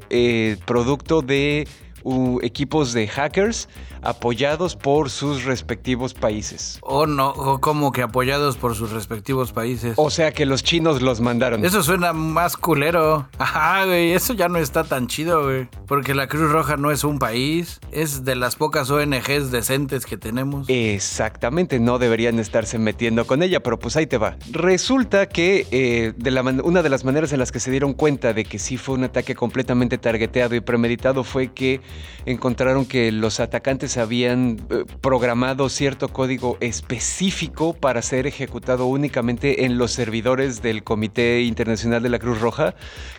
producto 0.66 1.22
de 1.22 1.68
uh, 2.04 2.40
equipos 2.42 2.94
de 2.94 3.08
hackers 3.08 3.68
apoyados 4.04 4.76
por 4.76 5.10
sus 5.10 5.44
respectivos 5.44 6.14
países. 6.14 6.80
o 6.82 7.06
no, 7.06 7.30
o 7.30 7.62
como 7.62 7.92
que 7.92 8.02
apoyados 8.02 8.58
por 8.58 8.76
sus 8.76 8.92
respectivos 8.92 9.52
países. 9.52 9.94
O 9.98 10.10
sea 10.10 10.32
que 10.32 10.46
los 10.46 10.64
chinos 10.64 11.02
los 11.02 11.22
mandaron. 11.22 11.64
Eso 11.64 11.84
suena 11.84 12.12
más 12.14 12.58
culero. 12.58 13.28
Ajá, 13.38 13.86
güey, 13.86 14.14
eso 14.14 14.34
ya 14.34 14.50
no 14.50 14.58
está 14.58 14.84
tan 14.84 15.08
chido, 15.08 15.44
güey. 15.44 15.68
Porque 15.88 16.16
la 16.16 16.28
Cruz 16.28 16.52
Roja 16.52 16.78
no 16.78 16.90
es 16.92 17.04
un 17.04 17.20
país, 17.20 17.80
es 17.92 18.24
de 18.26 18.36
las 18.36 18.56
pocas 18.56 18.90
ONGs 18.90 19.52
decentes 19.52 20.06
que 20.06 20.18
tenemos. 20.18 20.68
Exactamente, 20.70 21.80
no 21.80 22.00
deberían 22.00 22.40
estarse 22.40 22.78
metiendo 22.80 23.26
con 23.28 23.44
ella, 23.44 23.62
pero 23.62 23.78
pues 23.78 23.96
ahí 23.98 24.08
te 24.08 24.18
va. 24.18 24.38
Resulta 24.52 25.28
que 25.28 25.68
eh, 25.72 26.14
de 26.18 26.32
la 26.32 26.42
man- 26.44 26.62
una 26.64 26.82
de 26.82 26.90
las 26.90 27.04
maneras 27.06 27.34
en 27.34 27.40
las 27.40 27.52
que 27.52 27.60
se 27.60 27.70
dieron 27.70 27.94
cuenta 27.94 28.34
de 28.34 28.46
que 28.46 28.58
sí 28.60 28.78
fue 28.78 28.96
un 28.96 29.04
ataque 29.04 29.36
completamente 29.36 29.98
targeteado 29.98 30.56
y 30.56 30.60
premeditado 30.62 31.24
fue 31.24 31.50
que 31.54 31.82
encontraron 32.26 32.86
que 32.86 33.12
los 33.12 33.40
atacantes 33.40 33.98
habían 33.98 34.62
eh, 34.70 34.86
programado 35.02 35.70
cierto 35.70 36.10
código 36.10 36.58
específico 36.60 37.74
para 37.74 38.02
ser 38.02 38.28
ejecutado 38.28 38.86
únicamente 38.86 39.66
en 39.66 39.78
los 39.78 39.92
servidores 39.92 40.62
del 40.62 40.84
Comité 40.84 41.42
Internacional 41.42 42.04
de 42.04 42.10
la 42.10 42.20
Cruz 42.20 42.40
Roja 42.40 42.76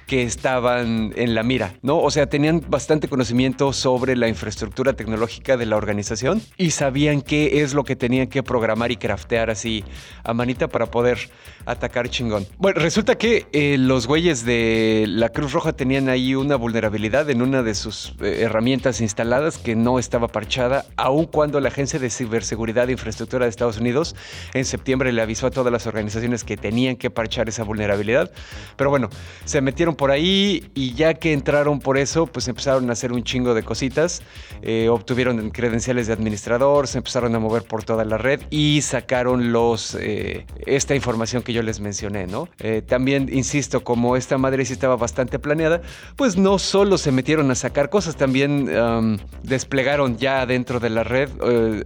que 0.07 0.23
estaban 0.23 1.13
en 1.17 1.35
la 1.35 1.43
mira, 1.43 1.75
¿no? 1.83 1.99
O 1.99 2.11
sea, 2.11 2.27
tenían 2.27 2.63
bastante 2.69 3.09
conocimiento 3.09 3.73
sobre 3.73 4.17
la 4.17 4.29
infraestructura 4.29 4.93
tecnológica 4.93 5.57
de 5.57 5.67
la 5.67 5.77
organización 5.77 6.43
y 6.57 6.71
sabían 6.71 7.23
qué 7.23 7.63
es 7.63 7.75
lo 7.75 7.85
que 7.85 7.97
tenían 7.97 8.27
que 8.27 8.43
programar 8.43 8.93
y 8.93 8.97
craftear 8.97 9.51
así 9.51 9.85
a 10.25 10.35
manita 10.35 10.69
para 10.69 10.87
poder 10.87 11.31
atacar 11.67 12.09
chingón. 12.09 12.47
Bueno, 12.59 12.81
resulta 12.81 13.17
que 13.17 13.47
eh, 13.53 13.77
los 13.79 14.07
güeyes 14.07 14.45
de 14.45 15.07
la 15.09 15.31
Cruz 15.31 15.53
Roja 15.53 15.73
tenían 15.73 16.09
ahí 16.09 16.35
una 16.35 16.57
vulnerabilidad 16.57 17.31
en 17.31 17.43
una 17.43 17.63
de 17.63 17.75
sus 17.75 18.15
eh, 18.21 18.41
herramientas 18.43 18.62
herramientas 18.63 19.01
instaladas 19.01 19.59
que 19.59 19.75
no 19.75 19.99
estaba 19.99 20.29
parchada, 20.29 20.87
aun 20.97 21.27
cuando 21.27 21.59
la 21.59 21.67
Agencia 21.67 21.99
de 21.99 22.09
Ciberseguridad 22.11 22.89
e 22.89 22.93
Infraestructura 22.93 23.45
de 23.45 23.51
Estados 23.51 23.79
Unidos 23.79 24.15
en 24.55 24.65
septiembre 24.65 25.13
le 25.13 25.21
avisó 25.21 25.49
a 25.49 25.51
todas 25.51 25.73
las 25.73 25.89
organizaciones 25.89 26.45
que 26.45 26.57
tenían 26.57 26.95
que 26.95 27.11
parchar 27.11 27.49
esa 27.49 27.65
vulnerabilidad. 27.65 28.31
Pero 28.77 28.89
bueno, 28.89 29.11
se 29.47 29.61
metieron 29.63 29.97
por 29.97 30.13
ahí 30.13 30.71
y 30.77 30.95
ya 30.95 31.15
que 31.15 31.33
entraron 31.33 31.81
por 31.81 31.99
eso, 31.99 32.29
pues 32.29 32.47
empezaron 32.47 32.89
a 32.89 32.93
hacer 32.93 33.11
un 33.11 33.25
chingo 33.25 33.53
de 33.53 33.65
cositas, 33.65 34.23
eh, 34.63 34.89
obtuvieron 34.89 35.51
credenciales 35.51 36.07
de 36.07 36.13
administrador, 36.13 36.87
se 36.87 36.99
empezaron 36.99 37.35
a 37.35 37.41
mover 37.41 37.65
por 37.65 37.83
toda 37.83 38.05
la 38.05 38.17
red 38.17 38.43
y 38.51 38.83
sacaron 38.83 39.51
los, 39.51 39.97
eh, 39.99 40.47
esta 40.67 40.95
información 40.95 41.43
que 41.43 41.53
yo 41.53 41.65
les 41.65 41.81
mencioné, 41.81 42.29
¿no? 42.29 42.49
Eh, 42.61 42.81
también, 42.87 43.29
insisto, 43.33 43.83
como 43.83 44.17
esta 44.17 44.39
madre 44.39 44.65
sí 44.65 44.73
estaba 44.73 44.95
bastante 44.95 45.41
planeada, 45.41 45.83
pues 46.15 46.37
no 46.37 46.61
solo 46.61 46.97
se 46.97 47.11
metieron 47.11 47.51
a 47.51 47.57
sacar 47.57 47.91
cosas, 47.91 48.15
también 48.15 48.52
desplegaron 49.43 50.17
ya 50.19 50.47
dentro 50.47 50.81
de 50.81 50.91
la 50.91 51.05
red 51.05 51.29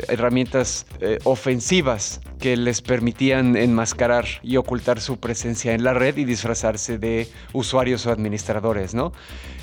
herramientas 0.09 0.87
ofensivas 1.24 2.20
que 2.38 2.57
les 2.57 2.83
permitían 2.83 3.57
enmascarar 3.57 4.27
y 4.42 4.57
ocultar 4.57 5.01
su 5.01 5.18
presencia 5.18 5.72
en 5.72 5.85
la 5.85 5.94
red 5.94 6.16
y 6.16 6.25
disfrazarse 6.25 6.99
de 6.99 7.29
usuarios 7.53 8.07
o 8.07 8.11
administradores, 8.11 8.94
¿no? 8.94 9.12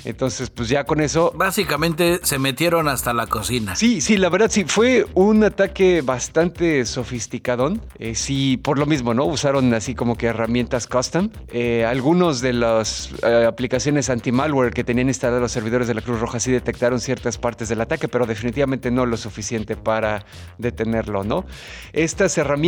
Entonces, 0.04 0.50
pues 0.50 0.68
ya 0.68 0.84
con 0.84 1.00
eso... 1.00 1.32
Básicamente 1.34 2.20
se 2.22 2.38
metieron 2.38 2.88
hasta 2.88 3.12
la 3.12 3.26
cocina. 3.26 3.74
Sí, 3.76 4.00
sí, 4.00 4.16
la 4.16 4.28
verdad 4.28 4.50
sí, 4.50 4.64
fue 4.64 5.06
un 5.14 5.42
ataque 5.44 6.02
bastante 6.02 6.84
sofisticadón. 6.84 7.80
Eh, 7.98 8.14
sí, 8.14 8.58
por 8.58 8.78
lo 8.78 8.86
mismo, 8.86 9.14
¿no? 9.14 9.24
Usaron 9.24 9.72
así 9.72 9.94
como 9.94 10.16
que 10.16 10.26
herramientas 10.26 10.86
custom. 10.86 11.30
Eh, 11.48 11.84
algunos 11.84 12.40
de 12.40 12.52
las 12.52 13.10
eh, 13.22 13.46
aplicaciones 13.46 14.10
anti-malware 14.10 14.72
que 14.72 14.84
tenían 14.84 15.08
instalados 15.08 15.40
los 15.40 15.52
servidores 15.52 15.88
de 15.88 15.94
la 15.94 16.02
Cruz 16.02 16.20
Roja 16.20 16.40
sí 16.40 16.50
detectaron 16.50 17.00
ciertas 17.00 17.38
partes 17.38 17.68
del 17.68 17.80
ataque, 17.80 18.08
pero 18.08 18.26
definitivamente 18.26 18.90
no 18.90 19.06
lo 19.06 19.16
suficiente 19.16 19.76
para 19.76 20.24
detenerlo, 20.58 21.24
¿no? 21.24 21.44
Estas 21.92 22.36
herramientas, 22.38 22.63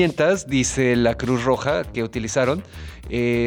dice 0.47 0.95
la 0.97 1.15
Cruz 1.15 1.45
Roja 1.45 1.85
que 1.85 2.03
utilizaron, 2.03 2.63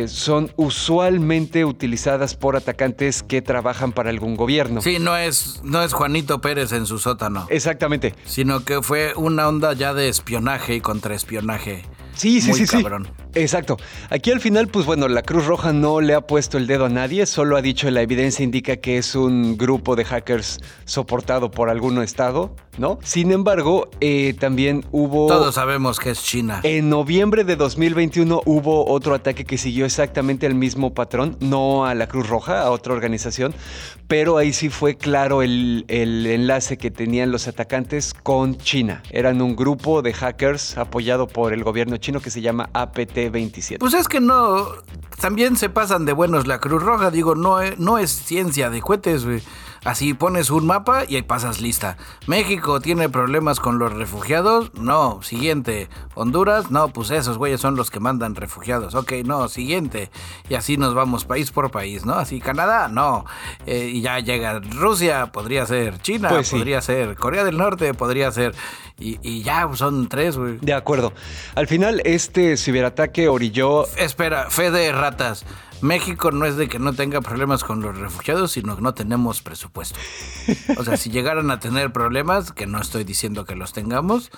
son 0.07 0.51
usualmente 0.55 1.65
utilizadas 1.65 2.35
por 2.35 2.55
atacantes 2.55 3.23
que 3.23 3.41
trabajan 3.41 3.91
para 3.91 4.09
algún 4.09 4.35
gobierno. 4.35 4.81
Sí, 4.81 4.97
no 4.99 5.15
es, 5.15 5.62
no 5.63 5.83
es 5.83 5.93
Juanito 5.93 6.41
Pérez 6.41 6.71
en 6.71 6.85
su 6.85 6.97
sótano. 6.97 7.45
Exactamente. 7.49 8.15
Sino 8.25 8.63
que 8.63 8.81
fue 8.81 9.13
una 9.15 9.47
onda 9.47 9.73
ya 9.73 9.93
de 9.93 10.09
espionaje 10.09 10.75
y 10.75 10.81
contraespionaje. 10.81 11.83
Sí, 12.15 12.41
sí, 12.41 12.53
sí, 12.53 12.65
cabrón. 12.65 13.05
sí. 13.05 13.28
Exacto. 13.35 13.77
Aquí 14.09 14.31
al 14.31 14.39
final, 14.39 14.67
pues 14.67 14.85
bueno, 14.85 15.07
la 15.07 15.21
Cruz 15.21 15.45
Roja 15.45 15.71
no 15.71 16.01
le 16.01 16.13
ha 16.15 16.21
puesto 16.21 16.57
el 16.57 16.67
dedo 16.67 16.85
a 16.85 16.89
nadie, 16.89 17.25
solo 17.25 17.57
ha 17.57 17.61
dicho 17.61 17.89
la 17.91 18.01
evidencia 18.01 18.43
indica 18.43 18.77
que 18.77 18.97
es 18.97 19.15
un 19.15 19.57
grupo 19.57 19.95
de 19.95 20.05
hackers 20.05 20.59
soportado 20.85 21.51
por 21.51 21.69
algún 21.69 22.01
estado, 22.01 22.55
¿no? 22.77 22.97
Sin 23.03 23.31
embargo, 23.31 23.89
eh, 24.01 24.33
también 24.39 24.85
hubo... 24.91 25.27
Todos 25.27 25.55
sabemos 25.55 25.99
que 25.99 26.11
es 26.11 26.23
China. 26.23 26.61
En 26.63 26.89
noviembre 26.89 27.43
de 27.43 27.55
2021 27.55 28.41
hubo 28.45 28.89
otro 28.89 29.13
ataque 29.13 29.45
que 29.45 29.57
siguió 29.57 29.85
exactamente 29.85 30.47
el 30.47 30.55
mismo 30.55 30.93
patrón, 30.93 31.37
no 31.39 31.85
a 31.85 31.93
la 31.93 32.07
Cruz 32.07 32.27
Roja, 32.27 32.61
a 32.61 32.71
otra 32.71 32.93
organización, 32.93 33.53
pero 34.07 34.37
ahí 34.37 34.53
sí 34.53 34.69
fue 34.69 34.97
claro 34.97 35.43
el, 35.43 35.85
el 35.87 36.25
enlace 36.25 36.77
que 36.77 36.89
tenían 36.89 37.31
los 37.31 37.47
atacantes 37.47 38.13
con 38.13 38.57
China. 38.57 39.03
Eran 39.11 39.41
un 39.41 39.55
grupo 39.55 40.01
de 40.01 40.13
hackers 40.13 40.77
apoyado 40.77 41.27
por 41.27 41.53
el 41.53 41.63
gobierno 41.63 41.97
chino 41.97 42.19
que 42.19 42.31
se 42.31 42.41
llama 42.41 42.69
APT-27. 43.27 43.77
Pues 43.79 43.93
es 43.93 44.08
que 44.08 44.19
no, 44.19 44.67
también 45.19 45.58
se 45.58 45.69
pasan 45.69 46.05
de 46.05 46.13
buenos 46.13 46.47
la 46.47 46.60
Cruz 46.60 46.82
Roja, 46.82 47.12
digo, 47.12 47.36
no, 47.36 47.60
no 47.77 47.97
es 47.97 48.10
ciencia 48.10 48.69
de 48.69 48.82
cohetes, 48.82 49.25
güey. 49.25 49.41
Así 49.83 50.13
pones 50.13 50.49
un 50.49 50.65
mapa 50.65 51.03
y 51.07 51.15
ahí 51.15 51.21
pasas 51.21 51.61
lista. 51.61 51.97
México 52.27 52.81
tiene 52.81 53.09
problemas 53.09 53.59
con 53.59 53.79
los 53.79 53.93
refugiados. 53.93 54.73
No, 54.73 55.21
siguiente. 55.21 55.89
Honduras, 56.15 56.71
no, 56.71 56.89
pues 56.89 57.11
esos 57.11 57.37
güeyes 57.37 57.61
son 57.61 57.75
los 57.75 57.89
que 57.89 57.99
mandan 57.99 58.35
refugiados. 58.35 58.95
Ok, 58.95 59.13
no, 59.25 59.47
siguiente. 59.47 60.11
Y 60.49 60.55
así 60.55 60.77
nos 60.77 60.93
vamos 60.93 61.25
país 61.25 61.51
por 61.51 61.71
país, 61.71 62.05
¿no? 62.05 62.13
Así 62.13 62.39
Canadá, 62.39 62.87
no. 62.87 63.25
Eh, 63.65 63.89
y 63.93 64.01
ya 64.01 64.19
llega 64.19 64.59
Rusia, 64.59 65.27
podría 65.27 65.65
ser 65.65 66.01
China, 66.01 66.29
pues 66.29 66.49
podría 66.49 66.81
ser 66.81 67.15
Corea 67.15 67.43
del 67.43 67.57
Norte, 67.57 67.93
podría 67.93 68.31
ser... 68.31 68.55
Y, 68.99 69.17
y 69.21 69.43
ya 69.43 69.65
pues 69.65 69.79
son 69.79 70.09
tres, 70.09 70.37
güey. 70.37 70.57
De 70.59 70.73
acuerdo. 70.73 71.13
Al 71.55 71.67
final, 71.67 72.01
este 72.03 72.57
ciberataque 72.57 73.29
orilló... 73.29 73.85
Espera, 73.95 74.49
fe 74.49 74.71
de 74.71 74.91
ratas. 74.91 75.45
México 75.81 76.31
no 76.31 76.45
es 76.45 76.55
de 76.55 76.67
que 76.67 76.79
no 76.79 76.93
tenga 76.93 77.21
problemas 77.21 77.63
con 77.63 77.81
los 77.81 77.97
refugiados, 77.97 78.51
sino 78.51 78.75
que 78.75 78.81
no 78.81 78.93
tenemos 78.93 79.41
presupuesto. 79.41 79.99
O 80.77 80.83
sea, 80.83 80.97
si 80.97 81.09
llegaran 81.11 81.51
a 81.51 81.59
tener 81.59 81.91
problemas, 81.91 82.51
que 82.51 82.67
no 82.67 82.79
estoy 82.81 83.03
diciendo 83.03 83.45
que 83.45 83.55
los 83.55 83.73
tengamos, 83.73 84.31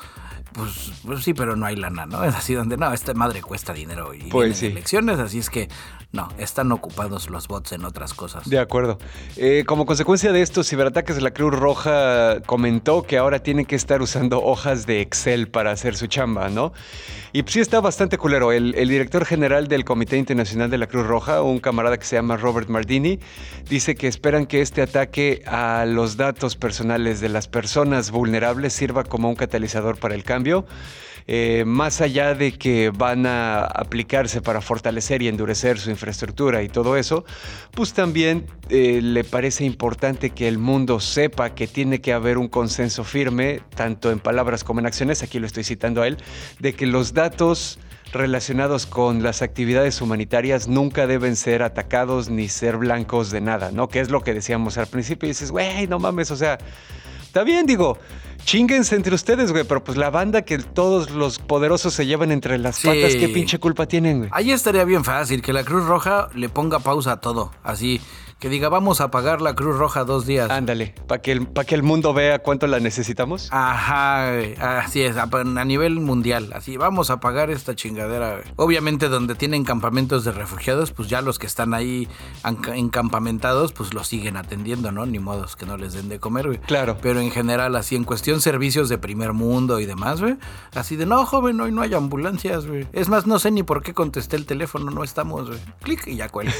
pues, 0.53 0.93
pues 1.05 1.23
sí, 1.23 1.33
pero 1.33 1.55
no 1.55 1.65
hay 1.65 1.75
lana, 1.75 2.05
¿no? 2.05 2.23
Es 2.23 2.35
así 2.35 2.53
donde, 2.53 2.77
no, 2.77 2.91
esta 2.93 3.13
madre 3.13 3.41
cuesta 3.41 3.73
dinero 3.73 4.13
y 4.13 4.23
pues 4.23 4.61
elecciones, 4.63 5.19
así 5.19 5.39
es 5.39 5.49
que 5.49 5.69
no, 6.13 6.27
están 6.37 6.73
ocupados 6.73 7.29
los 7.29 7.47
bots 7.47 7.71
en 7.71 7.85
otras 7.85 8.13
cosas. 8.13 8.49
De 8.49 8.59
acuerdo. 8.59 8.97
Eh, 9.37 9.63
como 9.65 9.85
consecuencia 9.85 10.33
de 10.33 10.41
estos 10.41 10.67
ciberataques, 10.67 11.21
la 11.21 11.31
Cruz 11.31 11.57
Roja 11.57 12.41
comentó 12.45 13.03
que 13.03 13.17
ahora 13.17 13.39
tienen 13.39 13.65
que 13.65 13.77
estar 13.77 14.01
usando 14.01 14.43
hojas 14.43 14.85
de 14.85 14.99
Excel 14.99 15.47
para 15.47 15.71
hacer 15.71 15.95
su 15.95 16.07
chamba, 16.07 16.49
¿no? 16.49 16.73
Y 17.31 17.43
pues 17.43 17.53
sí 17.53 17.59
está 17.61 17.79
bastante 17.79 18.17
culero. 18.17 18.51
El, 18.51 18.75
el, 18.75 18.89
director 18.89 19.23
general 19.25 19.69
del 19.69 19.85
Comité 19.85 20.17
Internacional 20.17 20.69
de 20.69 20.77
la 20.77 20.87
Cruz 20.87 21.07
Roja, 21.07 21.41
un 21.43 21.59
camarada 21.59 21.97
que 21.97 22.03
se 22.03 22.17
llama 22.17 22.35
Robert 22.35 22.67
Mardini, 22.67 23.19
dice 23.69 23.95
que 23.95 24.07
esperan 24.07 24.47
que 24.47 24.59
este 24.59 24.81
ataque 24.81 25.43
a 25.47 25.85
los 25.87 26.17
datos 26.17 26.57
personales 26.57 27.21
de 27.21 27.29
las 27.29 27.47
personas 27.47 28.11
vulnerables 28.11 28.73
sirva 28.73 29.05
como 29.05 29.29
un 29.29 29.35
catalizador 29.35 29.97
para 29.97 30.13
el 30.13 30.25
cambio. 30.25 30.65
Eh, 31.33 31.63
más 31.65 32.01
allá 32.01 32.35
de 32.35 32.51
que 32.51 32.89
van 32.89 33.25
a 33.25 33.61
aplicarse 33.63 34.41
para 34.41 34.59
fortalecer 34.59 35.21
y 35.21 35.29
endurecer 35.29 35.79
su 35.79 35.89
infraestructura 35.89 36.61
y 36.61 36.67
todo 36.67 36.97
eso, 36.97 37.23
pues 37.71 37.93
también 37.93 38.47
eh, 38.67 38.99
le 39.01 39.23
parece 39.23 39.63
importante 39.63 40.31
que 40.31 40.49
el 40.49 40.57
mundo 40.57 40.99
sepa 40.99 41.51
que 41.55 41.67
tiene 41.67 42.01
que 42.01 42.11
haber 42.11 42.37
un 42.37 42.49
consenso 42.49 43.05
firme, 43.05 43.61
tanto 43.75 44.11
en 44.11 44.19
palabras 44.19 44.65
como 44.65 44.81
en 44.81 44.87
acciones, 44.87 45.23
aquí 45.23 45.39
lo 45.39 45.45
estoy 45.45 45.63
citando 45.63 46.01
a 46.01 46.07
él, 46.07 46.17
de 46.59 46.73
que 46.73 46.85
los 46.85 47.13
datos 47.13 47.79
relacionados 48.11 48.85
con 48.85 49.23
las 49.23 49.41
actividades 49.41 50.01
humanitarias 50.01 50.67
nunca 50.67 51.07
deben 51.07 51.37
ser 51.37 51.63
atacados 51.63 52.29
ni 52.29 52.49
ser 52.49 52.75
blancos 52.75 53.31
de 53.31 53.39
nada, 53.39 53.71
¿no? 53.71 53.87
Que 53.87 54.01
es 54.01 54.09
lo 54.09 54.19
que 54.19 54.33
decíamos 54.33 54.77
al 54.77 54.87
principio 54.87 55.27
y 55.27 55.29
dices, 55.29 55.51
güey, 55.51 55.87
no 55.87 55.97
mames, 55.97 56.29
o 56.29 56.35
sea, 56.35 56.57
está 57.31 57.45
bien, 57.45 57.65
digo, 57.65 57.97
Chinguense 58.43 58.93
entre 58.93 59.15
ustedes, 59.15 59.53
güey, 59.53 59.63
pero 59.63 59.81
pues 59.81 59.97
la 59.97 60.09
banda 60.09 60.41
que 60.41 60.57
todos 60.57 61.11
los 61.11 61.39
poderosos 61.39 61.93
se 61.93 62.05
llevan 62.05 62.29
entre 62.29 62.57
las 62.57 62.81
patas, 62.81 63.15
¿qué 63.15 63.29
pinche 63.29 63.57
culpa 63.57 63.85
tienen, 63.85 64.17
güey? 64.17 64.29
Ahí 64.33 64.51
estaría 64.51 64.83
bien 64.83 65.05
fácil 65.05 65.41
que 65.41 65.53
la 65.53 65.63
Cruz 65.63 65.85
Roja 65.85 66.27
le 66.35 66.49
ponga 66.49 66.79
pausa 66.79 67.13
a 67.13 67.21
todo, 67.21 67.53
así 67.63 68.01
que 68.41 68.49
diga, 68.49 68.69
vamos 68.69 69.01
a 69.01 69.11
pagar 69.11 69.39
la 69.39 69.53
Cruz 69.53 69.77
Roja 69.77 70.03
dos 70.03 70.25
días. 70.25 70.49
Ándale, 70.49 70.95
para 71.07 71.21
que, 71.21 71.31
el, 71.31 71.47
que 71.47 71.75
el 71.75 71.83
mundo 71.83 72.11
vea 72.11 72.39
cuánto 72.39 72.65
la 72.65 72.79
necesitamos. 72.79 73.47
Ajá, 73.51 74.31
así 74.79 75.03
es, 75.03 75.15
a, 75.15 75.27
nivel 75.63 75.99
mundial. 75.99 76.51
Así, 76.55 76.75
vamos 76.75 77.11
a 77.11 77.19
pagar 77.19 77.51
esta 77.51 77.75
chingadera. 77.75 78.41
Obviamente 78.55 79.09
donde 79.09 79.35
tienen 79.35 79.63
campamentos 79.63 80.23
de 80.23 80.31
refugiados, 80.31 80.91
pues 80.91 81.07
ya 81.07 81.21
los 81.21 81.37
que 81.37 81.45
están 81.45 81.75
ahí 81.75 82.07
encampamentados, 82.73 83.73
pues 83.73 83.93
los 83.93 84.07
siguen 84.07 84.37
atendiendo, 84.37 84.91
¿no? 84.91 85.05
Ni 85.05 85.19
modos 85.19 85.55
que 85.55 85.67
no 85.67 85.77
les 85.77 85.93
den 85.93 86.09
de 86.09 86.19
comer, 86.19 86.47
güey. 86.47 86.57
Claro. 86.61 86.97
Pero 86.99 87.19
en 87.19 87.29
general, 87.29 87.75
así 87.75 87.95
en 87.95 88.05
cuestión 88.05 88.41
servicios 88.41 88.89
de 88.89 88.97
primer 88.97 89.33
mundo 89.33 89.79
y 89.79 89.85
demás, 89.85 90.19
güey. 90.19 90.37
Así 90.73 90.95
de, 90.95 91.05
no, 91.05 91.27
joven, 91.27 91.61
hoy 91.61 91.71
no 91.71 91.83
hay 91.83 91.93
ambulancias, 91.93 92.65
güey. 92.65 92.87
Es 92.91 93.07
más, 93.07 93.27
no 93.27 93.37
sé 93.37 93.51
ni 93.51 93.61
por 93.61 93.83
qué 93.83 93.93
contesté 93.93 94.35
el 94.35 94.47
teléfono, 94.47 94.89
no 94.89 95.03
estamos, 95.03 95.47
güey. 95.47 95.59
Clic 95.83 96.07
y 96.07 96.15
ya 96.15 96.27
cuelga. 96.27 96.53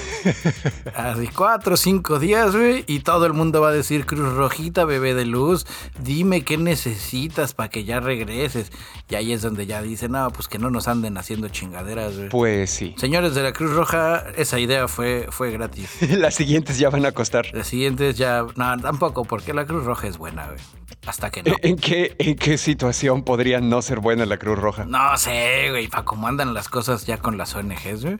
así, 0.96 1.28
cuatro 1.36 1.71
cinco 1.78 2.20
días, 2.20 2.56
güey, 2.56 2.84
y 2.88 3.00
todo 3.00 3.26
el 3.26 3.34
mundo 3.34 3.62
va 3.62 3.70
a 3.70 3.74
decir, 3.74 4.06
Cruz 4.06 4.34
Rojita, 4.34 4.86
bebé 4.86 5.14
de 5.14 5.26
luz, 5.26 5.66
dime 6.00 6.44
qué 6.44 6.58
necesitas 6.58 7.54
para 7.54 7.70
que 7.70 7.84
ya 7.84 8.00
regreses. 8.00 8.72
Y 9.10 9.16
ahí 9.16 9.34
es 9.34 9.42
donde 9.42 9.66
ya 9.66 9.82
dicen, 9.82 10.12
no, 10.12 10.30
pues 10.32 10.48
que 10.48 10.58
no 10.58 10.70
nos 10.70 10.88
anden 10.88 11.18
haciendo 11.18 11.50
chingaderas, 11.50 12.16
güey. 12.18 12.30
Pues 12.30 12.72
sí. 12.72 12.96
Señores 12.98 13.36
de 13.36 13.44
la 13.44 13.54
Cruz 13.54 13.72
Roja, 13.72 14.24
esa 14.38 14.60
idea 14.60 14.88
fue, 14.88 15.28
fue 15.30 15.52
gratis. 15.52 15.98
Las 16.18 16.36
siguientes 16.36 16.78
ya 16.78 16.90
van 16.90 17.06
a 17.06 17.12
costar. 17.12 17.46
Las 17.54 17.68
siguientes 17.68 18.18
ya, 18.18 18.46
no, 18.56 18.78
tampoco, 18.80 19.26
porque 19.26 19.54
la 19.54 19.66
Cruz 19.66 19.84
Roja 19.84 20.08
es 20.08 20.18
buena, 20.18 20.48
güey. 20.48 20.60
Hasta 21.06 21.32
que 21.32 21.44
no. 21.44 21.56
¿En 21.62 21.78
qué, 21.78 22.16
¿En 22.20 22.36
qué 22.36 22.58
situación 22.58 23.24
podría 23.24 23.60
no 23.60 23.82
ser 23.82 24.00
buena 24.00 24.26
la 24.26 24.38
Cruz 24.38 24.60
Roja? 24.60 24.86
No 24.86 25.18
sé, 25.18 25.70
güey, 25.70 25.88
para 25.88 26.06
cómo 26.06 26.28
andan 26.28 26.54
las 26.54 26.70
cosas 26.70 27.06
ya 27.06 27.18
con 27.18 27.38
las 27.38 27.56
ONGs, 27.56 28.04
güey, 28.04 28.18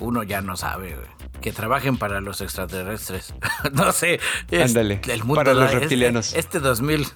uno 0.00 0.22
ya 0.22 0.40
no 0.40 0.56
sabe, 0.56 0.96
güey 0.96 1.23
que 1.40 1.52
trabajen 1.52 1.96
para 1.98 2.20
los 2.20 2.40
extraterrestres. 2.40 3.34
no 3.72 3.92
sé. 3.92 4.20
es- 4.50 4.70
Ándale, 4.70 5.00
para 5.34 5.52
los 5.54 5.60
da- 5.62 5.66
este- 5.68 5.78
reptilianos. 5.80 6.34
Este, 6.34 6.60
2000, 6.60 7.06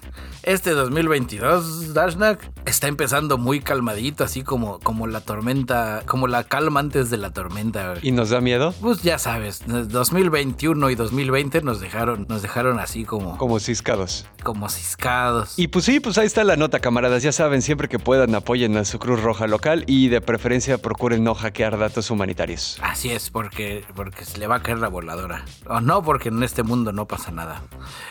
este 0.42 0.70
2022, 0.72 1.94
Dashnak, 1.94 2.50
está 2.66 2.88
empezando 2.88 3.38
muy 3.38 3.60
calmadito, 3.60 4.24
así 4.24 4.42
como, 4.42 4.78
como 4.80 5.06
la 5.06 5.20
tormenta, 5.20 6.02
como 6.06 6.26
la 6.26 6.44
calma 6.44 6.80
antes 6.80 7.10
de 7.10 7.16
la 7.16 7.30
tormenta. 7.32 7.94
¿Y 8.02 8.12
nos 8.12 8.30
da 8.30 8.40
miedo? 8.40 8.74
Pues 8.80 9.02
ya 9.02 9.18
sabes, 9.18 9.62
2021 9.66 10.90
y 10.90 10.94
2020 10.94 11.62
nos 11.62 11.80
dejaron, 11.80 12.26
nos 12.28 12.42
dejaron 12.42 12.78
así 12.78 13.04
como, 13.04 13.36
Como 13.36 13.58
ciscados. 13.60 14.26
como 14.42 14.68
ciscados. 14.68 15.58
Y 15.58 15.68
pues 15.68 15.84
sí, 15.84 16.00
pues 16.00 16.18
ahí 16.18 16.26
está 16.26 16.44
la 16.44 16.56
nota, 16.56 16.80
camaradas. 16.80 17.22
Ya 17.22 17.32
saben, 17.32 17.62
siempre 17.62 17.88
que 17.88 17.98
puedan 17.98 18.34
apoyen 18.34 18.76
a 18.76 18.84
su 18.84 18.98
Cruz 18.98 19.20
Roja 19.22 19.46
local 19.46 19.84
y 19.86 20.08
de 20.08 20.20
preferencia 20.20 20.78
procuren 20.78 21.24
no 21.24 21.34
hackear 21.34 21.78
datos 21.78 22.10
humanitarios. 22.10 22.78
Así 22.82 23.10
es, 23.10 23.30
porque, 23.30 23.84
porque 23.94 24.07
se 24.24 24.38
le 24.38 24.46
va 24.46 24.56
a 24.56 24.62
caer 24.62 24.78
la 24.78 24.88
voladora. 24.88 25.44
O 25.66 25.80
no, 25.80 26.02
porque 26.02 26.28
en 26.28 26.42
este 26.42 26.62
mundo 26.62 26.92
no 26.92 27.06
pasa 27.06 27.30
nada. 27.30 27.62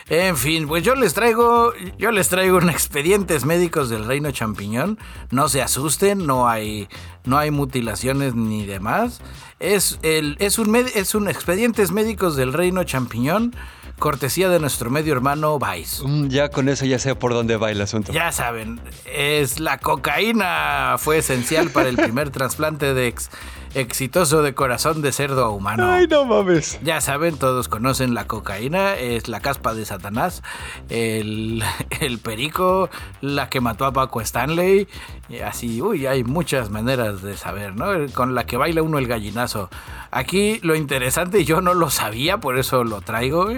En 0.08 0.36
fin, 0.36 0.66
pues 0.68 0.82
yo 0.82 0.94
les 0.94 1.14
traigo, 1.14 1.72
yo 1.98 2.10
les 2.10 2.28
traigo 2.28 2.58
un 2.58 2.70
expedientes 2.70 3.44
médicos 3.44 3.88
del 3.90 4.04
Reino 4.04 4.30
Champiñón. 4.30 4.98
No 5.30 5.48
se 5.48 5.62
asusten, 5.62 6.26
no 6.26 6.48
hay, 6.48 6.88
no 7.24 7.38
hay 7.38 7.50
mutilaciones 7.50 8.34
ni 8.34 8.64
demás. 8.66 9.20
Es, 9.60 9.98
el, 10.02 10.36
es, 10.38 10.58
un, 10.58 10.74
es 10.76 11.14
un 11.14 11.28
expedientes 11.28 11.90
médicos 11.90 12.36
del 12.36 12.52
Reino 12.52 12.84
Champiñón, 12.84 13.54
cortesía 13.98 14.48
de 14.48 14.60
nuestro 14.60 14.90
medio 14.90 15.12
hermano 15.12 15.58
Vice. 15.58 16.06
Mm, 16.06 16.28
ya 16.28 16.48
con 16.50 16.68
eso 16.68 16.84
ya 16.86 17.00
sé 17.00 17.16
por 17.16 17.34
dónde 17.34 17.56
va 17.56 17.72
el 17.72 17.80
asunto. 17.80 18.12
Ya 18.12 18.30
saben, 18.30 18.80
es 19.12 19.58
la 19.58 19.78
cocaína 19.78 20.94
fue 20.98 21.18
esencial 21.18 21.70
para 21.70 21.88
el 21.88 21.96
primer 21.96 22.30
trasplante 22.30 22.94
de 22.94 23.08
ex- 23.08 23.30
exitoso 23.78 24.42
de 24.42 24.54
corazón 24.54 25.02
de 25.02 25.12
cerdo 25.12 25.44
a 25.44 25.50
humano. 25.50 25.90
Ay, 25.90 26.06
no 26.06 26.24
mames. 26.24 26.78
Ya 26.82 27.00
saben, 27.00 27.36
todos 27.36 27.68
conocen 27.68 28.14
la 28.14 28.26
cocaína, 28.26 28.94
es 28.94 29.28
la 29.28 29.40
caspa 29.40 29.74
de 29.74 29.84
Satanás, 29.84 30.42
el, 30.88 31.62
el 32.00 32.18
perico, 32.18 32.90
la 33.20 33.48
que 33.48 33.60
mató 33.60 33.84
a 33.84 33.92
Paco 33.92 34.20
Stanley, 34.20 34.88
así, 35.44 35.82
uy, 35.82 36.06
hay 36.06 36.24
muchas 36.24 36.70
maneras 36.70 37.22
de 37.22 37.36
saber, 37.36 37.76
¿no? 37.76 37.86
Con 38.14 38.34
la 38.34 38.46
que 38.46 38.56
baila 38.56 38.82
uno 38.82 38.98
el 38.98 39.06
gallinazo. 39.06 39.68
Aquí 40.10 40.58
lo 40.62 40.74
interesante, 40.74 41.44
yo 41.44 41.60
no 41.60 41.74
lo 41.74 41.90
sabía, 41.90 42.38
por 42.38 42.58
eso 42.58 42.82
lo 42.82 43.02
traigo, 43.02 43.48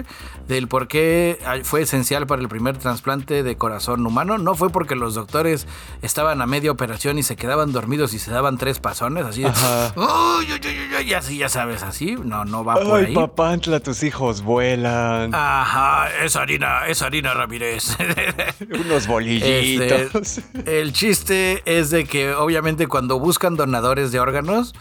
del 0.49 0.67
por 0.67 0.89
qué 0.89 1.39
fue 1.63 1.83
esencial 1.83 2.27
para 2.27 2.41
el 2.41 2.49
primer 2.49 2.77
trasplante 2.77 3.41
de 3.43 3.55
corazón 3.55 4.05
humano. 4.05 4.37
No 4.37 4.55
fue 4.55 4.69
porque 4.69 4.95
los 4.95 5.13
doctores 5.15 5.65
estaban 6.01 6.41
a 6.41 6.45
media 6.45 6.71
operación 6.71 7.17
y 7.17 7.23
se 7.23 7.37
quedaban 7.37 7.71
dormidos 7.71 8.13
y 8.13 8.19
se 8.19 8.31
daban 8.31 8.57
tres 8.57 8.79
pasones, 8.79 9.25
así 9.25 9.45
uy, 9.45 10.45
uy, 10.51 10.95
uy, 10.99 11.13
así, 11.13 11.37
ya 11.37 11.47
sabes, 11.47 11.83
así, 11.83 12.17
no, 12.21 12.43
no 12.43 12.65
va 12.65 12.75
por 12.75 12.99
Ay, 12.99 13.05
ahí. 13.05 13.15
papantla, 13.15 13.79
tus 13.79 14.03
hijos 14.03 14.41
vuelan. 14.41 15.33
Ajá, 15.33 16.09
es 16.23 16.35
harina, 16.35 16.87
es 16.87 17.01
harina 17.01 17.33
Ramírez. 17.33 17.95
Unos 18.85 19.07
bolillitos. 19.07 20.37
Este, 20.37 20.81
el 20.81 20.91
chiste 20.93 21.60
es 21.65 21.89
de 21.89 22.05
que 22.05 22.33
obviamente 22.33 22.87
cuando 22.87 23.19
buscan 23.19 23.55
donadores 23.55 24.11
de 24.11 24.19
órganos, 24.19 24.73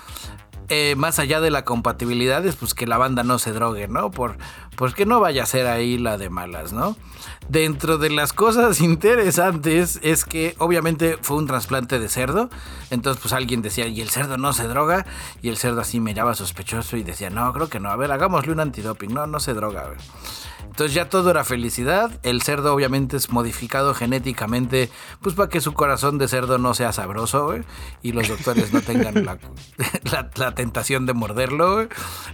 eh, 0.72 0.94
más 0.94 1.18
allá 1.18 1.40
de 1.40 1.50
la 1.50 1.64
compatibilidad 1.64 2.46
es 2.46 2.54
pues 2.54 2.74
que 2.74 2.86
la 2.86 2.96
banda 2.96 3.24
no 3.24 3.40
se 3.40 3.52
drogue, 3.52 3.88
¿no? 3.88 4.12
Por, 4.12 4.38
pues 4.76 4.94
no 5.04 5.18
vaya 5.18 5.42
a 5.42 5.46
ser 5.46 5.66
ahí 5.66 5.98
la 5.98 6.16
de 6.16 6.30
malas, 6.30 6.72
¿no? 6.72 6.96
Dentro 7.48 7.98
de 7.98 8.08
las 8.08 8.32
cosas 8.32 8.80
interesantes 8.80 9.98
es 10.04 10.24
que 10.24 10.54
obviamente 10.58 11.18
fue 11.22 11.38
un 11.38 11.48
trasplante 11.48 11.98
de 11.98 12.08
cerdo, 12.08 12.50
entonces 12.90 13.20
pues 13.20 13.34
alguien 13.34 13.62
decía, 13.62 13.88
¿y 13.88 14.00
el 14.00 14.10
cerdo 14.10 14.36
no 14.36 14.52
se 14.52 14.68
droga? 14.68 15.06
Y 15.42 15.48
el 15.48 15.56
cerdo 15.56 15.80
así 15.80 15.98
miraba 15.98 16.36
sospechoso 16.36 16.96
y 16.96 17.02
decía, 17.02 17.30
no, 17.30 17.52
creo 17.52 17.68
que 17.68 17.80
no, 17.80 17.90
a 17.90 17.96
ver, 17.96 18.12
hagámosle 18.12 18.52
un 18.52 18.60
antidoping, 18.60 19.12
no, 19.12 19.26
no 19.26 19.40
se 19.40 19.54
droga, 19.54 19.86
güey. 19.86 19.98
Entonces 20.80 20.94
ya 20.94 21.10
todo 21.10 21.30
era 21.30 21.44
felicidad. 21.44 22.10
El 22.22 22.40
cerdo 22.40 22.72
obviamente 22.74 23.18
es 23.18 23.28
modificado 23.28 23.92
genéticamente, 23.92 24.88
pues 25.20 25.34
para 25.34 25.50
que 25.50 25.60
su 25.60 25.74
corazón 25.74 26.16
de 26.16 26.26
cerdo 26.26 26.56
no 26.56 26.72
sea 26.72 26.90
sabroso, 26.94 27.44
güey, 27.48 27.64
y 28.00 28.12
los 28.12 28.28
doctores 28.28 28.72
no 28.72 28.80
tengan 28.80 29.26
la, 29.26 29.36
la- 30.10 30.30
la 30.36 30.54
tentación 30.54 31.04
de 31.04 31.12
morderlo, 31.12 31.74
güey. 31.74 31.88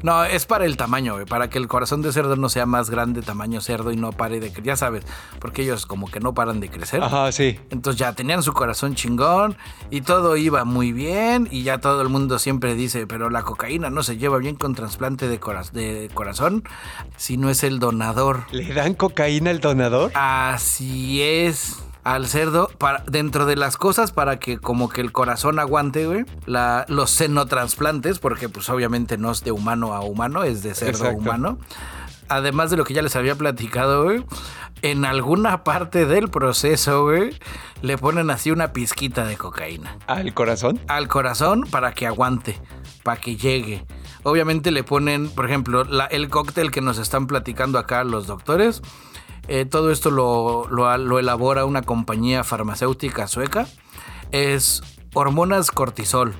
No, 0.04 0.22
es 0.22 0.46
para 0.46 0.64
el 0.64 0.76
tamaño, 0.76 1.14
güey, 1.14 1.26
para 1.26 1.50
que 1.50 1.58
el 1.58 1.66
corazón 1.66 2.02
de 2.02 2.12
cerdo 2.12 2.36
no 2.36 2.48
sea 2.48 2.66
más 2.66 2.88
grande, 2.88 3.20
tamaño 3.20 3.60
cerdo 3.60 3.90
y 3.90 3.96
no 3.96 4.12
pare 4.12 4.38
de 4.38 4.46
crecer, 4.50 4.62
ya 4.64 4.76
sabes, 4.76 5.04
porque 5.40 5.62
ellos 5.62 5.84
como 5.84 6.08
que 6.08 6.20
no 6.20 6.32
paran 6.32 6.60
de 6.60 6.68
crecer. 6.70 7.02
Ajá, 7.02 7.32
sí. 7.32 7.58
Entonces 7.70 7.98
ya 7.98 8.12
tenían 8.12 8.44
su 8.44 8.52
corazón 8.52 8.94
chingón 8.94 9.56
y 9.90 10.02
todo 10.02 10.36
iba 10.36 10.64
muy 10.64 10.92
bien 10.92 11.48
y 11.50 11.64
ya 11.64 11.78
todo 11.80 12.00
el 12.00 12.10
mundo 12.10 12.38
siempre 12.38 12.76
dice, 12.76 13.08
pero 13.08 13.28
la 13.28 13.42
cocaína 13.42 13.90
no 13.90 14.04
se 14.04 14.18
lleva 14.18 14.38
bien 14.38 14.54
con 14.54 14.76
trasplante 14.76 15.26
de, 15.26 15.40
cora- 15.40 15.64
de 15.72 16.08
corazón 16.14 16.62
si 17.16 17.36
no 17.38 17.50
es 17.50 17.64
el 17.64 17.80
donador. 17.80 18.35
¿Le 18.50 18.72
dan 18.72 18.94
cocaína 18.94 19.50
al 19.50 19.60
donador? 19.60 20.10
Así 20.14 21.22
es. 21.22 21.82
Al 22.04 22.28
cerdo, 22.28 22.68
para, 22.78 23.02
dentro 23.08 23.46
de 23.46 23.56
las 23.56 23.76
cosas 23.76 24.12
para 24.12 24.38
que 24.38 24.58
como 24.58 24.88
que 24.88 25.00
el 25.00 25.10
corazón 25.10 25.58
aguante, 25.58 26.06
güey, 26.06 26.24
la, 26.46 26.84
los 26.88 27.10
senotransplantes, 27.10 28.20
porque 28.20 28.48
pues 28.48 28.68
obviamente 28.68 29.18
no 29.18 29.32
es 29.32 29.42
de 29.42 29.50
humano 29.50 29.92
a 29.92 30.02
humano, 30.02 30.44
es 30.44 30.62
de 30.62 30.74
cerdo 30.74 31.08
a 31.08 31.10
humano. 31.10 31.58
Además 32.28 32.70
de 32.70 32.76
lo 32.76 32.84
que 32.84 32.94
ya 32.94 33.02
les 33.02 33.16
había 33.16 33.34
platicado, 33.34 34.04
güey, 34.04 34.24
en 34.82 35.04
alguna 35.04 35.64
parte 35.64 36.06
del 36.06 36.28
proceso, 36.28 37.04
güey, 37.04 37.36
le 37.82 37.98
ponen 37.98 38.30
así 38.30 38.50
una 38.50 38.72
pizquita 38.72 39.24
de 39.24 39.36
cocaína 39.36 39.96
¿Al 40.06 40.32
corazón? 40.34 40.80
al 40.88 41.08
corazón 41.08 41.62
para 41.70 41.92
que 41.92 42.06
aguante, 42.06 42.60
para 43.02 43.20
que 43.20 43.36
llegue. 43.36 43.84
Obviamente 44.28 44.72
le 44.72 44.82
ponen, 44.82 45.30
por 45.30 45.46
ejemplo, 45.46 45.86
el 46.10 46.28
cóctel 46.30 46.72
que 46.72 46.80
nos 46.80 46.98
están 46.98 47.28
platicando 47.28 47.78
acá 47.78 48.02
los 48.02 48.26
doctores. 48.26 48.82
eh, 49.46 49.66
todo 49.66 49.92
esto 49.92 50.10
lo 50.10 51.18
elabora 51.20 51.64
una 51.64 51.82
compañía 51.82 52.42
farmacéutica 52.42 53.28
sueca. 53.28 53.68
Es 54.32 54.82
hormonas 55.14 55.70
cortisol, 55.70 56.34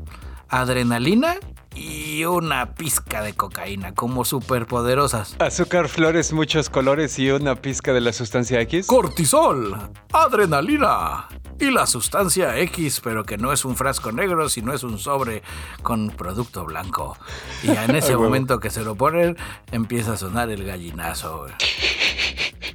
adrenalina 0.48 1.36
y 1.74 2.24
una 2.24 2.74
pizca 2.74 3.22
de 3.22 3.34
cocaína, 3.34 3.94
como 3.94 4.24
superpoderosas. 4.24 5.36
Azúcar, 5.38 5.88
flores, 5.88 6.32
muchos 6.32 6.70
colores 6.70 7.18
y 7.18 7.30
una 7.30 7.54
pizca 7.56 7.92
de 7.92 8.00
la 8.00 8.12
sustancia 8.12 8.60
X. 8.62 8.86
Cortisol, 8.86 9.76
adrenalina 10.12 11.28
y 11.58 11.70
la 11.70 11.86
sustancia 11.86 12.58
X, 12.58 13.00
pero 13.02 13.24
que 13.24 13.38
no 13.38 13.52
es 13.52 13.64
un 13.64 13.76
frasco 13.76 14.12
negro, 14.12 14.48
sino 14.48 14.72
es 14.72 14.82
un 14.82 14.98
sobre 14.98 15.42
con 15.82 16.10
producto 16.10 16.64
blanco. 16.64 17.16
Y 17.62 17.70
en 17.70 17.94
ese 17.96 18.16
momento 18.16 18.58
que 18.58 18.70
se 18.70 18.82
lo 18.82 18.94
ponen, 18.94 19.36
empieza 19.70 20.14
a 20.14 20.16
sonar 20.16 20.50
el 20.50 20.64
gallinazo. 20.64 21.46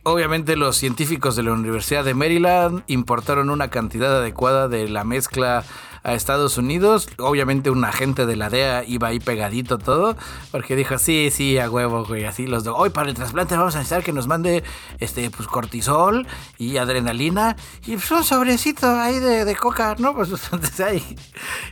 Obviamente 0.03 0.55
los 0.55 0.77
científicos 0.77 1.35
de 1.35 1.43
la 1.43 1.53
Universidad 1.53 2.03
de 2.03 2.15
Maryland 2.15 2.83
importaron 2.87 3.51
una 3.51 3.69
cantidad 3.69 4.17
adecuada 4.17 4.67
de 4.67 4.89
la 4.89 5.03
mezcla 5.03 5.63
a 6.03 6.13
Estados 6.13 6.57
Unidos. 6.57 7.09
Obviamente 7.17 7.69
un 7.69 7.83
agente 7.85 8.25
de 8.25 8.35
la 8.35 8.49
DEA 8.49 8.83
iba 8.85 9.09
ahí 9.09 9.19
pegadito 9.19 9.77
todo, 9.77 10.17
porque 10.51 10.75
dijo, 10.75 10.97
sí, 10.97 11.29
sí, 11.31 11.57
a 11.57 11.69
huevo, 11.69 12.05
güey, 12.05 12.25
así 12.25 12.47
los 12.47 12.63
dos. 12.63 12.75
Hoy 12.77 12.89
para 12.89 13.09
el 13.09 13.15
trasplante 13.15 13.55
vamos 13.55 13.75
a 13.75 13.79
necesitar 13.79 14.03
que 14.03 14.13
nos 14.13 14.27
mande 14.27 14.63
este 14.99 15.29
pues 15.29 15.47
cortisol 15.47 16.27
y 16.57 16.77
adrenalina 16.77 17.55
y 17.85 17.93
pues 17.95 18.11
un 18.11 18.23
sobrecito 18.23 18.87
ahí 18.87 19.19
de, 19.19 19.45
de 19.45 19.55
coca, 19.55 19.95
¿no? 19.97 20.15
Pues 20.21 20.29
entonces 20.29 20.79
ahí. 20.81 21.17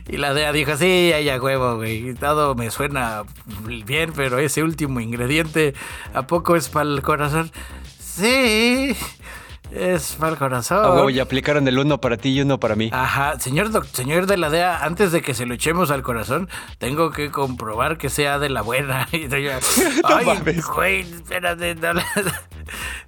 Y 0.08 0.16
la 0.16 0.34
DEA 0.34 0.52
dijo, 0.52 0.76
sí, 0.76 1.12
ahí 1.12 1.28
a 1.28 1.40
huevo, 1.40 1.76
güey. 1.76 2.14
Todo 2.14 2.54
me 2.54 2.70
suena 2.70 3.22
bien, 3.86 4.12
pero 4.14 4.38
ese 4.38 4.62
último 4.62 4.98
ingrediente, 4.98 5.74
¿a 6.14 6.26
poco 6.26 6.56
es 6.56 6.68
para 6.68 6.88
el 6.88 7.02
corazón? 7.02 7.52
Sí, 7.98 8.96
es 9.72 10.16
el 10.22 10.36
corazón. 10.36 10.80
Ah, 10.84 10.92
huevo, 10.92 11.10
y 11.10 11.20
aplicaron 11.20 11.66
el 11.68 11.78
uno 11.78 11.98
para 12.00 12.16
ti 12.16 12.30
y 12.30 12.40
uno 12.40 12.58
para 12.58 12.74
mí. 12.76 12.90
Ajá, 12.92 13.38
señor, 13.38 13.70
señor 13.92 14.26
de 14.26 14.36
la 14.36 14.50
DEA, 14.50 14.84
antes 14.84 15.12
de 15.12 15.22
que 15.22 15.34
se 15.34 15.46
lo 15.46 15.54
echemos 15.54 15.90
al 15.90 16.02
corazón, 16.02 16.48
tengo 16.78 17.10
que 17.10 17.30
comprobar 17.30 17.98
que 17.98 18.10
sea 18.10 18.38
de 18.38 18.48
la 18.50 18.62
buena. 18.62 19.08
Y 19.12 19.28
yo, 19.28 19.50
Ay, 20.04 20.26
güey, 20.74 21.00
espérate. 21.00 21.74
no 21.74 21.92
la-". 21.94 22.04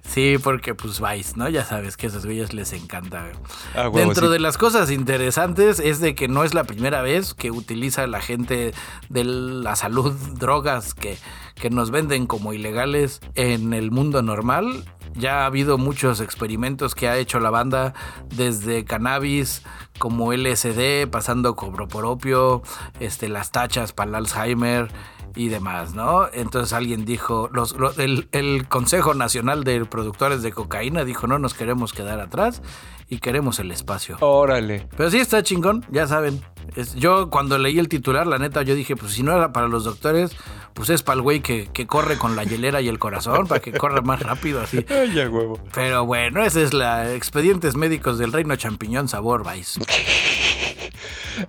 Sí, 0.01 0.35
porque 0.43 0.75
pues 0.75 0.99
vais, 0.99 1.37
¿no? 1.37 1.47
Ya 1.49 1.63
sabes 1.65 1.97
que 1.97 2.05
a 2.07 2.09
esos 2.09 2.25
güeyes 2.25 2.53
les 2.53 2.73
encanta. 2.73 3.25
Ah, 3.73 3.89
huevo, 3.89 3.97
Dentro 3.97 4.27
sí. 4.27 4.33
de 4.33 4.39
las 4.39 4.57
cosas 4.57 4.91
interesantes 4.91 5.79
es 5.79 6.01
de 6.01 6.13
que 6.13 6.27
no 6.27 6.43
es 6.43 6.53
la 6.53 6.65
primera 6.65 7.01
vez 7.01 7.33
que 7.33 7.49
utiliza 7.49 8.05
la 8.07 8.21
gente 8.21 8.73
de 9.09 9.23
la 9.23 9.75
salud 9.75 10.13
drogas 10.37 10.93
que, 10.93 11.17
que 11.55 11.69
nos 11.69 11.91
venden 11.91 12.27
como 12.27 12.53
ilegales 12.53 13.21
en 13.35 13.73
el 13.73 13.91
mundo 13.91 14.21
normal. 14.21 14.85
Ya 15.15 15.41
ha 15.41 15.45
habido 15.45 15.77
muchos 15.77 16.21
experimentos 16.21 16.95
que 16.95 17.07
ha 17.07 17.17
hecho 17.17 17.39
la 17.39 17.51
banda 17.51 17.93
desde 18.35 18.83
cannabis 18.83 19.61
como 19.99 20.33
LSD, 20.33 21.07
pasando 21.09 21.55
cobro 21.55 21.87
por 21.87 22.05
opio, 22.05 22.63
este, 22.99 23.29
las 23.29 23.51
tachas 23.51 23.93
para 23.93 24.09
el 24.09 24.15
Alzheimer 24.15 24.89
y 25.35 25.49
demás, 25.49 25.93
¿no? 25.95 26.27
Entonces 26.33 26.73
alguien 26.73 27.05
dijo, 27.05 27.49
los, 27.53 27.75
lo- 27.77 27.91
el, 27.97 28.27
el 28.31 28.67
Consejo 28.67 29.13
Nacional 29.13 29.63
de 29.63 29.83
Productores 29.85 30.41
de 30.43 30.51
Cocaína 30.51 31.03
dijo, 31.05 31.27
no 31.27 31.39
nos 31.39 31.53
queremos 31.53 31.91
quedar 31.93 32.19
atrás 32.19 32.61
y 33.09 33.17
queremos 33.19 33.59
el 33.59 33.71
espacio. 33.71 34.17
Órale. 34.21 34.87
Pero 34.95 35.09
sí 35.11 35.19
está 35.19 35.41
chingón, 35.43 35.85
ya 35.89 36.07
saben. 36.07 36.41
Es- 36.75 36.95
yo 36.95 37.29
cuando 37.29 37.57
leí 37.57 37.79
el 37.79 37.87
titular, 37.89 38.27
la 38.27 38.37
neta, 38.37 38.61
yo 38.61 38.75
dije, 38.75 38.95
pues 38.95 39.13
si 39.13 39.23
no 39.23 39.35
era 39.35 39.51
para 39.53 39.67
los 39.67 39.83
doctores, 39.83 40.35
pues 40.73 40.89
es 40.89 41.03
para 41.03 41.15
el 41.17 41.21
güey 41.21 41.41
que, 41.41 41.67
que 41.73 41.85
corre 41.87 42.17
con 42.17 42.35
la 42.35 42.43
hielera 42.43 42.81
y 42.81 42.87
el 42.87 42.99
corazón, 42.99 43.47
para 43.47 43.59
que 43.61 43.71
corra 43.73 44.01
más 44.01 44.21
rápido 44.21 44.61
así. 44.61 44.85
Ay, 44.89 45.13
ya 45.13 45.29
huevo. 45.29 45.59
Pero 45.73 46.05
bueno, 46.05 46.43
esa 46.43 46.61
es 46.61 46.73
la 46.73 47.13
expedientes 47.13 47.75
médicos 47.75 48.17
del 48.17 48.31
reino 48.31 48.55
champiñón 48.55 49.07
sabor 49.07 49.43
Vice. 49.51 49.79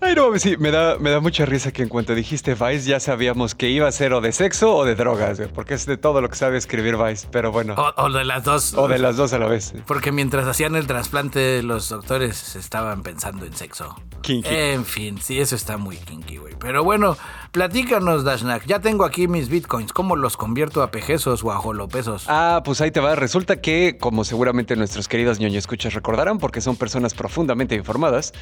Ay, 0.00 0.14
no, 0.14 0.36
sí, 0.38 0.56
me 0.58 0.70
da, 0.70 0.98
me 0.98 1.10
da 1.10 1.20
mucha 1.20 1.44
risa 1.46 1.72
que 1.72 1.82
en 1.82 1.88
cuanto 1.88 2.14
dijiste 2.14 2.54
Vice 2.54 2.88
ya 2.88 3.00
sabíamos 3.00 3.54
que 3.54 3.68
iba 3.68 3.88
a 3.88 3.92
ser 3.92 4.12
o 4.12 4.20
de 4.20 4.32
sexo 4.32 4.74
o 4.74 4.84
de 4.84 4.94
drogas, 4.94 5.38
güey, 5.38 5.50
porque 5.52 5.74
es 5.74 5.86
de 5.86 5.96
todo 5.96 6.20
lo 6.20 6.28
que 6.28 6.36
sabe 6.36 6.56
escribir 6.58 6.96
Vice, 6.96 7.26
pero 7.30 7.52
bueno, 7.52 7.74
O, 7.76 8.02
o 8.04 8.10
de 8.10 8.24
las 8.24 8.44
dos. 8.44 8.74
o 8.74 8.88
de 8.88 8.98
las 8.98 9.16
dos 9.16 9.32
a 9.32 9.38
la 9.38 9.46
vez. 9.46 9.74
Porque 9.86 10.12
mientras 10.12 10.46
hacían 10.46 10.76
el 10.76 10.86
trasplante, 10.86 11.62
los 11.62 11.88
doctores 11.88 12.56
estaban 12.56 13.02
pensando 13.02 13.44
en 13.46 13.54
sexo. 13.54 13.94
Kinky. 14.22 14.48
En 14.48 14.84
fin, 14.84 15.20
sí, 15.20 15.38
eso 15.40 15.54
está 15.54 15.76
muy 15.76 15.96
kinky, 15.98 16.38
güey. 16.38 16.54
Pero 16.58 16.82
bueno, 16.82 17.16
platícanos, 17.54 18.24
Dashnak. 18.24 18.66
Ya 18.66 18.80
tengo 18.80 19.04
aquí 19.04 19.28
mis 19.28 19.48
bitcoins. 19.48 19.92
¿Cómo 19.92 20.16
los 20.16 20.36
convierto 20.36 20.82
a 20.82 20.90
pejesos 20.90 21.44
o 21.44 21.52
a 21.52 21.56
jolopesos? 21.56 22.24
Ah, 22.26 22.62
pues 22.64 22.80
ahí 22.80 22.90
te 22.90 22.98
va. 22.98 23.14
Resulta 23.14 23.60
que, 23.60 23.96
como 23.96 24.24
seguramente 24.24 24.74
nuestros 24.74 25.06
queridos 25.06 25.38
ñoño 25.38 25.56
escuchas 25.56 25.94
recordarán, 25.94 26.38
porque 26.38 26.60
son 26.60 26.74
personas 26.74 27.14
profundamente 27.14 27.76
informadas, 27.76 28.32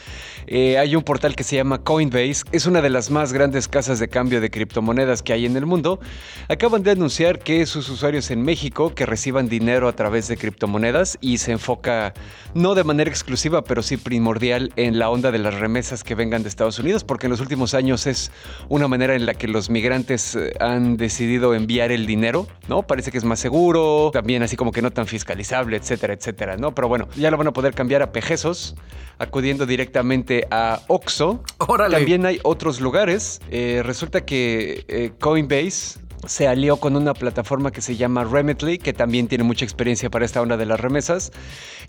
eh, 0.47 0.79
hay 0.79 0.97
un 0.97 1.03
portal 1.03 1.37
que 1.37 1.45
se 1.45 1.57
llama 1.57 1.85
Coinbase. 1.85 2.45
Es 2.53 2.65
una 2.65 2.81
de 2.81 2.89
las 2.89 3.11
más 3.11 3.35
grandes 3.35 3.69
casas 3.69 3.99
de 3.99 4.09
cambio 4.09 4.41
de 4.41 4.51
criptomonedas 4.51 5.23
que 5.23 5.35
hay 5.35 5.45
en 5.45 5.59
el 5.59 5.67
mundo. 5.67 6.01
Acaban 6.49 6.83
de 6.83 6.93
anunciar 6.93 7.39
que 7.39 7.67
sus 7.67 7.91
usuarios 7.91 8.31
en 8.31 8.43
México 8.43 8.95
que 8.95 9.05
reciban 9.05 9.47
dinero 9.47 9.89
a 9.89 9.93
través 9.93 10.27
de 10.29 10.39
criptomonedas 10.39 11.19
y 11.21 11.37
se 11.37 11.53
enfoca 11.53 12.15
no 12.55 12.75
de 12.75 12.83
manera 12.83 13.11
exclusiva, 13.11 13.63
pero 13.63 13.83
sí 13.83 13.99
primordial 13.99 14.73
en 14.77 14.99
la 14.99 15.11
onda 15.11 15.31
de 15.31 15.39
las 15.39 15.61
remesas 15.61 16.03
que 16.03 16.15
vengan 16.15 16.43
de 16.43 16.49
Estados 16.49 16.79
Unidos, 16.79 17.05
porque 17.05 17.27
en 17.27 17.33
los 17.33 17.41
últimos 17.41 17.75
años 17.75 18.07
es 18.07 18.33
una 18.71 18.89
manera 18.89 19.02
en 19.11 19.27
la 19.27 19.35
que 19.35 19.49
los 19.49 19.71
migrantes 19.71 20.35
eh, 20.35 20.55
han 20.61 20.97
decidido 20.97 21.55
enviar 21.55 21.93
el 21.93 22.07
dinero, 22.07 22.47
¿no? 22.69 22.83
Parece 22.83 23.11
que 23.11 23.19
es 23.19 23.25
más 23.25 23.41
seguro, 23.41 24.11
también 24.13 24.43
así 24.43 24.57
como 24.57 24.73
que 24.73 24.83
no 24.83 24.91
tan 24.91 25.07
fiscalizable, 25.07 25.77
etcétera, 25.77 26.15
etcétera, 26.15 26.57
¿no? 26.57 26.75
Pero 26.75 26.89
bueno, 26.89 27.09
ya 27.17 27.31
lo 27.31 27.37
van 27.37 27.49
a 27.49 27.53
poder 27.53 27.75
cambiar 27.75 28.03
a 28.03 28.13
pejesos, 28.13 28.77
acudiendo 29.19 29.67
directamente 29.67 30.47
a 30.51 30.81
Oxo. 30.89 31.43
Órale. 31.59 31.97
También 31.97 32.27
hay 32.27 32.39
otros 32.43 32.81
lugares. 32.81 33.41
Eh, 33.51 33.83
resulta 33.85 34.25
que 34.25 34.85
eh, 34.89 35.13
Coinbase 35.19 36.01
se 36.27 36.47
alió 36.47 36.77
con 36.77 36.97
una 36.97 37.15
plataforma 37.15 37.73
que 37.73 37.81
se 37.81 37.97
llama 37.97 38.25
Remitly, 38.25 38.79
que 38.79 38.93
también 38.93 39.27
tiene 39.29 39.45
mucha 39.45 39.65
experiencia 39.65 40.09
para 40.11 40.25
esta 40.25 40.41
onda 40.41 40.57
de 40.57 40.67
las 40.67 40.79
remesas. 40.81 41.33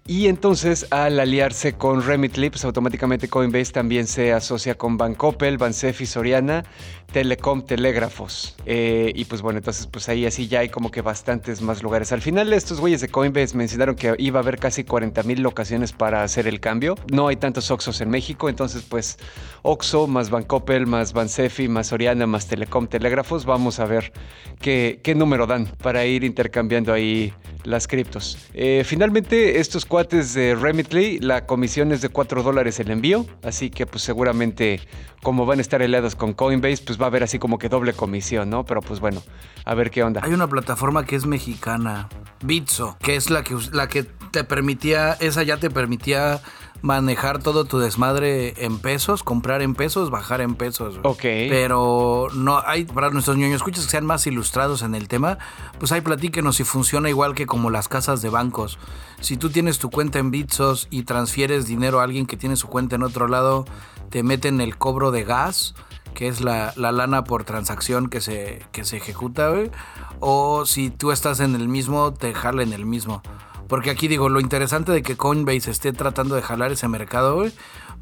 Y 0.06 0.28
entonces, 0.28 0.88
al 0.89 1.19
aliarse 1.19 1.73
con 1.73 2.04
Remitly, 2.04 2.49
pues 2.49 2.65
automáticamente 2.65 3.30
Coinbase 3.30 3.71
también 3.71 4.08
se 4.08 4.34
asocia 4.34 4.76
con 4.76 4.97
Bancoppel, 4.97 5.58
Bansefi, 5.58 6.06
Soriana, 6.06 6.65
Telecom, 7.13 7.62
Telégrafos. 7.62 8.56
Eh, 8.65 9.12
y 9.15 9.26
pues 9.26 9.43
bueno, 9.43 9.60
entonces 9.60 9.86
pues 9.86 10.10
ahí 10.10 10.26
así 10.26 10.47
ya 10.47 10.62
hay 10.62 10.69
como 10.69 10.89
que 10.89 11.02
bastantes 11.02 11.62
más 11.62 11.84
lugares. 11.84 12.12
Al 12.12 12.21
final 12.21 12.52
estos 12.52 12.80
güeyes 12.80 13.02
de 13.02 13.08
Coinbase 13.08 13.56
mencionaron 13.56 13.95
que 13.95 14.15
iba 14.17 14.39
a 14.39 14.43
haber 14.43 14.58
casi 14.58 14.84
40 14.84 15.21
mil 15.21 15.41
locaciones 15.41 15.93
para 15.93 16.23
hacer 16.23 16.47
el 16.47 16.60
cambio. 16.60 16.95
No 17.12 17.28
hay 17.28 17.36
tantos 17.36 17.69
Oxos 17.69 18.02
en 18.02 18.10
México, 18.10 18.49
entonces 18.49 18.82
pues 18.82 19.19
Oxo 19.62 20.08
más 20.08 20.32
Bancoppel, 20.32 20.88
más 20.88 21.13
Bansefi, 21.13 21.67
más 21.67 21.88
Soriana, 21.88 22.26
más 22.26 22.47
Telecom, 22.47 22.88
Telégrafos. 22.88 23.45
Vamos 23.45 23.80
a 23.80 23.86
ver 23.86 24.12
qué, 24.60 25.13
número 25.15 25.45
dan 25.45 25.67
para 25.67 26.06
ir 26.08 26.23
intercambiando 26.23 26.91
ahí 26.91 27.32
las 27.63 27.88
criptos. 27.88 28.39
Eh, 28.56 28.82
finalmente, 28.86 29.60
estos 29.60 29.86
cuates 29.86 30.34
de 30.34 30.56
Remitly, 30.56 31.19
la 31.19 31.45
comisión 31.45 31.91
es 31.91 32.02
de 32.02 32.10
4 32.10 32.41
dólares 32.41 32.80
el 32.80 32.89
envío, 32.89 33.28
así 33.43 33.69
que 33.69 33.86
pues 33.86 34.04
seguramente 34.04 34.82
como 35.23 35.45
van 35.45 35.60
a 35.60 35.62
estar 35.62 35.82
aliados 35.82 36.15
con 36.15 36.34
Coinbase, 36.34 36.84
pues 36.86 36.97
va 37.04 37.08
a 37.08 37.10
haber 37.10 37.24
así 37.24 37.38
como 37.38 37.60
que 37.60 37.68
doble 37.68 37.94
comisión, 37.94 38.50
¿no? 38.50 38.66
Pero 38.66 38.82
pues 38.82 39.02
bueno, 39.02 39.22
a 39.66 39.76
ver 39.76 39.92
qué 39.92 40.04
onda. 40.04 40.22
Hay 40.24 40.34
una 40.34 40.48
plataforma 40.48 41.06
que 41.06 41.18
es 41.18 41.26
mexicana, 41.26 42.08
Bitso, 42.42 42.98
que 43.02 43.18
es 43.18 43.30
la 43.30 43.44
que, 43.44 43.58
la 43.74 43.89
que 43.89 44.04
te 44.04 44.46
permitía, 44.46 45.13
esa 45.20 45.44
ya 45.44 45.58
te 45.58 45.70
permitía 45.70 46.42
manejar 46.82 47.39
todo 47.39 47.66
tu 47.66 47.80
desmadre 47.80 48.54
en 48.66 48.80
pesos, 48.80 49.24
comprar 49.24 49.62
en 49.62 49.76
pesos, 49.76 50.12
bajar 50.12 50.42
en 50.42 50.56
pesos. 50.56 51.00
Ok. 51.04 51.22
Pero 51.22 52.28
no 52.36 52.62
hay, 52.66 52.86
para 52.86 53.10
nuestros 53.10 53.38
niños 53.38 53.56
escuchas 53.56 53.86
que 53.86 53.92
sean 53.92 54.06
más 54.06 54.26
ilustrados 54.28 54.82
en 54.82 54.96
el 54.96 55.10
tema, 55.10 55.38
pues 55.80 55.92
ahí 55.92 56.02
platíquenos 56.02 56.56
si 56.56 56.63
funciona 56.63 57.10
igual 57.10 57.36
que 57.36 57.46
como 57.46 57.70
las 57.70 57.89
casas 57.89 58.22
de 58.22 58.30
bancos. 58.30 58.80
Si 59.20 59.36
tú 59.36 59.50
tienes 59.50 59.78
tu 59.80 59.89
cuenta 59.89 60.20
en 60.20 60.32
Bitsos 60.32 60.88
y 60.89 61.04
transfieres 61.04 61.68
dinero 61.68 62.00
a 62.00 62.04
alguien 62.04 62.26
que 62.26 62.38
tiene 62.38 62.56
su 62.56 62.68
cuenta 62.68 62.96
en 62.96 63.04
otro 63.04 63.28
lado, 63.28 63.66
te 64.10 64.24
meten 64.24 64.62
el 64.62 64.78
cobro 64.78 65.12
de 65.12 65.24
gas, 65.24 65.76
que 66.13 66.28
es 66.28 66.41
la, 66.41 66.73
la 66.76 66.91
lana 66.91 67.23
por 67.23 67.43
transacción 67.43 68.10
que 68.10 68.21
se, 68.21 68.62
que 68.71 68.86
se 68.86 68.97
ejecuta, 68.97 69.49
güey. 69.49 69.71
O 70.19 70.65
si 70.65 70.89
tú 70.89 71.12
estás 71.12 71.39
en 71.39 71.56
el 71.56 71.67
mismo, 71.67 72.13
te 72.13 72.34
jala 72.34 72.63
en 72.63 72.73
el 72.73 72.86
mismo. 72.86 73.21
Porque 73.67 73.89
aquí 73.89 74.08
digo, 74.08 74.30
lo 74.30 74.39
interesante 74.39 74.91
de 74.91 75.02
que 75.02 75.17
Coinbase 75.17 75.71
esté 75.71 75.93
tratando 75.93 76.36
de 76.36 76.41
jalar 76.41 76.71
ese 76.71 76.88
mercado, 76.88 77.36
güey, 77.36 77.52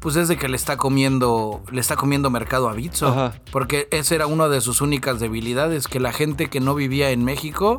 pues 0.00 0.16
es 0.16 0.28
de 0.28 0.36
que 0.36 0.48
le 0.48 0.56
está 0.56 0.76
comiendo, 0.76 1.62
le 1.70 1.80
está 1.80 1.96
comiendo 1.96 2.28
mercado 2.28 2.68
a 2.68 2.74
Bitso. 2.74 3.08
Ajá. 3.08 3.32
Porque 3.52 3.88
esa 3.90 4.14
era 4.14 4.26
una 4.26 4.48
de 4.48 4.60
sus 4.60 4.80
únicas 4.80 5.20
debilidades, 5.20 5.88
que 5.88 6.00
la 6.00 6.12
gente 6.12 6.50
que 6.50 6.60
no 6.60 6.74
vivía 6.74 7.10
en 7.10 7.24
México, 7.24 7.78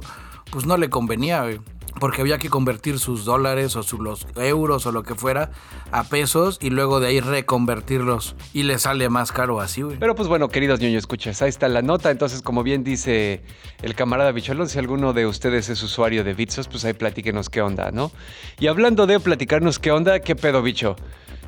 pues 0.49 0.65
no 0.65 0.77
le 0.77 0.89
convenía, 0.89 1.43
güey. 1.43 1.59
Porque 1.99 2.21
había 2.21 2.37
que 2.37 2.49
convertir 2.49 2.99
sus 2.99 3.25
dólares 3.25 3.75
o 3.75 3.83
sus 3.83 3.99
los 3.99 4.27
euros 4.35 4.85
o 4.85 4.91
lo 4.91 5.03
que 5.03 5.15
fuera 5.15 5.51
a 5.91 6.03
pesos 6.03 6.57
y 6.61 6.69
luego 6.69 6.99
de 6.99 7.07
ahí 7.07 7.19
reconvertirlos. 7.19 8.35
Y 8.53 8.63
le 8.63 8.79
sale 8.79 9.09
más 9.09 9.31
caro 9.31 9.61
así, 9.61 9.81
güey. 9.81 9.97
Pero 9.99 10.15
pues 10.15 10.27
bueno, 10.27 10.49
queridos 10.49 10.79
ñoño 10.79 10.97
escuchas, 10.97 11.41
ahí 11.41 11.49
está 11.49 11.67
la 11.67 11.81
nota. 11.81 12.11
Entonces, 12.11 12.41
como 12.41 12.63
bien 12.63 12.83
dice 12.83 13.43
el 13.81 13.95
camarada 13.95 14.31
Bicholón, 14.31 14.69
si 14.69 14.79
alguno 14.79 15.13
de 15.13 15.25
ustedes 15.27 15.69
es 15.69 15.81
usuario 15.83 16.23
de 16.23 16.33
Bitsos, 16.33 16.67
pues 16.67 16.83
ahí 16.85 16.93
platíquenos 16.93 17.49
qué 17.49 17.61
onda, 17.61 17.91
¿no? 17.91 18.11
Y 18.59 18.67
hablando 18.67 19.07
de 19.07 19.19
platicarnos 19.19 19.79
qué 19.79 19.91
onda, 19.91 20.19
¿qué 20.19 20.35
pedo, 20.35 20.61
bicho? 20.61 20.95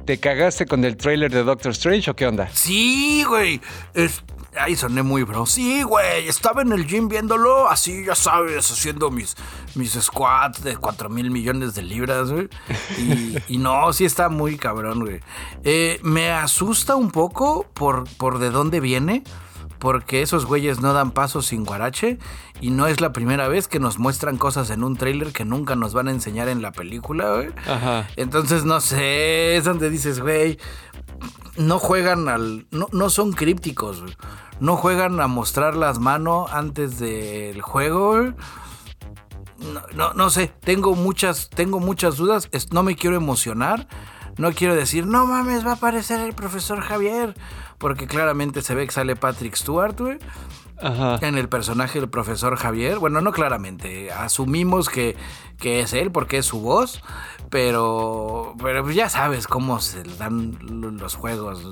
¿Te 0.06 0.20
cagaste 0.20 0.66
con 0.66 0.84
el 0.86 0.98
trailer 0.98 1.32
de 1.32 1.44
Doctor 1.44 1.72
Strange 1.72 2.12
o 2.12 2.16
qué 2.16 2.28
onda? 2.28 2.50
Sí, 2.54 3.24
güey. 3.28 3.60
Es- 3.94 4.24
Ahí 4.58 4.78
soné 4.78 5.04
muy 5.04 5.24
bro. 5.24 5.46
Sí, 5.46 5.84
güey. 5.84 6.30
Estaba 6.30 6.62
en 6.62 6.72
el 6.72 6.88
gym 6.88 7.10
viéndolo, 7.10 7.68
así, 7.68 8.06
ya 8.06 8.16
sabes, 8.16 8.72
haciendo 8.72 9.12
mis, 9.12 9.36
mis 9.76 9.92
squats 10.02 10.64
de 10.64 10.78
4 10.78 11.10
mil 11.10 11.30
millones 11.30 11.76
de 11.76 11.82
libras, 11.82 12.32
güey. 12.32 12.48
Y, 12.98 13.36
y 13.50 13.58
no, 13.58 13.92
sí 13.92 14.06
está 14.06 14.30
muy 14.30 14.56
cabrón, 14.58 15.02
güey. 15.02 15.20
Eh, 15.66 16.00
me 16.04 16.32
asusta 16.32 16.96
un 16.96 17.12
poco 17.12 17.66
por, 17.74 18.06
por 18.16 18.40
de 18.40 18.50
dónde 18.50 18.80
viene. 18.80 19.24
Porque 19.80 20.22
esos 20.22 20.46
güeyes 20.46 20.80
no 20.80 20.94
dan 20.94 21.12
pasos 21.12 21.48
sin 21.48 21.66
guarache. 21.66 22.18
Y 22.62 22.70
no 22.70 22.88
es 22.88 23.02
la 23.02 23.12
primera 23.12 23.48
vez 23.48 23.68
que 23.68 23.80
nos 23.80 24.00
muestran 24.00 24.38
cosas 24.38 24.70
en 24.70 24.84
un 24.84 24.96
tráiler 24.96 25.34
que 25.34 25.46
nunca 25.46 25.76
nos 25.76 25.94
van 25.94 26.08
a 26.08 26.12
enseñar 26.12 26.48
en 26.48 26.62
la 26.62 26.72
película, 26.72 27.34
güey. 27.34 27.50
Ajá. 27.68 28.08
Entonces, 28.16 28.66
no 28.66 28.80
sé, 28.80 29.58
es 29.58 29.64
donde 29.64 29.90
dices, 29.90 30.20
güey, 30.20 30.58
no 31.58 31.80
juegan 31.80 32.30
al. 32.30 32.68
No, 32.72 32.88
no 32.92 33.10
son 33.10 33.34
crípticos, 33.34 34.02
güey. 34.02 34.16
No 34.60 34.78
juegan 34.78 35.20
a 35.20 35.28
mostrar 35.28 35.76
las 35.76 36.00
manos 36.00 36.50
antes 36.52 37.00
del 37.00 37.62
juego, 37.62 38.12
güey. 38.12 38.34
No, 39.74 39.82
no, 39.94 40.14
no 40.14 40.30
sé, 40.30 40.54
tengo 40.62 40.96
muchas, 40.96 41.50
tengo 41.50 41.80
muchas 41.80 42.18
dudas. 42.18 42.50
No 42.72 42.84
me 42.84 42.96
quiero 42.96 43.16
emocionar. 43.16 43.88
No 44.38 44.52
quiero 44.54 44.76
decir, 44.76 45.06
no 45.08 45.26
mames, 45.26 45.66
va 45.66 45.72
a 45.72 45.76
aparecer 45.76 46.20
el 46.20 46.34
profesor 46.34 46.82
Javier. 46.82 47.36
Porque 47.78 48.08
claramente 48.08 48.62
se 48.62 48.74
ve 48.76 48.86
que 48.86 48.92
sale 48.94 49.16
Patrick 49.16 49.56
Stewart, 49.56 50.00
güey 50.00 50.18
Ajá. 50.82 51.20
en 51.22 51.38
el 51.38 51.50
personaje 51.50 52.00
del 52.00 52.10
profesor 52.10 52.56
Javier. 52.58 53.00
Bueno, 53.00 53.20
no 53.22 53.32
claramente. 53.32 54.12
Asumimos 54.12 54.90
que, 54.90 55.16
que 55.60 55.82
es 55.82 55.94
él 55.94 56.12
porque 56.12 56.38
es 56.38 56.46
su 56.46 56.62
voz. 56.62 57.02
Pero, 57.50 58.54
pero 58.62 58.84
pues 58.84 58.96
ya 58.96 59.08
sabes 59.10 59.48
cómo 59.48 59.80
se 59.80 60.04
dan 60.04 60.58
lo- 60.62 60.92
los 60.92 61.16
juegos. 61.16 61.72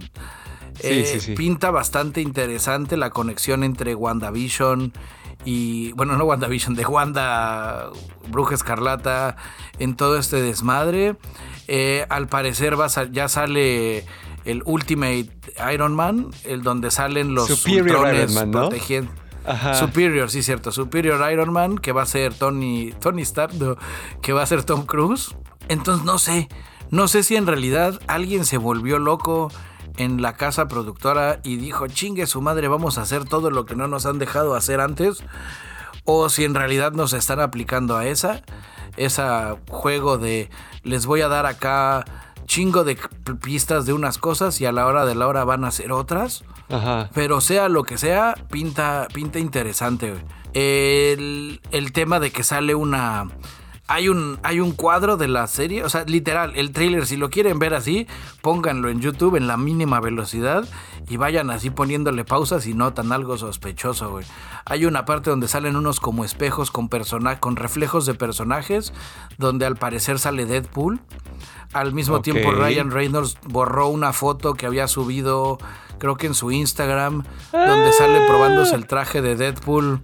Eh, 0.80 1.06
sí, 1.06 1.20
sí. 1.20 1.34
Pinta 1.36 1.72
bastante 1.72 2.22
interesante 2.22 2.96
la 2.98 3.10
conexión 3.10 3.64
entre 3.64 3.94
WandaVision 3.96 4.94
y. 5.46 5.92
Bueno, 5.94 6.16
no 6.18 6.24
WandaVision, 6.26 6.74
de 6.76 6.86
Wanda 6.86 7.90
Bruja 8.30 8.56
Escarlata 8.56 9.36
en 9.80 9.96
todo 9.96 10.18
este 10.18 10.42
desmadre. 10.42 11.16
Eh, 11.68 12.06
al 12.10 12.28
parecer 12.28 12.80
va 12.80 12.86
a 12.86 13.04
ya 13.06 13.28
sale 13.28 14.06
el 14.46 14.62
Ultimate 14.66 15.30
Iron 15.74 15.96
Man, 15.96 16.32
el 16.44 16.64
donde 16.64 16.92
salen 16.92 17.34
los 17.34 17.48
Superior 17.48 18.14
Iron 18.14 18.34
Man, 18.34 18.52
¿no? 18.52 18.70
Ajá. 19.46 19.74
Superior, 19.74 20.30
sí, 20.30 20.42
cierto. 20.42 20.72
Superior 20.72 21.32
Iron 21.32 21.52
Man, 21.52 21.78
que 21.78 21.92
va 21.92 22.04
a 22.04 22.06
ser 22.06 22.34
Tony, 22.34 22.94
Tony 23.00 23.24
Stark, 23.24 23.54
no, 23.56 23.78
que 24.22 24.34
va 24.34 24.42
a 24.42 24.46
ser 24.46 24.64
Tom 24.64 24.86
Cruise. 24.86 25.36
Entonces, 25.68 26.06
no 26.06 26.18
sé. 26.18 26.48
No 26.92 27.08
sé 27.08 27.24
si 27.24 27.36
en 27.36 27.48
realidad 27.48 28.00
alguien 28.08 28.46
se 28.46 28.58
volvió 28.58 29.00
loco 29.00 29.52
en 29.98 30.22
la 30.22 30.34
casa 30.34 30.68
productora 30.68 31.40
y 31.44 31.58
dijo, 31.58 31.88
chingue 31.88 32.26
su 32.26 32.42
madre, 32.42 32.68
vamos 32.68 32.98
a 32.98 33.02
hacer 33.02 33.26
todo 33.26 33.50
lo 33.50 33.66
que 33.66 33.76
no 33.76 33.88
nos 33.88 34.06
han 34.06 34.20
dejado 34.20 34.56
hacer 34.56 34.80
antes. 34.80 35.24
O 36.06 36.30
si 36.30 36.44
en 36.44 36.54
realidad 36.54 36.92
nos 36.94 37.14
están 37.14 37.40
aplicando 37.40 37.98
a 37.98 38.06
esa. 38.06 38.44
Esa 38.98 39.58
juego 39.70 40.18
de 40.18 40.50
les 40.84 41.06
voy 41.06 41.22
a 41.22 41.28
dar 41.28 41.46
acá 41.46 42.06
chingo 42.46 42.84
de 42.84 42.98
pistas 43.42 43.86
de 43.86 43.94
unas 43.94 44.18
cosas 44.18 44.60
y 44.62 44.66
a 44.66 44.72
la 44.72 44.86
hora 44.86 45.06
de 45.06 45.16
la 45.16 45.28
hora 45.28 45.44
van 45.44 45.66
a 45.66 45.72
ser 45.72 45.92
otras. 45.92 46.44
Ajá. 46.70 47.10
Pero 47.14 47.42
sea 47.42 47.70
lo 47.70 47.84
que 47.84 47.98
sea, 47.98 48.36
pinta, 48.52 49.08
pinta 49.14 49.40
interesante. 49.40 50.14
El, 50.54 51.62
el 51.72 51.92
tema 51.94 52.20
de 52.20 52.32
que 52.32 52.44
sale 52.44 52.76
una 52.76 53.30
hay 53.94 54.10
un, 54.10 54.40
hay 54.42 54.60
un 54.60 54.72
cuadro 54.72 55.18
de 55.18 55.28
la 55.28 55.46
serie, 55.46 55.84
o 55.84 55.90
sea, 55.90 56.04
literal, 56.06 56.54
el 56.56 56.72
trailer, 56.72 57.06
si 57.06 57.16
lo 57.16 57.30
quieren 57.30 57.60
ver 57.60 57.76
así, 57.76 58.08
pónganlo 58.42 58.90
en 58.90 59.02
YouTube 59.02 59.36
en 59.36 59.46
la 59.46 59.56
mínima 59.56 60.00
velocidad 60.00 60.68
y 61.08 61.18
vayan 61.18 61.52
así 61.52 61.70
poniéndole 61.70 62.26
pausas 62.26 62.66
y 62.66 62.74
notan 62.74 63.12
algo 63.12 63.38
sospechoso, 63.38 64.10
güey. 64.10 64.26
Hay 64.66 64.88
una 64.88 65.06
parte 65.06 65.30
donde 65.30 65.48
salen 65.48 65.76
unos 65.76 66.00
como 66.00 66.26
espejos 66.26 66.72
con, 66.72 66.90
con 67.40 67.56
reflejos 67.56 68.08
de 68.08 68.16
personajes, 68.16 68.94
donde 69.38 69.68
al 69.68 69.76
parecer 69.76 70.18
sale 70.18 70.48
Deadpool. 70.48 71.00
Al 71.72 71.94
mismo 71.94 72.22
tiempo 72.22 72.50
Ryan 72.50 72.90
Reynolds 72.90 73.38
borró 73.46 73.90
una 73.90 74.12
foto 74.12 74.56
que 74.56 74.66
había 74.66 74.88
subido, 74.88 75.60
creo 76.00 76.18
que 76.18 76.26
en 76.26 76.34
su 76.34 76.50
Instagram, 76.50 77.26
donde 77.52 77.94
sale 77.94 78.26
probándose 78.26 78.74
el 78.74 78.88
traje 78.88 79.22
de 79.22 79.36
Deadpool 79.36 80.02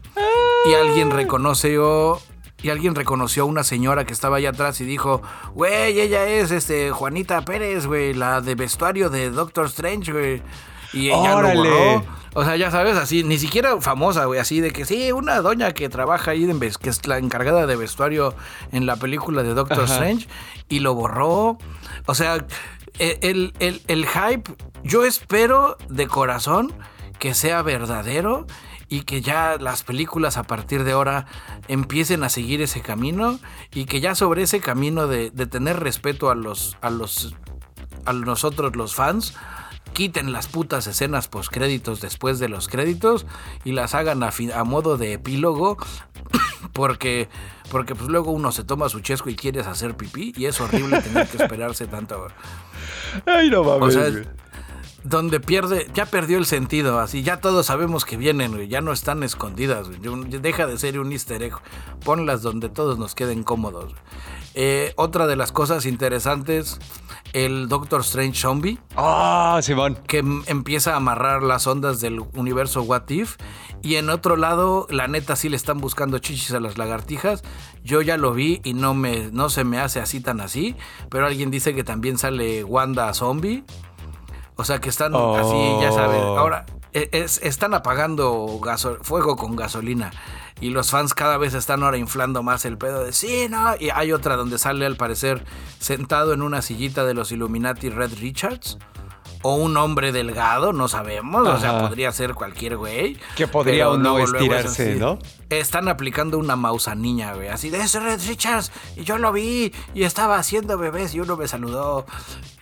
y 0.68 0.74
alguien 0.76 1.10
reconoció 1.10 2.20
y 2.62 2.70
alguien 2.70 2.96
reconoció 2.96 3.44
a 3.44 3.46
una 3.46 3.64
señora 3.64 4.06
que 4.06 4.14
estaba 4.14 4.38
allá 4.38 4.50
atrás 4.50 4.82
y 4.82 4.86
dijo, 4.86 5.22
güey, 5.54 6.00
ella 6.00 6.28
es 6.28 6.52
este 6.52 6.92
Juanita 6.92 7.42
Pérez, 7.42 7.86
güey, 7.86 8.14
la 8.14 8.42
de 8.42 8.56
vestuario 8.56 9.10
de 9.10 9.32
Doctor 9.32 9.68
Strange, 9.68 10.12
güey. 10.12 10.42
Y 10.92 11.08
ella 11.08 11.42
lo 11.42 11.54
borró. 11.54 12.20
O 12.36 12.44
sea, 12.44 12.56
ya 12.56 12.70
sabes, 12.70 12.96
así, 12.96 13.24
ni 13.24 13.40
siquiera 13.40 13.80
famosa, 13.82 14.26
güey, 14.26 14.40
así 14.40 14.62
de 14.62 14.72
que 14.72 14.86
sí, 14.86 15.12
una 15.12 15.42
doña 15.42 15.72
que 15.74 15.90
trabaja 15.90 16.32
ahí, 16.32 16.44
en, 16.44 16.60
que 16.60 16.90
es 16.90 17.08
la 17.08 17.18
encargada 17.18 17.66
de 17.66 17.76
vestuario 17.76 18.36
en 18.72 18.86
la 18.86 18.98
película 18.98 19.42
de 19.42 19.54
Doctor 19.54 19.86
Strange, 19.86 20.28
y 20.68 20.80
lo 20.80 20.94
borró. 20.94 21.58
O 22.06 22.16
sea, 22.16 22.46
e, 23.00 23.18
el, 23.24 23.54
el, 23.60 23.82
el 23.88 24.06
hype, 24.06 24.52
yo 24.84 25.06
espero 25.06 25.78
de 25.90 26.08
corazón 26.08 26.72
que 27.18 27.34
sea 27.34 27.62
verdadero 27.64 28.46
y 28.90 29.02
que 29.02 29.22
ya 29.22 29.58
las 29.60 29.84
películas 29.84 30.38
a 30.38 30.44
partir 30.44 30.84
de 30.84 30.94
ahora 30.94 31.28
empiecen 31.68 32.24
a 32.24 32.30
seguir 32.30 32.62
ese 32.62 32.82
camino 32.82 33.40
y 33.72 33.86
que 33.86 34.02
ya 34.02 34.16
sobre 34.16 34.42
ese 34.42 34.60
camino 34.60 35.08
de, 35.08 35.30
tener 35.30 35.80
respeto 35.80 36.30
a 36.30 36.36
los 36.36 36.78
a 36.82 36.90
los 36.90 37.36
a 38.06 38.14
nosotros 38.14 38.76
los 38.76 38.96
fans 38.96 39.36
quiten 39.94 40.32
las 40.32 40.48
putas 40.48 40.88
escenas 40.88 41.28
post 41.28 41.52
créditos 41.52 42.02
después 42.02 42.40
de 42.40 42.50
los 42.50 42.68
créditos 42.68 43.26
y 43.64 43.74
las 43.74 43.94
hagan 43.94 44.24
a, 44.24 44.32
a 44.56 44.64
modo 44.64 44.98
de 44.98 45.14
epílogo 45.14 45.78
porque 46.74 47.30
porque 47.70 47.94
pues 47.94 48.10
luego 48.10 48.32
uno 48.32 48.52
se 48.52 48.64
toma 48.64 48.90
su 48.90 49.00
chesco 49.02 49.30
y 49.30 49.36
quieres 49.36 49.68
hacer 49.68 49.96
pipí 49.96 50.34
y 50.36 50.46
es 50.46 50.60
horrible 50.60 51.02
tener 51.02 51.28
que 51.28 51.38
esperarse 51.38 51.86
tanto. 51.86 52.28
Ay, 53.28 53.50
no 53.52 53.64
mames 53.64 53.96
donde 55.04 55.40
pierde, 55.40 55.88
ya 55.94 56.06
perdió 56.06 56.38
el 56.38 56.46
sentido, 56.46 57.00
así 57.00 57.24
ya 57.24 57.40
todos 57.40 57.66
sabemos 57.66 58.06
que 58.06 58.18
vienen, 58.18 58.68
ya 58.68 58.82
no 58.82 58.92
están 58.92 59.24
escondidas, 59.24 59.88
deja 60.42 60.68
de 60.68 60.78
ser 60.78 61.00
un 61.00 61.12
easter 61.12 61.42
egg, 61.44 61.54
ponlas 62.04 62.42
donde 62.42 62.70
todos 62.70 62.98
nos 62.98 63.16
queden 63.16 63.44
cómodos. 63.44 63.94
Eh, 64.56 64.94
otra 64.96 65.28
de 65.28 65.36
las 65.36 65.52
cosas 65.52 65.86
interesantes, 65.86 66.80
el 67.34 67.68
Doctor 67.68 68.02
Strange 68.02 68.40
Zombie. 68.40 68.80
Ah, 68.96 69.60
Simón. 69.62 69.98
Que 70.08 70.20
empieza 70.48 70.94
a 70.94 70.98
amarrar 70.98 71.44
las 71.44 71.68
ondas 71.68 72.02
del 72.02 72.22
universo 72.34 72.82
What 72.82 73.10
If. 73.10 73.38
Y 73.82 73.96
en 73.96 74.10
otro 74.10 74.36
lado, 74.36 74.88
la 74.90 75.08
neta 75.08 75.36
sí 75.36 75.48
le 75.48 75.56
están 75.56 75.80
buscando 75.80 76.20
chichis 76.20 76.52
a 76.52 76.60
las 76.60 76.78
lagartijas. 76.78 77.44
Yo 77.84 78.02
ya 78.02 78.18
lo 78.18 78.34
vi 78.34 78.60
y 78.64 78.74
no, 78.74 78.94
me, 78.94 79.30
no 79.32 79.50
se 79.50 79.64
me 79.64 79.80
hace 79.80 80.00
así 80.00 80.20
tan 80.20 80.42
así. 80.42 80.76
Pero 81.10 81.26
alguien 81.26 81.52
dice 81.52 81.74
que 81.74 81.84
también 81.84 82.18
sale 82.18 82.64
Wanda 82.64 83.14
Zombie. 83.14 83.64
O 84.60 84.66
sea 84.66 84.82
que 84.82 84.90
están 84.90 85.16
así, 85.16 85.78
ya 85.80 85.90
sabes. 85.94 86.22
Oh. 86.22 86.38
Ahora, 86.38 86.66
e, 86.92 87.10
están 87.14 87.74
apagando 87.74 88.60
fuego 89.04 89.38
con 89.38 89.56
gasolina. 89.56 90.12
Y 90.60 90.72
los 90.72 90.90
fans 90.90 91.14
cada 91.14 91.38
vez 91.38 91.54
están 91.54 91.82
ahora 91.82 91.96
inflando 91.96 92.44
más 92.44 92.66
el 92.66 92.78
pedo 92.78 93.06
de 93.06 93.14
sí, 93.14 93.48
no. 93.50 93.76
Y 93.80 93.90
hay 93.92 94.12
otra 94.12 94.36
donde 94.36 94.58
sale 94.58 94.86
al 94.86 94.98
parecer 94.98 95.46
sentado 95.80 96.34
en 96.34 96.42
una 96.42 96.62
sillita 96.62 97.06
de 97.06 97.14
los 97.14 97.32
Illuminati 97.32 97.90
Red 97.90 98.20
Richards. 98.20 98.78
O 99.44 99.56
un 99.56 99.78
hombre 99.78 100.12
delgado, 100.12 100.74
no 100.74 100.90
sabemos. 100.90 101.48
O 101.48 101.58
sea, 101.58 101.80
podría 101.80 102.12
ser 102.12 102.34
cualquier 102.34 102.76
güey. 102.76 103.18
Que 103.38 103.48
podría 103.48 103.90
o 103.90 103.96
no 103.98 104.20
estirarse, 104.20 104.96
¿no? 104.96 105.20
Están 105.50 105.88
aplicando 105.88 106.38
una 106.38 106.58
mausa 106.58 106.96
niña, 106.96 107.34
güey. 107.34 107.48
Así 107.48 107.70
de 107.70 107.80
ese 107.80 108.02
Red 108.02 108.20
Richards. 108.28 108.74
Y 108.98 109.06
yo 109.06 109.18
lo 109.18 109.32
vi. 109.32 109.74
Y 109.94 110.04
estaba 110.04 110.38
haciendo 110.38 110.78
bebés. 110.78 111.16
Y 111.16 111.22
uno 111.22 111.38
me 111.38 111.48
saludó. 111.48 112.06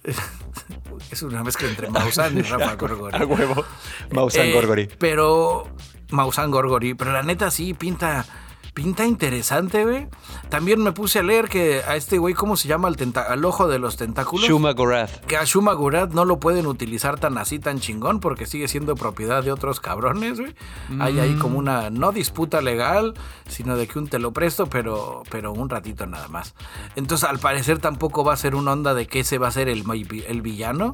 Es 1.12 1.22
una 1.22 1.43
mezcla 1.43 1.70
entre 1.70 1.89
Maussan 1.89 2.38
y 2.38 2.41
Rafa 2.43 2.76
Gorgori. 2.76 3.16
A 3.16 3.26
huevo. 3.26 3.64
Maussan 4.12 4.47
eh, 4.47 4.53
Gorgori. 4.53 4.89
Pero. 4.97 5.68
Maussan 6.12 6.51
Gorgori. 6.51 6.95
Pero 6.95 7.12
la 7.12 7.24
neta 7.24 7.51
sí 7.51 7.74
pinta 7.74 8.26
pinta 8.78 9.07
interesante, 9.07 9.84
güey. 9.86 10.07
También 10.49 10.84
me 10.84 10.91
puse 10.91 11.17
a 11.17 11.23
leer 11.23 11.49
que 11.49 11.82
a 11.82 11.95
este 11.95 12.19
güey, 12.19 12.36
¿cómo 12.36 12.55
se 12.55 12.67
llama? 12.67 12.88
Al, 12.88 12.95
al 13.28 13.43
ojo 13.43 13.67
de 13.67 13.80
los 13.80 13.97
tentáculos. 13.97 14.47
Shuma 14.47 14.73
Gorath. 14.73 15.25
Que 15.25 15.36
a 15.36 15.45
Shuma 15.45 15.73
Gorath 15.73 16.11
no 16.11 16.25
lo 16.25 16.39
pueden 16.39 16.67
utilizar 16.67 17.19
tan 17.19 17.39
así, 17.39 17.57
tan 17.57 17.80
chingón, 17.80 18.19
porque 18.19 18.45
sigue 18.45 18.67
siendo 18.67 18.93
propiedad 18.93 19.43
de 19.43 19.51
otros 19.51 19.80
cabrones, 19.80 20.39
güey. 20.39 20.53
Hay 20.99 21.19
ahí 21.19 21.34
como 21.38 21.55
mm. 21.55 21.57
una, 21.57 21.89
no 21.89 22.11
disputa 22.11 22.61
legal, 22.61 23.15
sino 23.47 23.78
de 23.78 23.88
que 23.88 23.97
un 23.97 24.09
te 24.09 24.19
lo 24.19 24.32
presto, 24.32 24.67
pero, 24.67 25.23
pero 25.32 25.53
un 25.53 25.71
ratito 25.71 26.05
nada 26.05 26.28
más. 26.28 26.53
Entonces, 26.95 27.28
al 27.28 27.39
parecer 27.39 27.80
tampoco 27.80 28.23
va 28.23 28.34
a 28.34 28.38
ser 28.38 28.53
una 28.53 28.73
onda 28.73 28.93
de 28.93 29.07
que 29.07 29.21
ese 29.21 29.39
va 29.39 29.47
a 29.47 29.51
ser 29.51 29.69
el, 29.69 29.86
el 30.28 30.41
villano. 30.43 30.91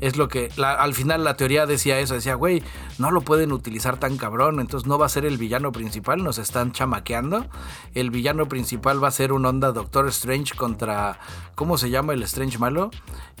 Es 0.00 0.16
lo 0.16 0.28
que 0.28 0.50
al 0.56 0.94
final 0.94 1.24
la 1.24 1.36
teoría 1.36 1.66
decía 1.66 1.98
eso, 1.98 2.14
decía, 2.14 2.34
güey, 2.34 2.62
no 2.98 3.10
lo 3.10 3.20
pueden 3.22 3.52
utilizar 3.52 3.98
tan 3.98 4.16
cabrón, 4.16 4.60
entonces 4.60 4.86
no 4.86 4.98
va 4.98 5.06
a 5.06 5.08
ser 5.08 5.24
el 5.24 5.38
villano 5.38 5.72
principal, 5.72 6.22
nos 6.22 6.38
están 6.38 6.72
chamaqueando. 6.72 7.46
El 7.94 8.10
villano 8.10 8.48
principal 8.48 9.02
va 9.02 9.08
a 9.08 9.12
ser 9.12 9.32
un 9.32 9.46
onda 9.46 9.72
Doctor 9.72 10.08
Strange 10.08 10.54
contra, 10.54 11.18
¿cómo 11.54 11.78
se 11.78 11.90
llama 11.90 12.12
el 12.12 12.22
Strange 12.24 12.58
malo? 12.58 12.90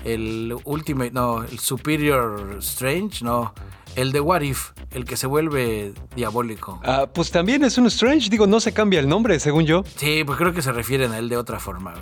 El 0.04 0.54
Ultimate, 0.64 1.10
no, 1.12 1.42
el 1.42 1.58
Superior 1.58 2.56
Strange, 2.58 3.24
no. 3.24 3.54
El 3.96 4.10
de 4.10 4.20
What 4.20 4.40
If, 4.40 4.70
el 4.90 5.04
que 5.04 5.16
se 5.16 5.28
vuelve 5.28 5.94
diabólico. 6.16 6.80
Ah, 6.84 7.06
pues 7.12 7.30
también 7.30 7.62
es 7.62 7.78
un 7.78 7.86
Strange, 7.86 8.28
digo, 8.28 8.46
no 8.48 8.58
se 8.58 8.74
cambia 8.74 8.98
el 8.98 9.08
nombre, 9.08 9.38
según 9.38 9.66
yo. 9.66 9.84
Sí, 9.96 10.24
pues 10.24 10.36
creo 10.36 10.52
que 10.52 10.62
se 10.62 10.72
refieren 10.72 11.12
a 11.12 11.18
él 11.18 11.28
de 11.28 11.36
otra 11.36 11.60
forma. 11.60 11.94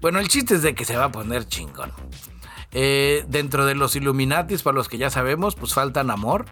Bueno, 0.00 0.20
el 0.20 0.28
chiste 0.28 0.54
es 0.54 0.62
de 0.62 0.74
que 0.76 0.84
se 0.84 0.96
va 0.96 1.06
a 1.06 1.12
poner 1.12 1.48
chingón. 1.48 1.90
Eh, 2.72 3.24
dentro 3.28 3.66
de 3.66 3.74
los 3.74 3.96
Illuminatis, 3.96 4.62
para 4.62 4.74
los 4.74 4.88
que 4.88 4.98
ya 4.98 5.10
sabemos, 5.10 5.54
pues 5.54 5.74
falta 5.74 6.04
Namor. 6.04 6.46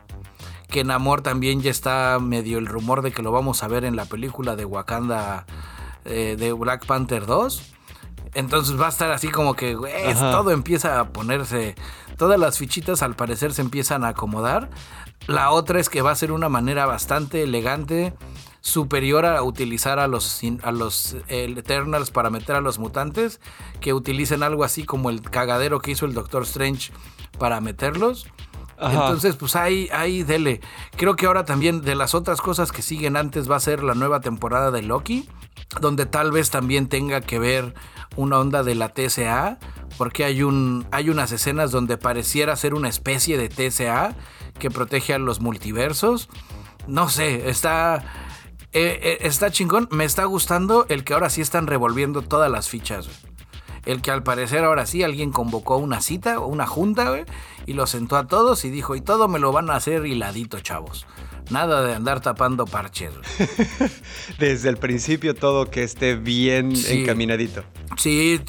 Que 0.69 0.85
Namor 0.85 1.23
también 1.23 1.63
ya 1.63 1.71
está 1.71 2.19
medio 2.21 2.59
el 2.59 2.67
rumor 2.67 3.03
de 3.03 3.13
que 3.13 3.23
lo 3.23 3.33
vamos 3.33 3.63
a 3.63 3.69
ver 3.69 3.85
en 3.85 3.97
la 3.97 4.05
película 4.05 4.55
de 4.55 4.65
Wakanda 4.65 5.47
eh, 6.05 6.37
de 6.39 6.53
Black 6.53 6.87
Panther 6.87 7.27
2. 7.27 7.75
Entonces 8.35 8.81
va 8.81 8.87
a 8.87 8.91
estar 8.91 9.11
así 9.11 9.29
como 9.29 9.55
que 9.55 9.77
todo 10.21 10.53
empieza 10.53 11.01
a 11.01 11.09
ponerse, 11.09 11.75
todas 12.17 12.39
las 12.39 12.59
fichitas 12.59 13.03
al 13.03 13.17
parecer 13.17 13.53
se 13.53 13.63
empiezan 13.63 14.05
a 14.05 14.09
acomodar. 14.09 14.71
La 15.27 15.51
otra 15.51 15.81
es 15.81 15.89
que 15.89 16.01
va 16.01 16.13
a 16.13 16.15
ser 16.15 16.31
una 16.31 16.49
manera 16.49 16.87
bastante 16.87 17.43
elegante 17.43 18.15
superior 18.61 19.27
a 19.27 19.43
utilizar 19.43 19.99
a 19.99 20.07
los, 20.07 20.41
a 20.63 20.73
los 20.73 21.17
Eternals 21.29 22.11
para 22.11 22.31
meter 22.31 22.57
a 22.57 22.61
los 22.61 22.79
mutantes, 22.79 23.41
que 23.81 23.95
utilicen 23.95 24.43
algo 24.43 24.65
así 24.65 24.85
como 24.85 25.11
el 25.11 25.23
cagadero 25.23 25.81
que 25.81 25.93
hizo 25.93 26.07
el 26.07 26.15
Doctor 26.15 26.43
Strange 26.43 26.93
para 27.39 27.61
meterlos. 27.61 28.27
Entonces, 28.79 29.37
pues 29.37 29.57
ahí, 29.57 29.89
ahí, 29.93 30.23
dele. 30.23 30.61
Creo 30.97 31.15
que 31.15 31.27
ahora 31.27 31.45
también 31.45 31.83
de 31.83 31.95
las 31.95 32.15
otras 32.15 32.41
cosas 32.41 32.73
que 32.73 32.81
siguen 32.81 33.17
antes 33.17 33.51
va 33.51 33.57
a 33.57 33.61
ser 33.61 33.83
la 33.83 33.95
nueva 33.95 34.21
temporada 34.21 34.71
de 34.71 34.83
Loki, 34.83 35.29
donde 35.81 36.07
tal 36.07 36.33
vez 36.33 36.51
también 36.51 36.89
tenga 36.89 37.21
que 37.21 37.39
ver 37.39 37.75
una 38.17 38.39
onda 38.39 38.63
de 38.63 38.75
la 38.75 38.89
TSA, 38.89 39.59
porque 39.99 40.25
hay, 40.25 40.43
un, 40.43 40.87
hay 40.93 41.11
unas 41.11 41.31
escenas 41.31 41.71
donde 41.73 41.99
pareciera 41.99 42.57
ser 42.57 42.73
una 42.73 42.89
especie 42.89 43.37
de 43.37 43.49
TSA 43.49 44.15
que 44.59 44.71
protege 44.71 45.13
a 45.13 45.19
los 45.19 45.41
multiversos. 45.41 46.31
No 46.87 47.11
sé, 47.11 47.51
está 47.51 48.03
eh, 48.73 49.01
eh, 49.03 49.19
está 49.23 49.51
chingón. 49.51 49.89
Me 49.91 50.05
está 50.05 50.25
gustando 50.25 50.87
el 50.89 51.05
que 51.05 51.15
ahora 51.15 51.31
sí 51.31 51.41
están 51.41 51.67
revolviendo 51.67 52.23
todas 52.23 52.51
las 52.51 52.69
fichas. 52.69 53.09
El 53.85 54.03
que 54.03 54.11
al 54.11 54.23
parecer 54.23 54.65
ahora 54.65 54.87
sí 54.87 55.03
alguien 55.03 55.33
convocó 55.33 55.79
una 55.79 56.01
cita 56.01 56.39
o 56.39 56.47
una 56.47 56.67
junta, 56.67 57.25
y 57.67 57.73
lo 57.73 57.87
sentó 57.87 58.17
a 58.17 58.27
todos 58.27 58.65
y 58.65 58.71
dijo, 58.71 58.95
y 58.95 59.01
todo 59.01 59.27
me 59.27 59.39
lo 59.39 59.53
van 59.53 59.71
a 59.71 59.77
hacer 59.77 60.05
hiladito, 60.07 60.61
chavos. 60.61 61.07
Nada 61.51 61.83
de 61.85 61.95
andar 61.95 62.21
tapando 62.21 62.65
parches. 62.65 63.11
Desde 64.39 64.69
el 64.69 64.77
principio 64.77 65.35
todo 65.35 65.69
que 65.69 65.83
esté 65.83 66.15
bien 66.15 66.73
encaminadito. 66.89 67.65
Sí, 67.97 68.41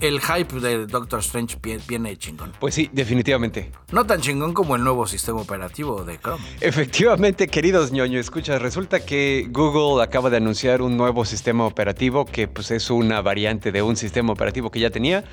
el 0.00 0.20
hype 0.20 0.60
de 0.60 0.86
Doctor 0.86 1.20
Strange 1.20 1.58
viene 1.86 2.16
chingón. 2.16 2.52
Pues 2.58 2.74
sí, 2.74 2.88
definitivamente. 2.92 3.70
No 3.92 4.06
tan 4.06 4.20
chingón 4.22 4.54
como 4.54 4.74
el 4.74 4.82
nuevo 4.82 5.06
sistema 5.06 5.40
operativo 5.40 6.02
de 6.02 6.18
Chrome. 6.18 6.42
Efectivamente, 6.60 7.48
queridos 7.48 7.92
ñoño, 7.92 8.18
escucha, 8.18 8.58
resulta 8.58 9.04
que 9.04 9.46
Google 9.50 10.02
acaba 10.02 10.30
de 10.30 10.38
anunciar 10.38 10.80
un 10.80 10.96
nuevo 10.96 11.24
sistema 11.26 11.66
operativo 11.66 12.24
que 12.24 12.48
pues 12.48 12.70
es 12.70 12.90
una 12.90 13.20
variante 13.20 13.70
de 13.70 13.82
un 13.82 13.96
sistema 13.96 14.32
operativo 14.32 14.70
que 14.70 14.80
ya 14.80 14.90
tenía. 14.90 15.24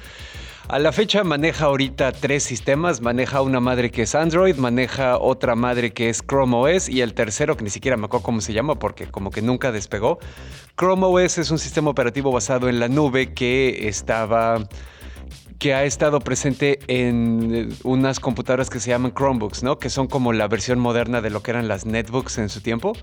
A 0.67 0.79
la 0.79 0.91
fecha 0.91 1.23
maneja 1.23 1.65
ahorita 1.65 2.11
tres 2.11 2.43
sistemas, 2.43 3.01
maneja 3.01 3.41
una 3.41 3.59
madre 3.59 3.91
que 3.91 4.03
es 4.03 4.15
Android, 4.15 4.55
maneja 4.55 5.17
otra 5.17 5.55
madre 5.55 5.91
que 5.91 6.09
es 6.09 6.21
Chrome 6.25 6.55
OS 6.55 6.87
y 6.87 7.01
el 7.01 7.13
tercero 7.13 7.57
que 7.57 7.63
ni 7.63 7.69
siquiera 7.69 7.97
me 7.97 8.05
acuerdo 8.05 8.23
cómo 8.23 8.41
se 8.41 8.53
llama 8.53 8.75
porque 8.75 9.07
como 9.07 9.31
que 9.31 9.41
nunca 9.41 9.71
despegó. 9.71 10.19
Chrome 10.77 11.05
OS 11.07 11.39
es 11.39 11.51
un 11.51 11.59
sistema 11.59 11.89
operativo 11.89 12.31
basado 12.31 12.69
en 12.69 12.79
la 12.79 12.87
nube 12.87 13.33
que 13.33 13.87
estaba 13.87 14.67
que 15.59 15.75
ha 15.75 15.83
estado 15.83 16.19
presente 16.21 16.79
en 16.87 17.75
unas 17.83 18.19
computadoras 18.19 18.69
que 18.69 18.79
se 18.79 18.89
llaman 18.89 19.13
Chromebooks, 19.13 19.61
¿no? 19.61 19.77
Que 19.77 19.91
son 19.91 20.07
como 20.07 20.33
la 20.33 20.47
versión 20.47 20.79
moderna 20.79 21.21
de 21.21 21.29
lo 21.29 21.43
que 21.43 21.51
eran 21.51 21.67
las 21.67 21.85
netbooks 21.85 22.39
en 22.39 22.49
su 22.49 22.61
tiempo. 22.61 22.93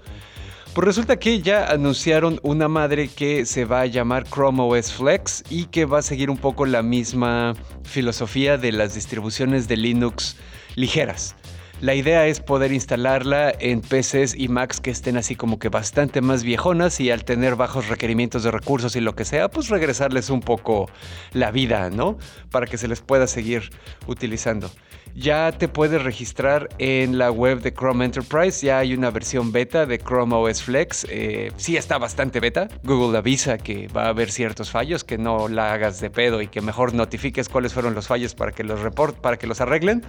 Pues 0.74 0.86
resulta 0.86 1.18
que 1.18 1.40
ya 1.40 1.66
anunciaron 1.70 2.38
una 2.42 2.68
madre 2.68 3.08
que 3.08 3.46
se 3.46 3.64
va 3.64 3.80
a 3.80 3.86
llamar 3.86 4.24
Chrome 4.24 4.62
OS 4.62 4.92
Flex 4.92 5.42
y 5.50 5.64
que 5.66 5.86
va 5.86 5.98
a 5.98 6.02
seguir 6.02 6.30
un 6.30 6.36
poco 6.36 6.66
la 6.66 6.82
misma 6.82 7.54
filosofía 7.82 8.58
de 8.58 8.70
las 8.72 8.94
distribuciones 8.94 9.66
de 9.66 9.76
Linux 9.76 10.36
ligeras. 10.76 11.34
La 11.80 11.94
idea 11.94 12.26
es 12.26 12.40
poder 12.40 12.72
instalarla 12.72 13.54
en 13.60 13.82
PCs 13.82 14.34
y 14.34 14.48
Macs 14.48 14.80
que 14.80 14.90
estén 14.90 15.16
así 15.16 15.36
como 15.36 15.60
que 15.60 15.68
bastante 15.68 16.20
más 16.20 16.42
viejonas 16.42 16.98
y 16.98 17.12
al 17.12 17.24
tener 17.24 17.54
bajos 17.54 17.86
requerimientos 17.86 18.42
de 18.42 18.50
recursos 18.50 18.96
y 18.96 19.00
lo 19.00 19.14
que 19.14 19.24
sea, 19.24 19.48
pues 19.48 19.68
regresarles 19.68 20.28
un 20.28 20.40
poco 20.40 20.90
la 21.32 21.52
vida, 21.52 21.88
¿no? 21.90 22.18
Para 22.50 22.66
que 22.66 22.78
se 22.78 22.88
les 22.88 23.00
pueda 23.00 23.28
seguir 23.28 23.70
utilizando 24.08 24.70
ya 25.18 25.52
te 25.52 25.66
puedes 25.68 26.02
registrar 26.02 26.68
en 26.78 27.18
la 27.18 27.30
web 27.30 27.60
de 27.60 27.72
Chrome 27.72 28.04
Enterprise. 28.04 28.64
Ya 28.64 28.78
hay 28.78 28.94
una 28.94 29.10
versión 29.10 29.50
beta 29.50 29.84
de 29.84 29.98
Chrome 29.98 30.34
OS 30.36 30.62
Flex. 30.62 31.06
Eh, 31.10 31.50
sí 31.56 31.76
está 31.76 31.98
bastante 31.98 32.38
beta. 32.38 32.68
Google 32.84 33.18
avisa 33.18 33.58
que 33.58 33.88
va 33.88 34.04
a 34.04 34.08
haber 34.10 34.30
ciertos 34.30 34.70
fallos, 34.70 35.02
que 35.02 35.18
no 35.18 35.48
la 35.48 35.72
hagas 35.72 36.00
de 36.00 36.10
pedo 36.10 36.40
y 36.40 36.46
que 36.46 36.60
mejor 36.60 36.94
notifiques 36.94 37.48
cuáles 37.48 37.74
fueron 37.74 37.94
los 37.94 38.06
fallos 38.06 38.34
para 38.34 38.52
que 38.52 38.62
los 38.62 38.80
report, 38.80 39.16
para 39.18 39.38
que 39.38 39.46
los 39.46 39.60
arreglen. 39.60 40.04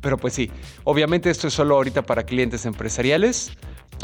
Pero 0.00 0.18
pues 0.18 0.34
sí, 0.34 0.50
obviamente 0.84 1.30
esto 1.30 1.48
es 1.48 1.54
solo 1.54 1.76
ahorita 1.76 2.02
para 2.02 2.24
clientes 2.24 2.66
empresariales. 2.66 3.52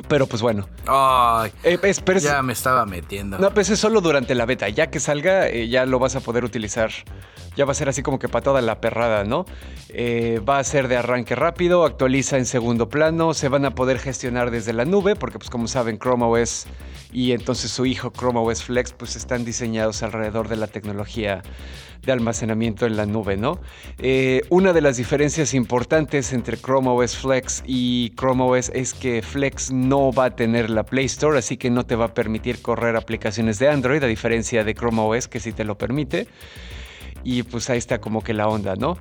Pero 0.08 0.26
pues 0.26 0.42
bueno. 0.42 0.68
Ay, 0.86 1.52
eh, 1.64 1.78
ya 2.20 2.42
me 2.42 2.52
estaba 2.52 2.86
metiendo. 2.86 3.38
No, 3.38 3.52
pues 3.52 3.70
es 3.70 3.78
solo 3.78 4.00
durante 4.00 4.34
la 4.34 4.46
beta. 4.46 4.68
Ya 4.68 4.88
que 4.88 5.00
salga, 5.00 5.48
eh, 5.48 5.68
ya 5.68 5.84
lo 5.86 5.98
vas 5.98 6.16
a 6.16 6.20
poder 6.20 6.44
utilizar. 6.44 6.90
Ya 7.56 7.64
va 7.64 7.72
a 7.72 7.74
ser 7.74 7.88
así 7.88 8.02
como 8.02 8.18
que 8.18 8.28
para 8.28 8.42
toda 8.42 8.60
la 8.60 8.80
perrada, 8.80 9.24
¿no? 9.24 9.44
Eh, 9.88 10.40
va 10.48 10.58
a 10.58 10.64
ser 10.64 10.88
de 10.88 10.96
arranque 10.96 11.34
rápido, 11.34 11.84
actualiza 11.84 12.38
en 12.38 12.46
segundo 12.46 12.88
plano, 12.88 13.34
se 13.34 13.48
van 13.48 13.64
a 13.64 13.74
poder 13.74 13.98
gestionar 13.98 14.50
desde 14.50 14.72
la 14.72 14.84
nube, 14.84 15.16
porque 15.16 15.38
pues 15.38 15.50
como 15.50 15.66
saben, 15.66 15.98
Chrome 15.98 16.24
OS 16.24 16.66
y 17.12 17.32
entonces 17.32 17.72
su 17.72 17.86
hijo 17.86 18.12
Chrome 18.16 18.38
OS 18.38 18.62
Flex 18.62 18.92
pues 18.92 19.16
están 19.16 19.44
diseñados 19.44 20.04
alrededor 20.04 20.48
de 20.48 20.56
la 20.56 20.68
tecnología 20.68 21.42
de 22.02 22.12
almacenamiento 22.12 22.86
en 22.86 22.96
la 22.96 23.06
nube, 23.06 23.36
¿no? 23.36 23.60
Eh, 23.98 24.42
una 24.48 24.72
de 24.72 24.80
las 24.80 24.96
diferencias 24.96 25.54
importantes 25.54 26.32
entre 26.32 26.56
Chrome 26.56 26.88
OS 26.88 27.16
Flex 27.16 27.62
y 27.66 28.10
Chrome 28.16 28.44
OS 28.44 28.70
es 28.74 28.94
que 28.94 29.22
Flex 29.22 29.70
no 29.70 30.12
va 30.12 30.26
a 30.26 30.36
tener 30.36 30.70
la 30.70 30.84
Play 30.84 31.06
Store, 31.06 31.38
así 31.38 31.56
que 31.56 31.70
no 31.70 31.84
te 31.84 31.96
va 31.96 32.06
a 32.06 32.14
permitir 32.14 32.62
correr 32.62 32.96
aplicaciones 32.96 33.58
de 33.58 33.68
Android, 33.68 34.02
a 34.02 34.06
diferencia 34.06 34.64
de 34.64 34.74
Chrome 34.74 35.00
OS 35.02 35.28
que 35.28 35.40
sí 35.40 35.52
te 35.52 35.64
lo 35.64 35.76
permite. 35.76 36.26
Y 37.22 37.42
pues 37.42 37.68
ahí 37.68 37.78
está 37.78 38.00
como 38.00 38.22
que 38.22 38.32
la 38.32 38.48
onda, 38.48 38.76
¿no? 38.76 38.96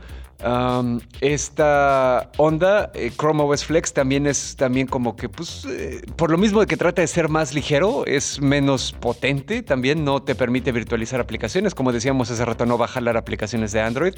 Esta 1.21 2.29
onda, 2.37 2.91
eh, 2.93 3.11
Chrome 3.17 3.43
OS 3.43 3.65
Flex, 3.65 3.91
también 3.91 4.25
es 4.25 4.55
también 4.55 4.87
como 4.87 5.15
que, 5.17 5.27
pues, 5.27 5.65
eh, 5.65 6.01
por 6.15 6.31
lo 6.31 6.37
mismo 6.37 6.61
de 6.61 6.67
que 6.67 6.77
trata 6.77 7.01
de 7.01 7.07
ser 7.07 7.27
más 7.27 7.53
ligero, 7.53 8.05
es 8.05 8.39
menos 8.39 8.93
potente, 8.93 9.63
también 9.63 10.05
no 10.05 10.21
te 10.21 10.35
permite 10.35 10.71
virtualizar 10.71 11.19
aplicaciones, 11.19 11.75
como 11.75 11.91
decíamos 11.91 12.31
hace 12.31 12.45
rato, 12.45 12.65
no 12.65 12.77
va 12.77 12.85
a 12.85 12.87
jalar 12.87 13.17
aplicaciones 13.17 13.73
de 13.73 13.81
Android 13.81 14.13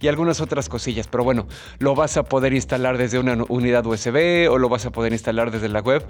y 0.00 0.08
algunas 0.08 0.42
otras 0.42 0.68
cosillas, 0.68 1.08
pero 1.08 1.24
bueno, 1.24 1.46
lo 1.78 1.94
vas 1.94 2.18
a 2.18 2.24
poder 2.24 2.52
instalar 2.52 2.98
desde 2.98 3.18
una 3.18 3.36
unidad 3.48 3.86
USB 3.86 4.50
o 4.50 4.58
lo 4.58 4.68
vas 4.68 4.84
a 4.84 4.90
poder 4.90 5.12
instalar 5.12 5.50
desde 5.50 5.70
la 5.70 5.80
web, 5.80 6.04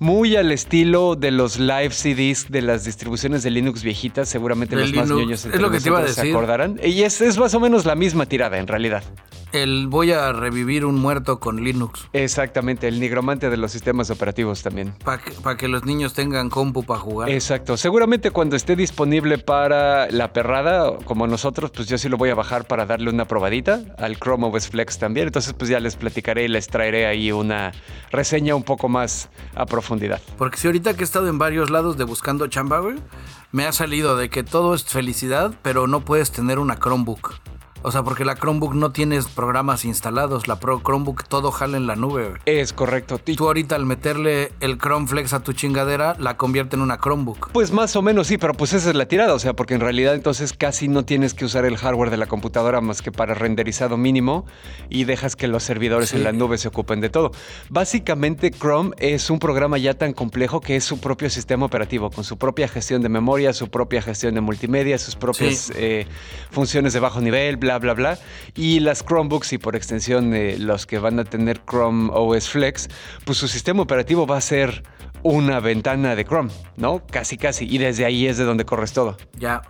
muy 0.00 0.36
al 0.36 0.52
estilo 0.52 1.16
de 1.16 1.30
los 1.30 1.58
live 1.58 1.90
CDs 1.90 2.50
de 2.50 2.60
las 2.60 2.84
distribuciones 2.84 3.42
de 3.42 3.50
Linux 3.50 3.82
viejitas, 3.82 4.28
seguramente 4.28 4.76
los 4.76 4.92
más 4.92 5.08
niños 5.08 5.46
es 5.46 5.60
lo 5.60 5.70
que 5.70 5.80
te 5.80 5.88
iba 5.88 6.00
a 6.00 6.02
decir. 6.02 6.24
se 6.24 6.30
acordarán, 6.30 6.78
y 6.84 7.02
es, 7.02 7.22
es 7.22 7.38
más 7.38 7.54
o 7.54 7.60
menos 7.60 7.86
la 7.86 7.94
misma 7.94 8.26
tirada 8.26 8.58
en 8.58 8.66
realidad. 8.66 8.97
El 9.52 9.86
voy 9.86 10.12
a 10.12 10.30
revivir 10.32 10.84
un 10.84 10.96
muerto 10.96 11.40
con 11.40 11.64
Linux. 11.64 12.06
Exactamente, 12.12 12.86
el 12.86 13.00
nigromante 13.00 13.48
de 13.48 13.56
los 13.56 13.72
sistemas 13.72 14.10
operativos 14.10 14.62
también. 14.62 14.94
Para 15.02 15.22
que, 15.22 15.32
que, 15.56 15.68
los 15.68 15.86
niños 15.86 16.12
tengan 16.12 16.50
compu 16.50 16.84
para 16.84 17.00
jugar. 17.00 17.30
Exacto, 17.30 17.78
seguramente 17.78 18.30
cuando 18.30 18.56
esté 18.56 18.76
disponible 18.76 19.38
para 19.38 20.10
la 20.10 20.34
perrada, 20.34 20.98
como 21.04 21.26
nosotros, 21.26 21.70
pues 21.70 21.88
yo 21.88 21.96
sí 21.96 22.10
lo 22.10 22.18
voy 22.18 22.28
a 22.28 22.34
bajar 22.34 22.66
para 22.66 22.84
darle 22.84 23.08
una 23.08 23.24
probadita 23.26 23.80
al 23.96 24.18
Chrome 24.18 24.48
OS 24.48 24.68
Flex 24.68 24.98
también. 24.98 25.28
Entonces 25.28 25.54
pues 25.54 25.70
ya 25.70 25.80
les 25.80 25.96
platicaré 25.96 26.44
y 26.44 26.48
les 26.48 26.66
traeré 26.68 27.06
ahí 27.06 27.32
una 27.32 27.72
reseña 28.10 28.54
un 28.54 28.64
poco 28.64 28.90
más 28.90 29.30
a 29.54 29.64
profundidad. 29.64 30.20
Porque 30.36 30.58
si 30.58 30.68
ahorita 30.68 30.94
que 30.94 31.00
he 31.00 31.04
estado 31.04 31.28
en 31.28 31.38
varios 31.38 31.70
lados 31.70 31.96
de 31.96 32.04
buscando 32.04 32.46
chamba, 32.48 32.82
me 33.50 33.64
ha 33.64 33.72
salido 33.72 34.16
de 34.16 34.28
que 34.28 34.44
todo 34.44 34.74
es 34.74 34.84
felicidad, 34.84 35.54
pero 35.62 35.86
no 35.86 36.04
puedes 36.04 36.30
tener 36.30 36.58
una 36.58 36.76
Chromebook. 36.76 37.40
O 37.82 37.92
sea, 37.92 38.02
porque 38.02 38.24
la 38.24 38.34
Chromebook 38.34 38.74
no 38.74 38.90
tienes 38.90 39.26
programas 39.26 39.84
instalados, 39.84 40.48
la 40.48 40.58
Pro 40.58 40.80
Chromebook 40.82 41.24
todo 41.28 41.52
jala 41.52 41.76
en 41.76 41.86
la 41.86 41.94
nube. 41.94 42.34
Es 42.44 42.72
correcto. 42.72 43.18
Tú 43.18 43.46
ahorita 43.46 43.76
al 43.76 43.86
meterle 43.86 44.52
el 44.60 44.78
Chrome 44.78 45.06
Flex 45.06 45.32
a 45.32 45.40
tu 45.40 45.52
chingadera, 45.52 46.16
la 46.18 46.36
convierte 46.36 46.74
en 46.74 46.82
una 46.82 46.98
Chromebook. 46.98 47.52
Pues 47.52 47.70
más 47.70 47.94
o 47.94 48.02
menos 48.02 48.26
sí, 48.26 48.36
pero 48.36 48.54
pues 48.54 48.72
esa 48.72 48.90
es 48.90 48.96
la 48.96 49.06
tirada, 49.06 49.32
o 49.32 49.38
sea, 49.38 49.54
porque 49.54 49.74
en 49.74 49.80
realidad 49.80 50.14
entonces 50.14 50.52
casi 50.52 50.88
no 50.88 51.04
tienes 51.04 51.34
que 51.34 51.44
usar 51.44 51.64
el 51.64 51.76
hardware 51.76 52.10
de 52.10 52.16
la 52.16 52.26
computadora 52.26 52.80
más 52.80 53.00
que 53.00 53.12
para 53.12 53.34
renderizado 53.34 53.96
mínimo 53.96 54.44
y 54.88 55.04
dejas 55.04 55.36
que 55.36 55.46
los 55.46 55.62
servidores 55.62 56.14
en 56.14 56.24
la 56.24 56.32
nube 56.32 56.58
se 56.58 56.68
ocupen 56.68 57.00
de 57.00 57.10
todo. 57.10 57.30
Básicamente 57.68 58.50
Chrome 58.50 58.94
es 58.98 59.30
un 59.30 59.38
programa 59.38 59.78
ya 59.78 59.94
tan 59.94 60.12
complejo 60.14 60.60
que 60.60 60.74
es 60.74 60.84
su 60.84 60.98
propio 61.00 61.30
sistema 61.30 61.66
operativo, 61.66 62.10
con 62.10 62.24
su 62.24 62.38
propia 62.38 62.66
gestión 62.66 63.02
de 63.02 63.08
memoria, 63.08 63.52
su 63.52 63.68
propia 63.70 64.02
gestión 64.02 64.34
de 64.34 64.40
multimedia, 64.40 64.98
sus 64.98 65.14
propias 65.14 65.70
eh, 65.76 66.06
funciones 66.50 66.92
de 66.92 67.00
bajo 67.00 67.20
nivel, 67.20 67.56
bla, 67.56 67.67
bla, 67.76 67.92
bla, 67.92 68.18
Y 68.54 68.80
las 68.80 69.04
Chromebooks 69.04 69.52
y 69.52 69.58
por 69.58 69.76
extensión 69.76 70.32
eh, 70.32 70.56
los 70.58 70.86
que 70.86 70.98
van 70.98 71.18
a 71.18 71.24
tener 71.24 71.60
Chrome 71.66 72.10
OS 72.14 72.48
Flex, 72.48 72.88
pues 73.26 73.36
su 73.36 73.48
sistema 73.48 73.82
operativo 73.82 74.26
va 74.26 74.38
a 74.38 74.40
ser 74.40 74.82
una 75.22 75.60
ventana 75.60 76.16
de 76.16 76.24
Chrome, 76.24 76.50
¿no? 76.76 77.02
Casi, 77.10 77.36
casi. 77.36 77.66
Y 77.66 77.78
desde 77.78 78.06
ahí 78.06 78.26
es 78.26 78.38
de 78.38 78.44
donde 78.44 78.64
corres 78.64 78.92
todo. 78.92 79.18
Ya. 79.38 79.60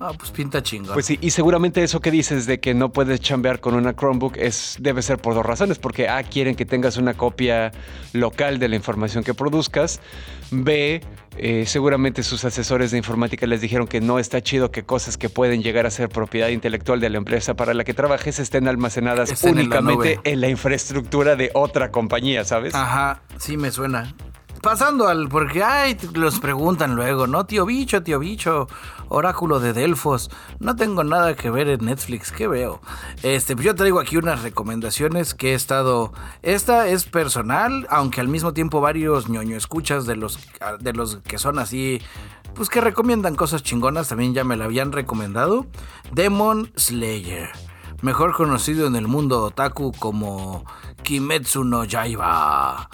Ah, 0.00 0.12
pues 0.18 0.32
pinta 0.32 0.62
chingón. 0.62 0.92
Pues 0.92 1.06
sí, 1.06 1.18
y 1.20 1.30
seguramente 1.30 1.82
eso 1.82 2.00
que 2.00 2.10
dices 2.10 2.46
de 2.46 2.58
que 2.58 2.74
no 2.74 2.92
puedes 2.92 3.20
chambear 3.20 3.60
con 3.60 3.74
una 3.74 3.94
Chromebook 3.94 4.36
es, 4.36 4.76
debe 4.80 5.02
ser 5.02 5.18
por 5.18 5.34
dos 5.34 5.46
razones. 5.46 5.78
Porque 5.78 6.08
A, 6.08 6.22
quieren 6.24 6.56
que 6.56 6.66
tengas 6.66 6.96
una 6.96 7.14
copia 7.14 7.70
local 8.12 8.58
de 8.58 8.68
la 8.68 8.76
información 8.76 9.22
que 9.22 9.34
produzcas. 9.34 10.00
B, 10.50 11.00
eh, 11.36 11.64
seguramente 11.66 12.22
sus 12.22 12.44
asesores 12.44 12.90
de 12.90 12.98
informática 12.98 13.46
les 13.46 13.60
dijeron 13.60 13.86
que 13.86 14.00
no 14.00 14.18
está 14.18 14.40
chido 14.42 14.70
que 14.70 14.84
cosas 14.84 15.16
que 15.16 15.28
pueden 15.28 15.62
llegar 15.62 15.86
a 15.86 15.90
ser 15.90 16.08
propiedad 16.08 16.48
intelectual 16.48 17.00
de 17.00 17.10
la 17.10 17.18
empresa 17.18 17.54
para 17.54 17.74
la 17.74 17.84
que 17.84 17.94
trabajes 17.94 18.38
estén 18.38 18.68
almacenadas 18.68 19.42
únicamente 19.42 20.20
en 20.24 20.40
la 20.40 20.48
infraestructura 20.48 21.36
de 21.36 21.50
otra 21.54 21.90
compañía, 21.90 22.44
¿sabes? 22.44 22.74
Ajá, 22.74 23.22
sí 23.38 23.56
me 23.56 23.70
suena 23.70 24.14
pasando 24.64 25.06
al. 25.06 25.28
Porque, 25.28 25.62
ay, 25.62 25.96
los 26.14 26.40
preguntan 26.40 26.96
luego, 26.96 27.26
¿no? 27.26 27.44
Tío 27.44 27.66
bicho, 27.66 28.02
tío 28.02 28.18
bicho, 28.18 28.66
oráculo 29.08 29.60
de 29.60 29.74
Delfos. 29.74 30.30
No 30.58 30.74
tengo 30.74 31.04
nada 31.04 31.36
que 31.36 31.50
ver 31.50 31.68
en 31.68 31.84
Netflix, 31.84 32.32
¿qué 32.32 32.48
veo? 32.48 32.80
Este, 33.22 33.54
pues 33.54 33.66
yo 33.66 33.74
traigo 33.74 34.00
aquí 34.00 34.16
unas 34.16 34.42
recomendaciones 34.42 35.34
que 35.34 35.52
he 35.52 35.54
estado. 35.54 36.12
Esta 36.42 36.88
es 36.88 37.04
personal, 37.04 37.86
aunque 37.90 38.20
al 38.20 38.28
mismo 38.28 38.54
tiempo 38.54 38.80
varios 38.80 39.28
ñoño 39.28 39.56
escuchas 39.56 40.06
de 40.06 40.16
los, 40.16 40.38
de 40.80 40.92
los 40.94 41.18
que 41.18 41.38
son 41.38 41.58
así. 41.58 42.00
Pues 42.54 42.68
que 42.68 42.80
recomiendan 42.80 43.34
cosas 43.36 43.62
chingonas, 43.62 44.08
también 44.08 44.32
ya 44.32 44.44
me 44.44 44.56
la 44.56 44.64
habían 44.64 44.92
recomendado. 44.92 45.66
Demon 46.12 46.72
Slayer 46.76 47.50
mejor 48.04 48.36
conocido 48.36 48.86
en 48.86 48.96
el 48.96 49.08
mundo 49.08 49.42
otaku 49.42 49.90
como 49.98 50.66
Kimetsu 51.02 51.64
no 51.64 51.84
Yaiba. 51.84 52.90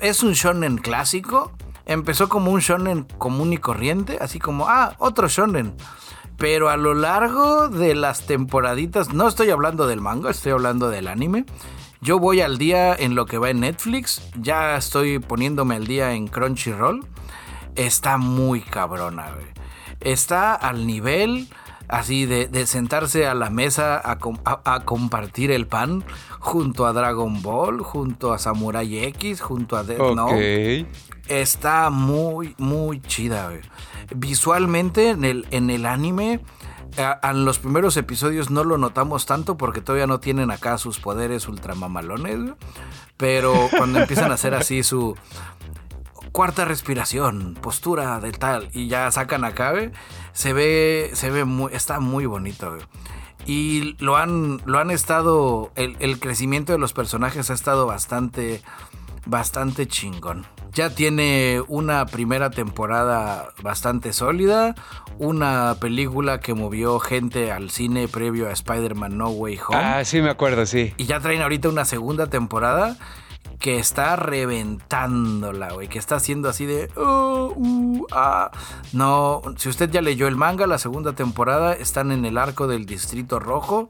Es 0.00 0.22
un 0.22 0.32
shonen 0.32 0.78
clásico. 0.78 1.52
Empezó 1.84 2.30
como 2.30 2.50
un 2.50 2.60
shonen 2.60 3.04
común 3.18 3.52
y 3.52 3.58
corriente, 3.58 4.16
así 4.20 4.38
como, 4.38 4.66
ah, 4.66 4.94
otro 4.98 5.28
shonen. 5.28 5.76
Pero 6.38 6.70
a 6.70 6.78
lo 6.78 6.94
largo 6.94 7.68
de 7.68 7.94
las 7.94 8.24
temporaditas, 8.24 9.12
no 9.12 9.28
estoy 9.28 9.50
hablando 9.50 9.86
del 9.86 10.00
manga, 10.00 10.30
estoy 10.30 10.52
hablando 10.52 10.88
del 10.88 11.06
anime. 11.06 11.44
Yo 12.00 12.18
voy 12.18 12.40
al 12.40 12.56
día 12.56 12.94
en 12.94 13.14
lo 13.14 13.26
que 13.26 13.36
va 13.36 13.50
en 13.50 13.60
Netflix, 13.60 14.22
ya 14.40 14.76
estoy 14.76 15.18
poniéndome 15.18 15.76
al 15.76 15.86
día 15.86 16.14
en 16.14 16.28
Crunchyroll. 16.28 17.04
Está 17.76 18.16
muy 18.16 18.62
cabrona, 18.62 19.26
Está 20.00 20.54
al 20.54 20.86
nivel 20.86 21.48
así 21.88 22.26
de, 22.26 22.66
sentarse 22.66 23.26
a 23.26 23.34
la 23.34 23.50
mesa 23.50 24.00
a, 24.04 24.80
compartir 24.84 25.50
el 25.50 25.66
pan 25.66 26.04
junto 26.38 26.86
a 26.86 26.92
Dragon 26.92 27.42
Ball, 27.42 27.80
junto 27.80 28.32
a 28.32 28.38
Samurai 28.38 29.04
X, 29.04 29.40
junto 29.40 29.76
a 29.76 29.84
Death 29.84 30.14
Note. 30.14 30.86
Está 31.28 31.90
muy, 31.90 32.54
muy 32.58 33.00
chida. 33.00 33.50
Visualmente 34.14 35.10
en 35.10 35.24
el, 35.24 35.46
en 35.50 35.70
el 35.70 35.86
anime 35.86 36.40
en 36.96 37.44
los 37.44 37.58
primeros 37.58 37.96
episodios 37.96 38.50
no 38.50 38.64
lo 38.64 38.76
notamos 38.76 39.26
tanto 39.26 39.56
porque 39.56 39.80
todavía 39.80 40.06
no 40.06 40.20
tienen 40.20 40.50
acá 40.50 40.76
sus 40.78 40.98
poderes 40.98 41.48
ultramamalones. 41.48 42.52
Pero 43.16 43.68
cuando 43.76 44.00
empiezan 44.00 44.30
a 44.30 44.34
hacer 44.34 44.54
así 44.54 44.82
su 44.82 45.16
cuarta 46.32 46.64
respiración, 46.64 47.54
postura 47.60 48.18
de 48.20 48.32
tal, 48.32 48.68
y 48.72 48.88
ya 48.88 49.10
sacan 49.10 49.44
acá, 49.44 49.72
se 50.32 50.52
ve, 50.52 51.10
se 51.14 51.30
ve 51.30 51.44
muy, 51.44 51.72
está 51.72 52.00
muy 52.00 52.26
bonito. 52.26 52.76
Y 53.46 53.96
lo 53.98 54.16
han, 54.16 54.60
lo 54.66 54.78
han 54.78 54.90
estado, 54.90 55.72
el, 55.74 55.96
el 56.00 56.20
crecimiento 56.20 56.72
de 56.72 56.78
los 56.78 56.92
personajes 56.92 57.50
ha 57.50 57.54
estado 57.54 57.86
bastante, 57.86 58.62
bastante 59.26 59.86
chingón 59.86 60.46
ya 60.72 60.90
tiene 60.90 61.62
una 61.68 62.06
primera 62.06 62.50
temporada 62.50 63.52
bastante 63.62 64.12
sólida, 64.12 64.74
una 65.18 65.76
película 65.80 66.40
que 66.40 66.54
movió 66.54 66.98
gente 66.98 67.52
al 67.52 67.70
cine 67.70 68.08
previo 68.08 68.48
a 68.48 68.52
Spider-Man 68.52 69.18
No 69.18 69.28
Way 69.28 69.60
Home. 69.68 69.78
Ah, 69.78 70.04
sí 70.04 70.22
me 70.22 70.30
acuerdo, 70.30 70.64
sí. 70.64 70.94
Y 70.96 71.04
ya 71.04 71.20
traen 71.20 71.42
ahorita 71.42 71.68
una 71.68 71.84
segunda 71.84 72.28
temporada 72.28 72.96
que 73.62 73.78
está 73.78 74.16
reventándola, 74.16 75.72
güey, 75.72 75.88
que 75.88 76.00
está 76.00 76.16
haciendo 76.16 76.48
así 76.48 76.66
de... 76.66 76.90
Oh, 76.96 77.54
uh, 77.56 78.06
ah. 78.10 78.50
No, 78.92 79.40
si 79.56 79.68
usted 79.68 79.88
ya 79.88 80.02
leyó 80.02 80.26
el 80.26 80.34
manga, 80.36 80.66
la 80.66 80.78
segunda 80.78 81.12
temporada 81.12 81.72
están 81.72 82.10
en 82.10 82.24
el 82.24 82.38
arco 82.38 82.66
del 82.66 82.86
Distrito 82.86 83.38
Rojo 83.38 83.88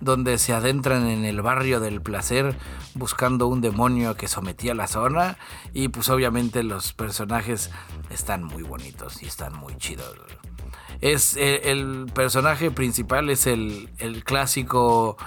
donde 0.00 0.38
se 0.38 0.54
adentran 0.54 1.06
en 1.06 1.26
el 1.26 1.42
barrio 1.42 1.78
del 1.78 2.00
placer 2.00 2.56
buscando 2.94 3.46
un 3.46 3.60
demonio 3.60 4.16
que 4.16 4.28
sometía 4.28 4.74
la 4.74 4.86
zona 4.86 5.36
y 5.74 5.88
pues 5.88 6.08
obviamente 6.08 6.62
los 6.62 6.94
personajes 6.94 7.70
están 8.08 8.42
muy 8.42 8.62
bonitos 8.62 9.22
y 9.22 9.26
están 9.26 9.54
muy 9.54 9.76
chidos. 9.76 10.16
Es 11.02 11.36
eh, 11.36 11.70
el, 11.70 12.06
personaje 12.14 12.70
principal 12.70 13.28
es 13.28 13.46
el, 13.46 13.90
el 13.98 14.24
clásico 14.24 15.18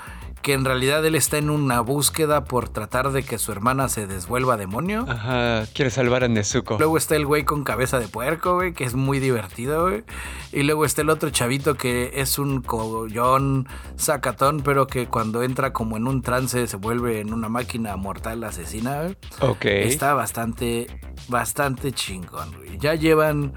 que 0.43 0.51
en 0.51 0.65
realidad 0.65 1.03
él 1.05 1.15
está 1.15 1.37
en 1.37 1.49
una 1.49 1.79
búsqueda 1.79 2.43
por 2.43 2.67
tratar 2.67 3.13
de 3.13 3.23
que 3.23 3.39
su 3.39 3.53
hermana 3.53 3.87
se 3.87 4.07
desvuelva 4.07 4.57
demonio. 4.57 5.05
Ajá, 5.07 5.65
quiere 5.73 5.89
salvar 5.89 6.25
a 6.25 6.27
Nezuko. 6.27 6.77
Luego 6.77 6.97
está 6.97 7.15
el 7.15 7.25
güey 7.25 7.45
con 7.45 7.63
cabeza 7.63 7.97
de 7.97 8.09
puerco, 8.09 8.55
güey, 8.55 8.73
que 8.73 8.83
es 8.83 8.93
muy 8.93 9.21
divertido, 9.21 9.83
güey. 9.83 10.03
Y 10.51 10.63
luego 10.63 10.83
está 10.83 11.01
el 11.01 11.09
otro 11.09 11.29
chavito 11.29 11.75
que 11.75 12.11
es 12.15 12.37
un 12.39 12.61
collón 12.61 13.69
sacatón, 13.95 14.61
pero 14.63 14.85
que 14.85 15.07
cuando 15.07 15.43
entra 15.43 15.71
como 15.71 15.95
en 15.95 16.07
un 16.07 16.21
trance 16.21 16.67
se 16.67 16.75
vuelve 16.75 17.21
en 17.21 17.33
una 17.33 17.47
máquina 17.47 17.95
mortal 17.95 18.43
asesina, 18.43 19.03
güey. 19.03 19.17
Ok. 19.39 19.65
Está 19.65 20.13
bastante, 20.13 20.87
bastante 21.29 21.93
chingón, 21.93 22.53
güey. 22.57 22.77
Ya 22.79 22.95
llevan, 22.95 23.53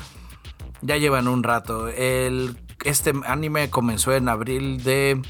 ya 0.83 0.99
llevan 0.99 1.27
un 1.27 1.43
rato. 1.43 1.89
El, 1.89 2.57
este 2.85 3.13
anime 3.27 3.71
comenzó 3.71 4.15
en 4.15 4.29
abril 4.29 4.85
de 4.85 5.21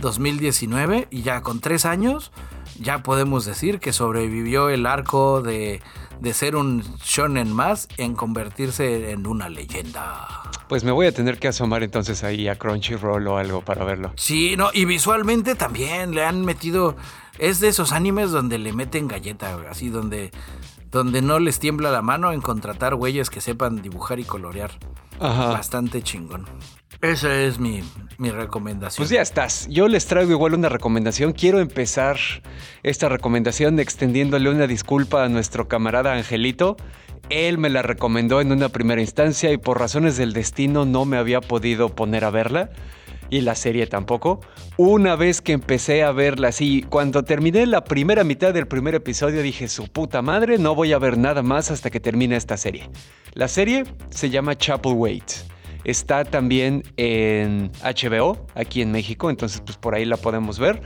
2019 0.00 1.08
y 1.10 1.22
ya 1.22 1.42
con 1.42 1.60
tres 1.60 1.84
años 1.84 2.32
ya 2.78 3.02
podemos 3.02 3.44
decir 3.44 3.78
que 3.78 3.92
sobrevivió 3.92 4.68
el 4.68 4.86
arco 4.86 5.42
de, 5.42 5.80
de 6.20 6.34
ser 6.34 6.56
un 6.56 6.82
shonen 7.02 7.52
más 7.52 7.88
en 7.96 8.14
convertirse 8.14 9.10
en 9.10 9.26
una 9.26 9.48
leyenda. 9.48 10.42
Pues 10.68 10.82
me 10.82 10.92
voy 10.92 11.06
a 11.06 11.12
tener 11.12 11.38
que 11.38 11.48
asomar 11.48 11.82
entonces 11.82 12.24
ahí 12.24 12.48
a 12.48 12.56
Crunchyroll 12.56 13.26
o 13.28 13.36
algo 13.36 13.62
para 13.62 13.84
verlo. 13.84 14.12
Sí, 14.16 14.56
no, 14.56 14.70
y 14.72 14.86
visualmente 14.86 15.54
también 15.54 16.14
le 16.14 16.24
han 16.24 16.44
metido. 16.44 16.96
Es 17.38 17.60
de 17.60 17.68
esos 17.68 17.92
animes 17.92 18.30
donde 18.30 18.58
le 18.58 18.72
meten 18.72 19.08
galleta, 19.08 19.58
así 19.68 19.88
donde, 19.88 20.30
donde 20.90 21.20
no 21.20 21.38
les 21.38 21.58
tiembla 21.58 21.90
la 21.90 22.00
mano 22.00 22.32
en 22.32 22.40
contratar 22.40 22.94
güeyes 22.94 23.28
que 23.28 23.40
sepan 23.40 23.82
dibujar 23.82 24.20
y 24.20 24.24
colorear. 24.24 24.70
Ajá. 25.20 25.48
Bastante 25.48 26.02
chingón. 26.02 26.46
Esa 27.04 27.38
es 27.42 27.58
mi, 27.58 27.82
mi, 28.16 28.30
recomendación. 28.30 29.02
Pues 29.02 29.10
ya 29.10 29.20
estás. 29.20 29.68
Yo 29.68 29.88
les 29.88 30.06
traigo 30.06 30.30
igual 30.30 30.54
una 30.54 30.70
recomendación. 30.70 31.34
Quiero 31.34 31.60
empezar 31.60 32.16
esta 32.82 33.10
recomendación 33.10 33.78
extendiéndole 33.78 34.48
una 34.48 34.66
disculpa 34.66 35.22
a 35.22 35.28
nuestro 35.28 35.68
camarada 35.68 36.14
Angelito. 36.14 36.78
Él 37.28 37.58
me 37.58 37.68
la 37.68 37.82
recomendó 37.82 38.40
en 38.40 38.52
una 38.52 38.70
primera 38.70 39.02
instancia 39.02 39.52
y 39.52 39.58
por 39.58 39.80
razones 39.80 40.16
del 40.16 40.32
destino 40.32 40.86
no 40.86 41.04
me 41.04 41.18
había 41.18 41.42
podido 41.42 41.94
poner 41.94 42.24
a 42.24 42.30
verla. 42.30 42.70
Y 43.28 43.42
la 43.42 43.54
serie 43.54 43.86
tampoco. 43.86 44.40
Una 44.78 45.14
vez 45.14 45.42
que 45.42 45.52
empecé 45.52 46.04
a 46.04 46.12
verla 46.12 46.48
así, 46.48 46.86
cuando 46.88 47.22
terminé 47.22 47.66
la 47.66 47.84
primera 47.84 48.24
mitad 48.24 48.54
del 48.54 48.66
primer 48.66 48.94
episodio 48.94 49.42
dije, 49.42 49.68
su 49.68 49.88
puta 49.88 50.22
madre, 50.22 50.56
no 50.56 50.74
voy 50.74 50.94
a 50.94 50.98
ver 50.98 51.18
nada 51.18 51.42
más 51.42 51.70
hasta 51.70 51.90
que 51.90 52.00
termine 52.00 52.36
esta 52.36 52.56
serie. 52.56 52.88
La 53.34 53.48
serie 53.48 53.84
se 54.08 54.30
llama 54.30 54.56
Chapel 54.56 54.94
Wait 54.94 55.52
Está 55.84 56.24
también 56.24 56.82
en 56.96 57.70
HBO, 57.82 58.46
aquí 58.54 58.82
en 58.82 58.92
México, 58.92 59.30
entonces 59.30 59.60
pues 59.60 59.76
por 59.76 59.94
ahí 59.94 60.04
la 60.04 60.16
podemos 60.16 60.58
ver. 60.58 60.82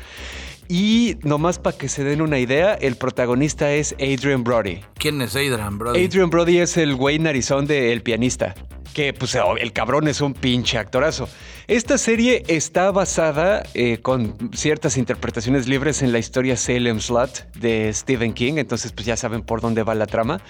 Y 0.69 1.17
nomás 1.23 1.59
para 1.59 1.77
que 1.79 1.89
se 1.89 2.05
den 2.05 2.21
una 2.21 2.39
idea, 2.39 2.75
el 2.75 2.97
protagonista 2.97 3.73
es 3.73 3.95
Adrian 3.95 4.45
Brody. 4.45 4.81
¿Quién 4.99 5.23
es 5.23 5.35
Adrian 5.35 5.79
Brody? 5.79 6.05
Adrian 6.05 6.29
Brody 6.29 6.59
es 6.59 6.77
el 6.77 6.95
güey 6.95 7.19
narizón 7.19 7.67
de 7.67 7.93
El 7.93 8.03
pianista 8.03 8.55
que 8.95 9.13
pues 9.13 9.37
el 9.61 9.73
cabrón 9.73 10.09
es 10.09 10.21
un 10.21 10.35
pinche 10.35 10.79
actorazo. 10.79 11.29
Esta 11.69 11.99
serie 11.99 12.45
está 12.49 12.91
basada 12.91 13.63
eh, 13.75 13.99
con 13.99 14.51
ciertas 14.55 14.97
interpretaciones 14.97 15.69
libres 15.69 16.01
en 16.01 16.13
la 16.13 16.19
historia 16.19 16.57
Salem 16.57 16.99
Slot 16.99 17.47
de 17.57 17.93
Stephen 17.93 18.33
King, 18.33 18.55
entonces 18.57 18.93
pues 18.93 19.07
ya 19.07 19.19
saben 19.19 19.43
por 19.43 19.61
dónde 19.61 19.83
va 19.83 19.95
la 19.95 20.07
trama, 20.07 20.41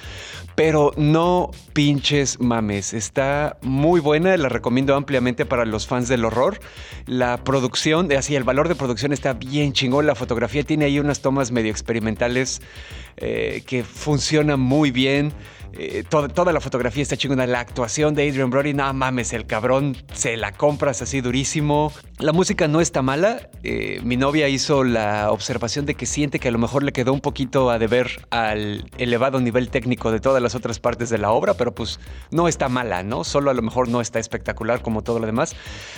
pero 0.54 0.92
no 0.96 1.50
pinches 1.72 2.38
mames, 2.38 2.94
está 2.94 3.58
muy 3.62 4.00
buena, 4.00 4.36
la 4.36 4.48
recomiendo 4.48 4.94
ampliamente 4.94 5.44
para 5.44 5.64
los 5.64 5.88
fans 5.88 6.06
del 6.08 6.24
horror. 6.24 6.60
La 7.06 7.42
producción, 7.42 8.12
así 8.12 8.36
el 8.36 8.44
valor 8.44 8.68
de 8.68 8.76
producción 8.76 9.12
está 9.12 9.32
bien 9.32 9.72
chingón, 9.72 10.06
la 10.06 10.14
fotografía 10.14 10.62
tiene 10.62 10.84
ahí 10.84 11.00
unas 11.00 11.20
tomas 11.20 11.50
medio 11.50 11.72
experimentales 11.72 12.62
eh, 13.16 13.64
que 13.66 13.82
funcionan 13.82 14.60
muy 14.60 14.92
bien. 14.92 15.32
Eh, 15.74 16.04
toda, 16.08 16.52
la 16.52 16.60
fotografía 16.60 17.02
está 17.02 17.16
chingona. 17.16 17.46
La 17.46 17.60
actuación 17.60 18.14
de 18.14 18.28
Adrian 18.28 18.50
Brody, 18.50 18.74
no 18.74 18.92
mames, 18.92 19.32
el 19.32 19.46
cabrón 19.46 19.96
se 20.12 20.36
la 20.36 20.52
compras 20.52 21.02
así 21.02 21.20
durísimo. 21.20 21.92
La 22.20 22.32
música 22.32 22.66
no 22.66 22.80
está 22.80 23.00
mala. 23.00 23.48
Eh, 23.62 24.00
mi 24.02 24.16
novia 24.16 24.48
hizo 24.48 24.82
la 24.82 25.30
observación 25.30 25.86
de 25.86 25.94
que 25.94 26.04
siente 26.04 26.40
que 26.40 26.48
a 26.48 26.50
lo 26.50 26.58
mejor 26.58 26.82
le 26.82 26.90
quedó 26.90 27.12
un 27.12 27.20
poquito 27.20 27.70
a 27.70 27.78
deber 27.78 28.26
al 28.30 28.90
elevado 28.98 29.40
nivel 29.40 29.70
técnico 29.70 30.10
de 30.10 30.18
todas 30.18 30.42
las 30.42 30.56
otras 30.56 30.80
partes 30.80 31.10
de 31.10 31.18
la 31.18 31.30
obra, 31.30 31.54
pero 31.54 31.72
pues 31.72 32.00
no 32.32 32.48
está 32.48 32.68
mala, 32.68 33.04
¿no? 33.04 33.22
Solo 33.22 33.52
a 33.52 33.54
lo 33.54 33.62
mejor 33.62 33.88
no 33.88 34.00
está 34.00 34.18
espectacular 34.18 34.82
como 34.82 35.02
todo 35.02 35.20
lo 35.20 35.26
demás. 35.26 35.54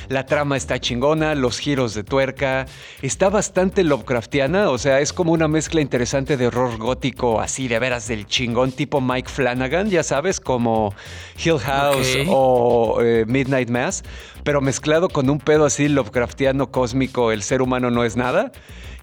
La 0.08 0.26
trama 0.26 0.58
está 0.58 0.78
chingona, 0.78 1.34
los 1.34 1.58
giros 1.58 1.94
de 1.94 2.04
tuerca. 2.04 2.66
Está 3.00 3.30
bastante 3.30 3.82
Lovecraftiana, 3.82 4.68
o 4.68 4.76
sea, 4.76 5.00
es 5.00 5.14
como 5.14 5.32
una 5.32 5.48
mezcla 5.48 5.80
interesante 5.80 6.36
de 6.36 6.48
horror 6.48 6.76
gótico, 6.76 7.40
así 7.40 7.66
de 7.66 7.78
veras 7.78 8.08
del 8.08 8.26
chingón, 8.26 8.72
tipo 8.72 9.00
Mike 9.00 9.30
Flanagan 9.30 9.88
ya 9.88 10.02
sabes, 10.02 10.38
como 10.38 10.94
Hill 11.42 11.60
House 11.60 12.18
o 12.28 12.98
eh, 13.00 13.24
Midnight 13.26 13.70
Mass, 13.70 14.04
pero 14.44 14.60
mezclado 14.60 15.08
con 15.08 15.30
un 15.30 15.38
pedo 15.38 15.64
así 15.64 15.88
Lovecraftiano 15.88 16.70
cósmico, 16.70 17.32
el 17.32 17.42
ser 17.42 17.62
humano 17.62 17.90
no 17.90 18.04
es 18.04 18.16
nada 18.16 18.52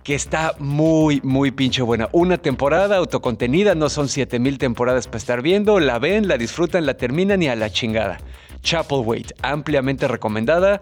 que 0.07 0.15
está 0.15 0.55
muy, 0.57 1.19
muy 1.21 1.51
pinche 1.51 1.81
buena. 1.81 2.07
Una 2.13 2.37
temporada 2.37 2.95
autocontenida, 2.95 3.75
no 3.75 3.89
son 3.89 4.07
7000 4.07 4.57
temporadas 4.57 5.07
para 5.07 5.17
estar 5.17 5.41
viendo, 5.41 5.81
la 5.81 5.99
ven, 5.99 6.29
la 6.29 6.37
disfrutan, 6.37 6.85
la 6.85 6.93
terminan 6.93 7.43
y 7.43 7.49
a 7.49 7.57
la 7.57 7.69
chingada. 7.69 8.17
Chapel 8.61 8.99
Wait, 9.03 9.33
ampliamente 9.41 10.07
recomendada. 10.07 10.81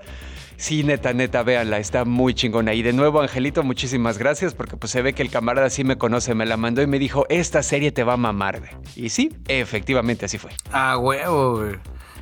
Sí, 0.58 0.84
neta, 0.84 1.12
neta, 1.12 1.42
véanla, 1.42 1.80
está 1.80 2.06
muy 2.06 2.36
chingona. 2.36 2.76
Y 2.76 2.84
de 2.84 2.94
nuevo, 2.94 3.20
Angelito, 3.20 3.64
muchísimas 3.64 4.20
gracias 4.20 4.54
porque 4.54 4.78
pues 4.78 4.92
se 4.92 5.02
ve 5.02 5.14
que 5.14 5.24
el 5.24 5.32
camarada 5.32 5.72
sí 5.72 5.84
me 5.84 5.98
conoce, 5.98 6.36
me 6.36 6.46
la 6.46 6.56
mandó 6.56 6.84
y 6.84 6.88
me 6.88 7.00
dijo, 7.00 7.26
esta 7.30 7.64
serie 7.64 7.92
te 7.92 8.04
va 8.04 8.14
a 8.14 8.18
mamar, 8.18 8.62
Y 8.96 9.10
sí, 9.10 9.34
efectivamente 9.48 10.26
así 10.26 10.38
fue. 10.38 10.52
Ah, 10.72 11.00
huevo. 11.00 11.72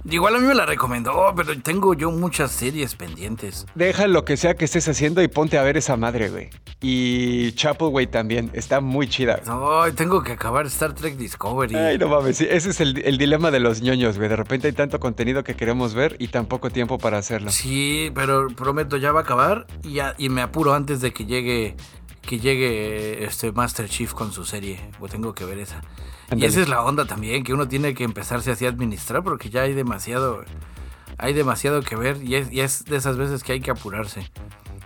Igual 0.09 0.35
a 0.35 0.39
mí 0.39 0.47
me 0.47 0.53
la 0.53 0.65
recomendó, 0.65 1.33
pero 1.35 1.57
tengo 1.61 1.93
yo 1.93 2.11
muchas 2.11 2.51
series 2.51 2.95
pendientes. 2.95 3.65
Deja 3.73 4.07
lo 4.07 4.25
que 4.25 4.35
sea 4.35 4.55
que 4.55 4.65
estés 4.65 4.87
haciendo 4.89 5.21
y 5.21 5.29
ponte 5.29 5.57
a 5.57 5.63
ver 5.63 5.77
esa 5.77 5.95
madre, 5.95 6.29
güey. 6.29 6.49
Y 6.81 7.53
Chapel, 7.53 7.87
güey, 7.87 8.07
también. 8.07 8.51
Está 8.53 8.81
muy 8.81 9.07
chida. 9.07 9.39
No, 9.45 9.81
tengo 9.95 10.21
que 10.21 10.33
acabar 10.33 10.65
Star 10.65 10.93
Trek 10.93 11.15
Discovery. 11.15 11.75
Ay, 11.75 11.97
no 11.97 12.09
mames. 12.09 12.41
ese 12.41 12.69
es 12.69 12.81
el, 12.81 13.17
dilema 13.17 13.49
de 13.51 13.61
los 13.61 13.81
ñoños, 13.81 14.17
güey. 14.17 14.27
De 14.27 14.35
repente 14.35 14.67
hay 14.67 14.73
tanto 14.73 14.99
contenido 14.99 15.43
que 15.43 15.55
queremos 15.55 15.93
ver 15.93 16.17
y 16.19 16.27
tan 16.27 16.47
poco 16.47 16.69
tiempo 16.69 16.97
para 16.97 17.17
hacerlo. 17.17 17.51
Sí, 17.51 18.11
pero 18.13 18.47
prometo, 18.49 18.97
ya 18.97 19.13
va 19.13 19.21
a 19.21 19.23
acabar 19.23 19.67
y, 19.83 19.93
ya, 19.93 20.15
y 20.17 20.27
me 20.27 20.41
apuro 20.41 20.73
antes 20.73 20.99
de 20.99 21.13
que 21.13 21.25
llegue 21.25 21.77
que 22.21 22.39
llegue 22.39 23.25
este 23.25 23.51
Master 23.51 23.87
Chief 23.87 24.13
con 24.13 24.31
su 24.31 24.45
serie. 24.45 24.79
Pues 24.99 25.11
tengo 25.11 25.33
que 25.33 25.45
ver 25.45 25.59
esa. 25.59 25.81
Y 26.35 26.45
esa 26.45 26.61
es 26.61 26.69
la 26.69 26.81
onda 26.81 27.05
también, 27.05 27.43
que 27.43 27.53
uno 27.53 27.67
tiene 27.67 27.93
que 27.93 28.03
empezarse 28.03 28.51
así 28.51 28.65
a 28.65 28.69
administrar 28.69 29.23
porque 29.23 29.49
ya 29.49 29.61
hay 29.61 29.73
demasiado, 29.73 30.43
hay 31.17 31.33
demasiado 31.33 31.81
que 31.81 31.95
ver 31.95 32.21
y 32.23 32.35
es, 32.35 32.51
y 32.51 32.61
es 32.61 32.85
de 32.85 32.97
esas 32.97 33.17
veces 33.17 33.43
que 33.43 33.53
hay 33.53 33.61
que 33.61 33.71
apurarse. 33.71 34.29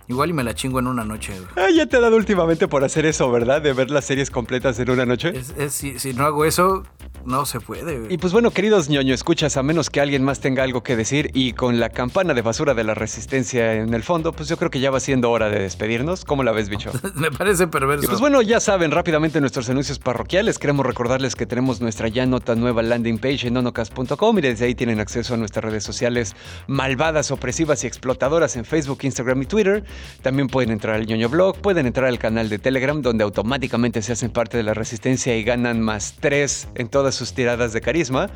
Igual 0.08 0.30
y 0.30 0.32
me 0.32 0.42
la 0.42 0.54
chingo 0.54 0.78
en 0.78 0.86
una 0.86 1.04
noche. 1.04 1.34
Ah, 1.54 1.68
ya 1.70 1.84
te 1.86 1.98
ha 1.98 2.00
dado 2.00 2.16
últimamente 2.16 2.66
por 2.66 2.82
hacer 2.82 3.04
eso, 3.04 3.30
¿verdad? 3.30 3.60
De 3.60 3.74
ver 3.74 3.90
las 3.90 4.06
series 4.06 4.30
completas 4.30 4.78
en 4.78 4.90
una 4.90 5.04
noche. 5.04 5.32
Es, 5.36 5.72
si, 5.72 5.98
si, 5.98 6.14
no 6.14 6.24
hago 6.24 6.46
eso, 6.46 6.82
No 7.26 7.44
se 7.44 7.60
puede. 7.60 8.12
Y 8.12 8.16
pues 8.16 8.32
bueno, 8.32 8.50
queridos 8.50 8.88
ñoño, 8.88 9.12
escuchas, 9.12 9.58
a 9.58 9.62
menos 9.62 9.90
que 9.90 10.00
alguien 10.00 10.24
más 10.24 10.40
tenga 10.40 10.62
algo 10.62 10.82
que 10.82 10.96
decir 10.96 11.30
y 11.34 11.52
con 11.52 11.78
la 11.78 11.90
campana 11.90 12.32
de 12.32 12.40
basura 12.40 12.72
de 12.72 12.84
la 12.84 12.94
resistencia 12.94 13.74
en 13.74 13.92
el 13.92 14.02
fondo, 14.02 14.32
pues 14.32 14.48
yo 14.48 14.56
creo 14.56 14.70
que 14.70 14.80
ya 14.80 14.90
va 14.90 14.98
siendo 14.98 15.30
hora 15.30 15.50
de 15.50 15.58
despedirnos. 15.58 16.24
¿Cómo 16.24 16.42
la 16.42 16.52
ves, 16.52 16.70
bicho? 16.70 16.90
Me 17.14 17.30
parece 17.30 17.66
perverso. 17.66 18.04
Y 18.04 18.08
pues 18.08 18.20
bueno, 18.20 18.40
ya 18.40 18.60
saben 18.60 18.92
rápidamente 18.92 19.42
nuestros 19.42 19.68
anuncios 19.68 19.98
parroquiales. 19.98 20.58
Queremos 20.58 20.86
recordarles 20.86 21.36
que 21.36 21.44
tenemos 21.44 21.82
nuestra 21.82 22.08
ya 22.08 22.24
nota 22.24 22.54
nueva 22.54 22.82
landing 22.82 23.18
page 23.18 23.48
en 23.48 23.54
nonocast.com 23.54 24.38
y 24.38 24.40
desde 24.40 24.64
ahí 24.64 24.74
tienen 24.74 25.00
acceso 25.00 25.34
a 25.34 25.36
nuestras 25.36 25.66
redes 25.66 25.84
sociales 25.84 26.34
malvadas, 26.66 27.30
opresivas 27.30 27.84
y 27.84 27.86
explotadoras 27.88 28.56
en 28.56 28.64
Facebook, 28.64 29.00
Instagram 29.02 29.42
y 29.42 29.46
Twitter. 29.46 29.84
También 30.22 30.48
pueden 30.48 30.70
entrar 30.70 30.96
al 30.96 31.06
ñoño 31.06 31.28
blog, 31.28 31.60
pueden 31.60 31.86
entrar 31.86 32.06
al 32.06 32.18
canal 32.18 32.48
de 32.48 32.58
Telegram 32.58 33.00
donde 33.00 33.24
automáticamente 33.24 34.02
se 34.02 34.12
hacen 34.12 34.30
parte 34.30 34.56
de 34.56 34.62
la 34.62 34.74
resistencia 34.74 35.36
y 35.36 35.44
ganan 35.44 35.80
más 35.80 36.14
tres 36.20 36.68
en 36.74 36.88
todas 36.88 37.14
sus 37.14 37.32
tiradas 37.32 37.72
de 37.72 37.80
carisma. 37.80 38.30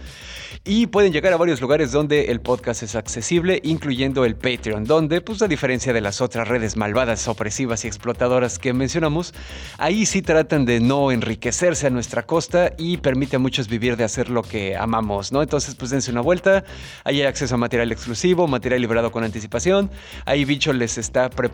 Y 0.64 0.86
pueden 0.86 1.12
llegar 1.12 1.32
a 1.32 1.36
varios 1.36 1.60
lugares 1.60 1.92
donde 1.92 2.26
el 2.26 2.40
podcast 2.40 2.82
es 2.82 2.94
accesible, 2.94 3.60
incluyendo 3.64 4.24
el 4.24 4.36
Patreon, 4.36 4.84
donde, 4.84 5.20
pues 5.20 5.42
a 5.42 5.48
diferencia 5.48 5.92
de 5.92 6.00
las 6.00 6.20
otras 6.20 6.46
redes 6.46 6.76
malvadas, 6.76 7.26
opresivas 7.26 7.84
y 7.84 7.88
explotadoras 7.88 8.58
que 8.58 8.72
mencionamos, 8.72 9.34
ahí 9.78 10.06
sí 10.06 10.22
tratan 10.22 10.64
de 10.64 10.80
no 10.80 11.10
enriquecerse 11.10 11.86
a 11.86 11.90
nuestra 11.90 12.24
costa 12.24 12.72
y 12.76 12.98
permite 12.98 13.36
a 13.36 13.38
muchos 13.38 13.68
vivir 13.68 13.96
de 13.96 14.04
hacer 14.04 14.28
lo 14.28 14.42
que 14.42 14.76
amamos, 14.76 15.32
¿no? 15.32 15.42
Entonces, 15.42 15.74
pues 15.74 15.90
dense 15.90 16.10
una 16.10 16.20
vuelta, 16.20 16.64
ahí 17.04 17.20
hay 17.20 17.26
acceso 17.26 17.54
a 17.54 17.58
material 17.58 17.90
exclusivo, 17.90 18.46
material 18.46 18.80
liberado 18.80 19.10
con 19.10 19.24
anticipación, 19.24 19.90
ahí 20.26 20.44
Bicho 20.44 20.72
les 20.72 20.98
está 20.98 21.30
preparando 21.30 21.51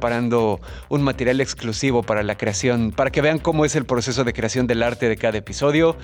un 0.89 1.03
material 1.03 1.41
exclusivo 1.41 2.03
para 2.03 2.23
la 2.23 2.37
creación, 2.37 2.93
para 2.93 3.11
que 3.11 3.21
vean 3.21 3.39
cómo 3.39 3.65
es 3.65 3.77
el 3.77 3.85
proceso 3.85 4.25
de 4.25 4.33
creación 4.33 4.67
del 4.67 4.83
arte 4.83 5.09
de 5.09 5.17
cada 5.17 5.39
episodio, 5.39 5.97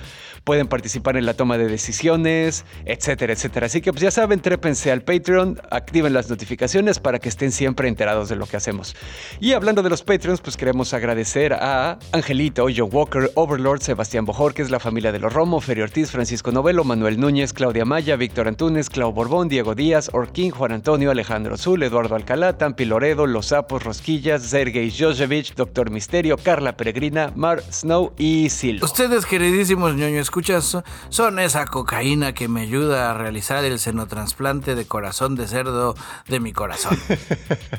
pueden 0.43 0.67
participar 0.67 1.17
en 1.17 1.25
la 1.25 1.33
toma 1.33 1.57
de 1.57 1.67
decisiones, 1.67 2.65
etcétera, 2.85 3.33
etcétera. 3.33 3.65
Así 3.65 3.81
que 3.81 3.91
pues 3.91 4.01
ya 4.01 4.11
saben, 4.11 4.39
trépense 4.39 4.91
al 4.91 5.01
Patreon, 5.01 5.59
activen 5.71 6.13
las 6.13 6.29
notificaciones 6.29 6.99
para 6.99 7.19
que 7.19 7.29
estén 7.29 7.51
siempre 7.51 7.87
enterados 7.87 8.29
de 8.29 8.35
lo 8.35 8.45
que 8.45 8.57
hacemos. 8.57 8.95
Y 9.39 9.53
hablando 9.53 9.81
de 9.81 9.89
los 9.89 10.03
Patreons, 10.03 10.41
pues 10.41 10.57
queremos 10.57 10.93
agradecer 10.93 11.53
a 11.53 11.97
Angelito, 12.11 12.67
John 12.75 12.89
Walker, 12.91 13.31
Overlord, 13.35 13.81
Sebastián 13.81 14.25
Bojorquez, 14.25 14.69
la 14.69 14.79
familia 14.79 15.11
de 15.11 15.19
los 15.19 15.33
Romo, 15.33 15.61
Ferio 15.61 15.83
Ortiz, 15.83 16.11
Francisco 16.11 16.51
Novelo, 16.51 16.83
Manuel 16.83 17.19
Núñez, 17.19 17.53
Claudia 17.53 17.85
Maya, 17.85 18.15
Víctor 18.15 18.47
Antunes, 18.47 18.89
Clau 18.89 19.11
Borbón, 19.11 19.49
Diego 19.49 19.73
Díaz, 19.73 20.09
Orquín, 20.13 20.51
Juan 20.51 20.73
Antonio, 20.73 21.11
Alejandro 21.11 21.57
Zul, 21.57 21.83
Eduardo 21.83 22.15
Alcalá, 22.15 22.57
Tampi 22.57 22.85
Loredo, 22.85 23.25
Los 23.25 23.47
Sapos, 23.47 23.83
Rosquillas, 23.85 24.43
Sergei 24.43 24.91
Josevich, 24.91 25.55
Doctor 25.55 25.91
Misterio, 25.91 26.37
Carla 26.37 26.75
Peregrina, 26.75 27.31
Mar 27.35 27.63
Snow 27.71 28.13
y 28.17 28.49
Silo. 28.49 28.83
Ustedes, 28.83 29.25
queridísimos 29.25 29.95
ñoño 29.95 30.19
escuchas, 30.19 30.77
son 31.09 31.39
esa 31.39 31.65
cocaína 31.65 32.33
que 32.33 32.47
me 32.47 32.61
ayuda 32.61 33.11
a 33.11 33.13
realizar 33.13 33.63
el 33.63 33.79
senotransplante 33.79 34.75
de 34.75 34.85
corazón 34.85 35.35
de 35.35 35.47
cerdo 35.47 35.95
de 36.27 36.39
mi 36.39 36.51
corazón. 36.51 36.97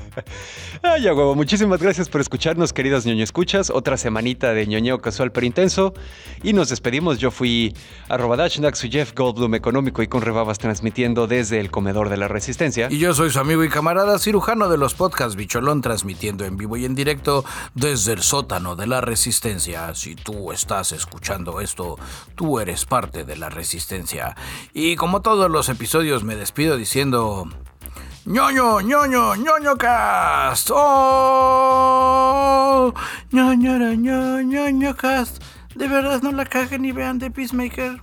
Ay, 0.82 1.04
huevo, 1.06 1.34
muchísimas 1.34 1.80
gracias 1.80 2.08
por 2.08 2.20
escucharnos, 2.20 2.72
queridos 2.72 3.04
ñoño 3.04 3.24
escuchas. 3.24 3.70
Otra 3.70 3.96
semanita 3.96 4.54
de 4.54 4.66
ñoñeo 4.66 5.00
casual 5.00 5.32
pero 5.32 5.46
intenso. 5.46 5.92
Y 6.42 6.52
nos 6.52 6.68
despedimos. 6.68 7.18
Yo 7.18 7.30
fui 7.30 7.74
arroba 8.08 8.36
Dashnak, 8.36 8.74
soy 8.74 8.90
Jeff 8.90 9.12
Goldblum 9.14 9.54
económico 9.54 10.02
y 10.02 10.06
con 10.06 10.22
rebabas 10.22 10.58
transmitiendo 10.58 11.26
desde 11.26 11.60
el 11.60 11.70
comedor 11.70 12.08
de 12.08 12.16
la 12.16 12.28
resistencia. 12.28 12.88
Y 12.90 12.98
yo 12.98 13.14
soy 13.14 13.30
su 13.30 13.40
amigo 13.40 13.64
y 13.64 13.68
camarada 13.68 14.18
cirujano 14.18 14.68
de 14.68 14.78
los 14.78 14.94
podcasts 14.94 15.36
Bicholón, 15.36 15.82
transmitiendo 15.96 16.44
en 16.44 16.58
vivo 16.58 16.76
y 16.76 16.84
en 16.84 16.94
directo 16.94 17.42
desde 17.74 18.12
el 18.12 18.22
sótano 18.22 18.76
de 18.76 18.86
la 18.86 19.00
resistencia. 19.00 19.94
Si 19.94 20.14
tú 20.14 20.52
estás 20.52 20.92
escuchando 20.92 21.62
esto, 21.62 21.96
tú 22.34 22.60
eres 22.60 22.84
parte 22.84 23.24
de 23.24 23.34
la 23.34 23.48
resistencia. 23.48 24.36
Y 24.74 24.96
como 24.96 25.22
todos 25.22 25.50
los 25.50 25.70
episodios 25.70 26.22
me 26.22 26.36
despido 26.36 26.76
diciendo... 26.76 27.48
ñoño, 28.26 28.82
ñoño, 28.82 29.36
ñoño 29.36 29.76
cast. 29.78 30.68
Oh, 30.74 31.72
ñoño, 33.32 33.78
ñoño, 33.78 34.42
ñoño 34.42 34.94
cast. 34.96 35.42
De 35.74 35.88
verdad 35.88 36.20
no 36.20 36.30
la 36.30 36.44
caguen 36.44 36.84
y 36.84 36.92
vean 36.92 37.18
de 37.18 37.30
Peacemaker. 37.30 38.02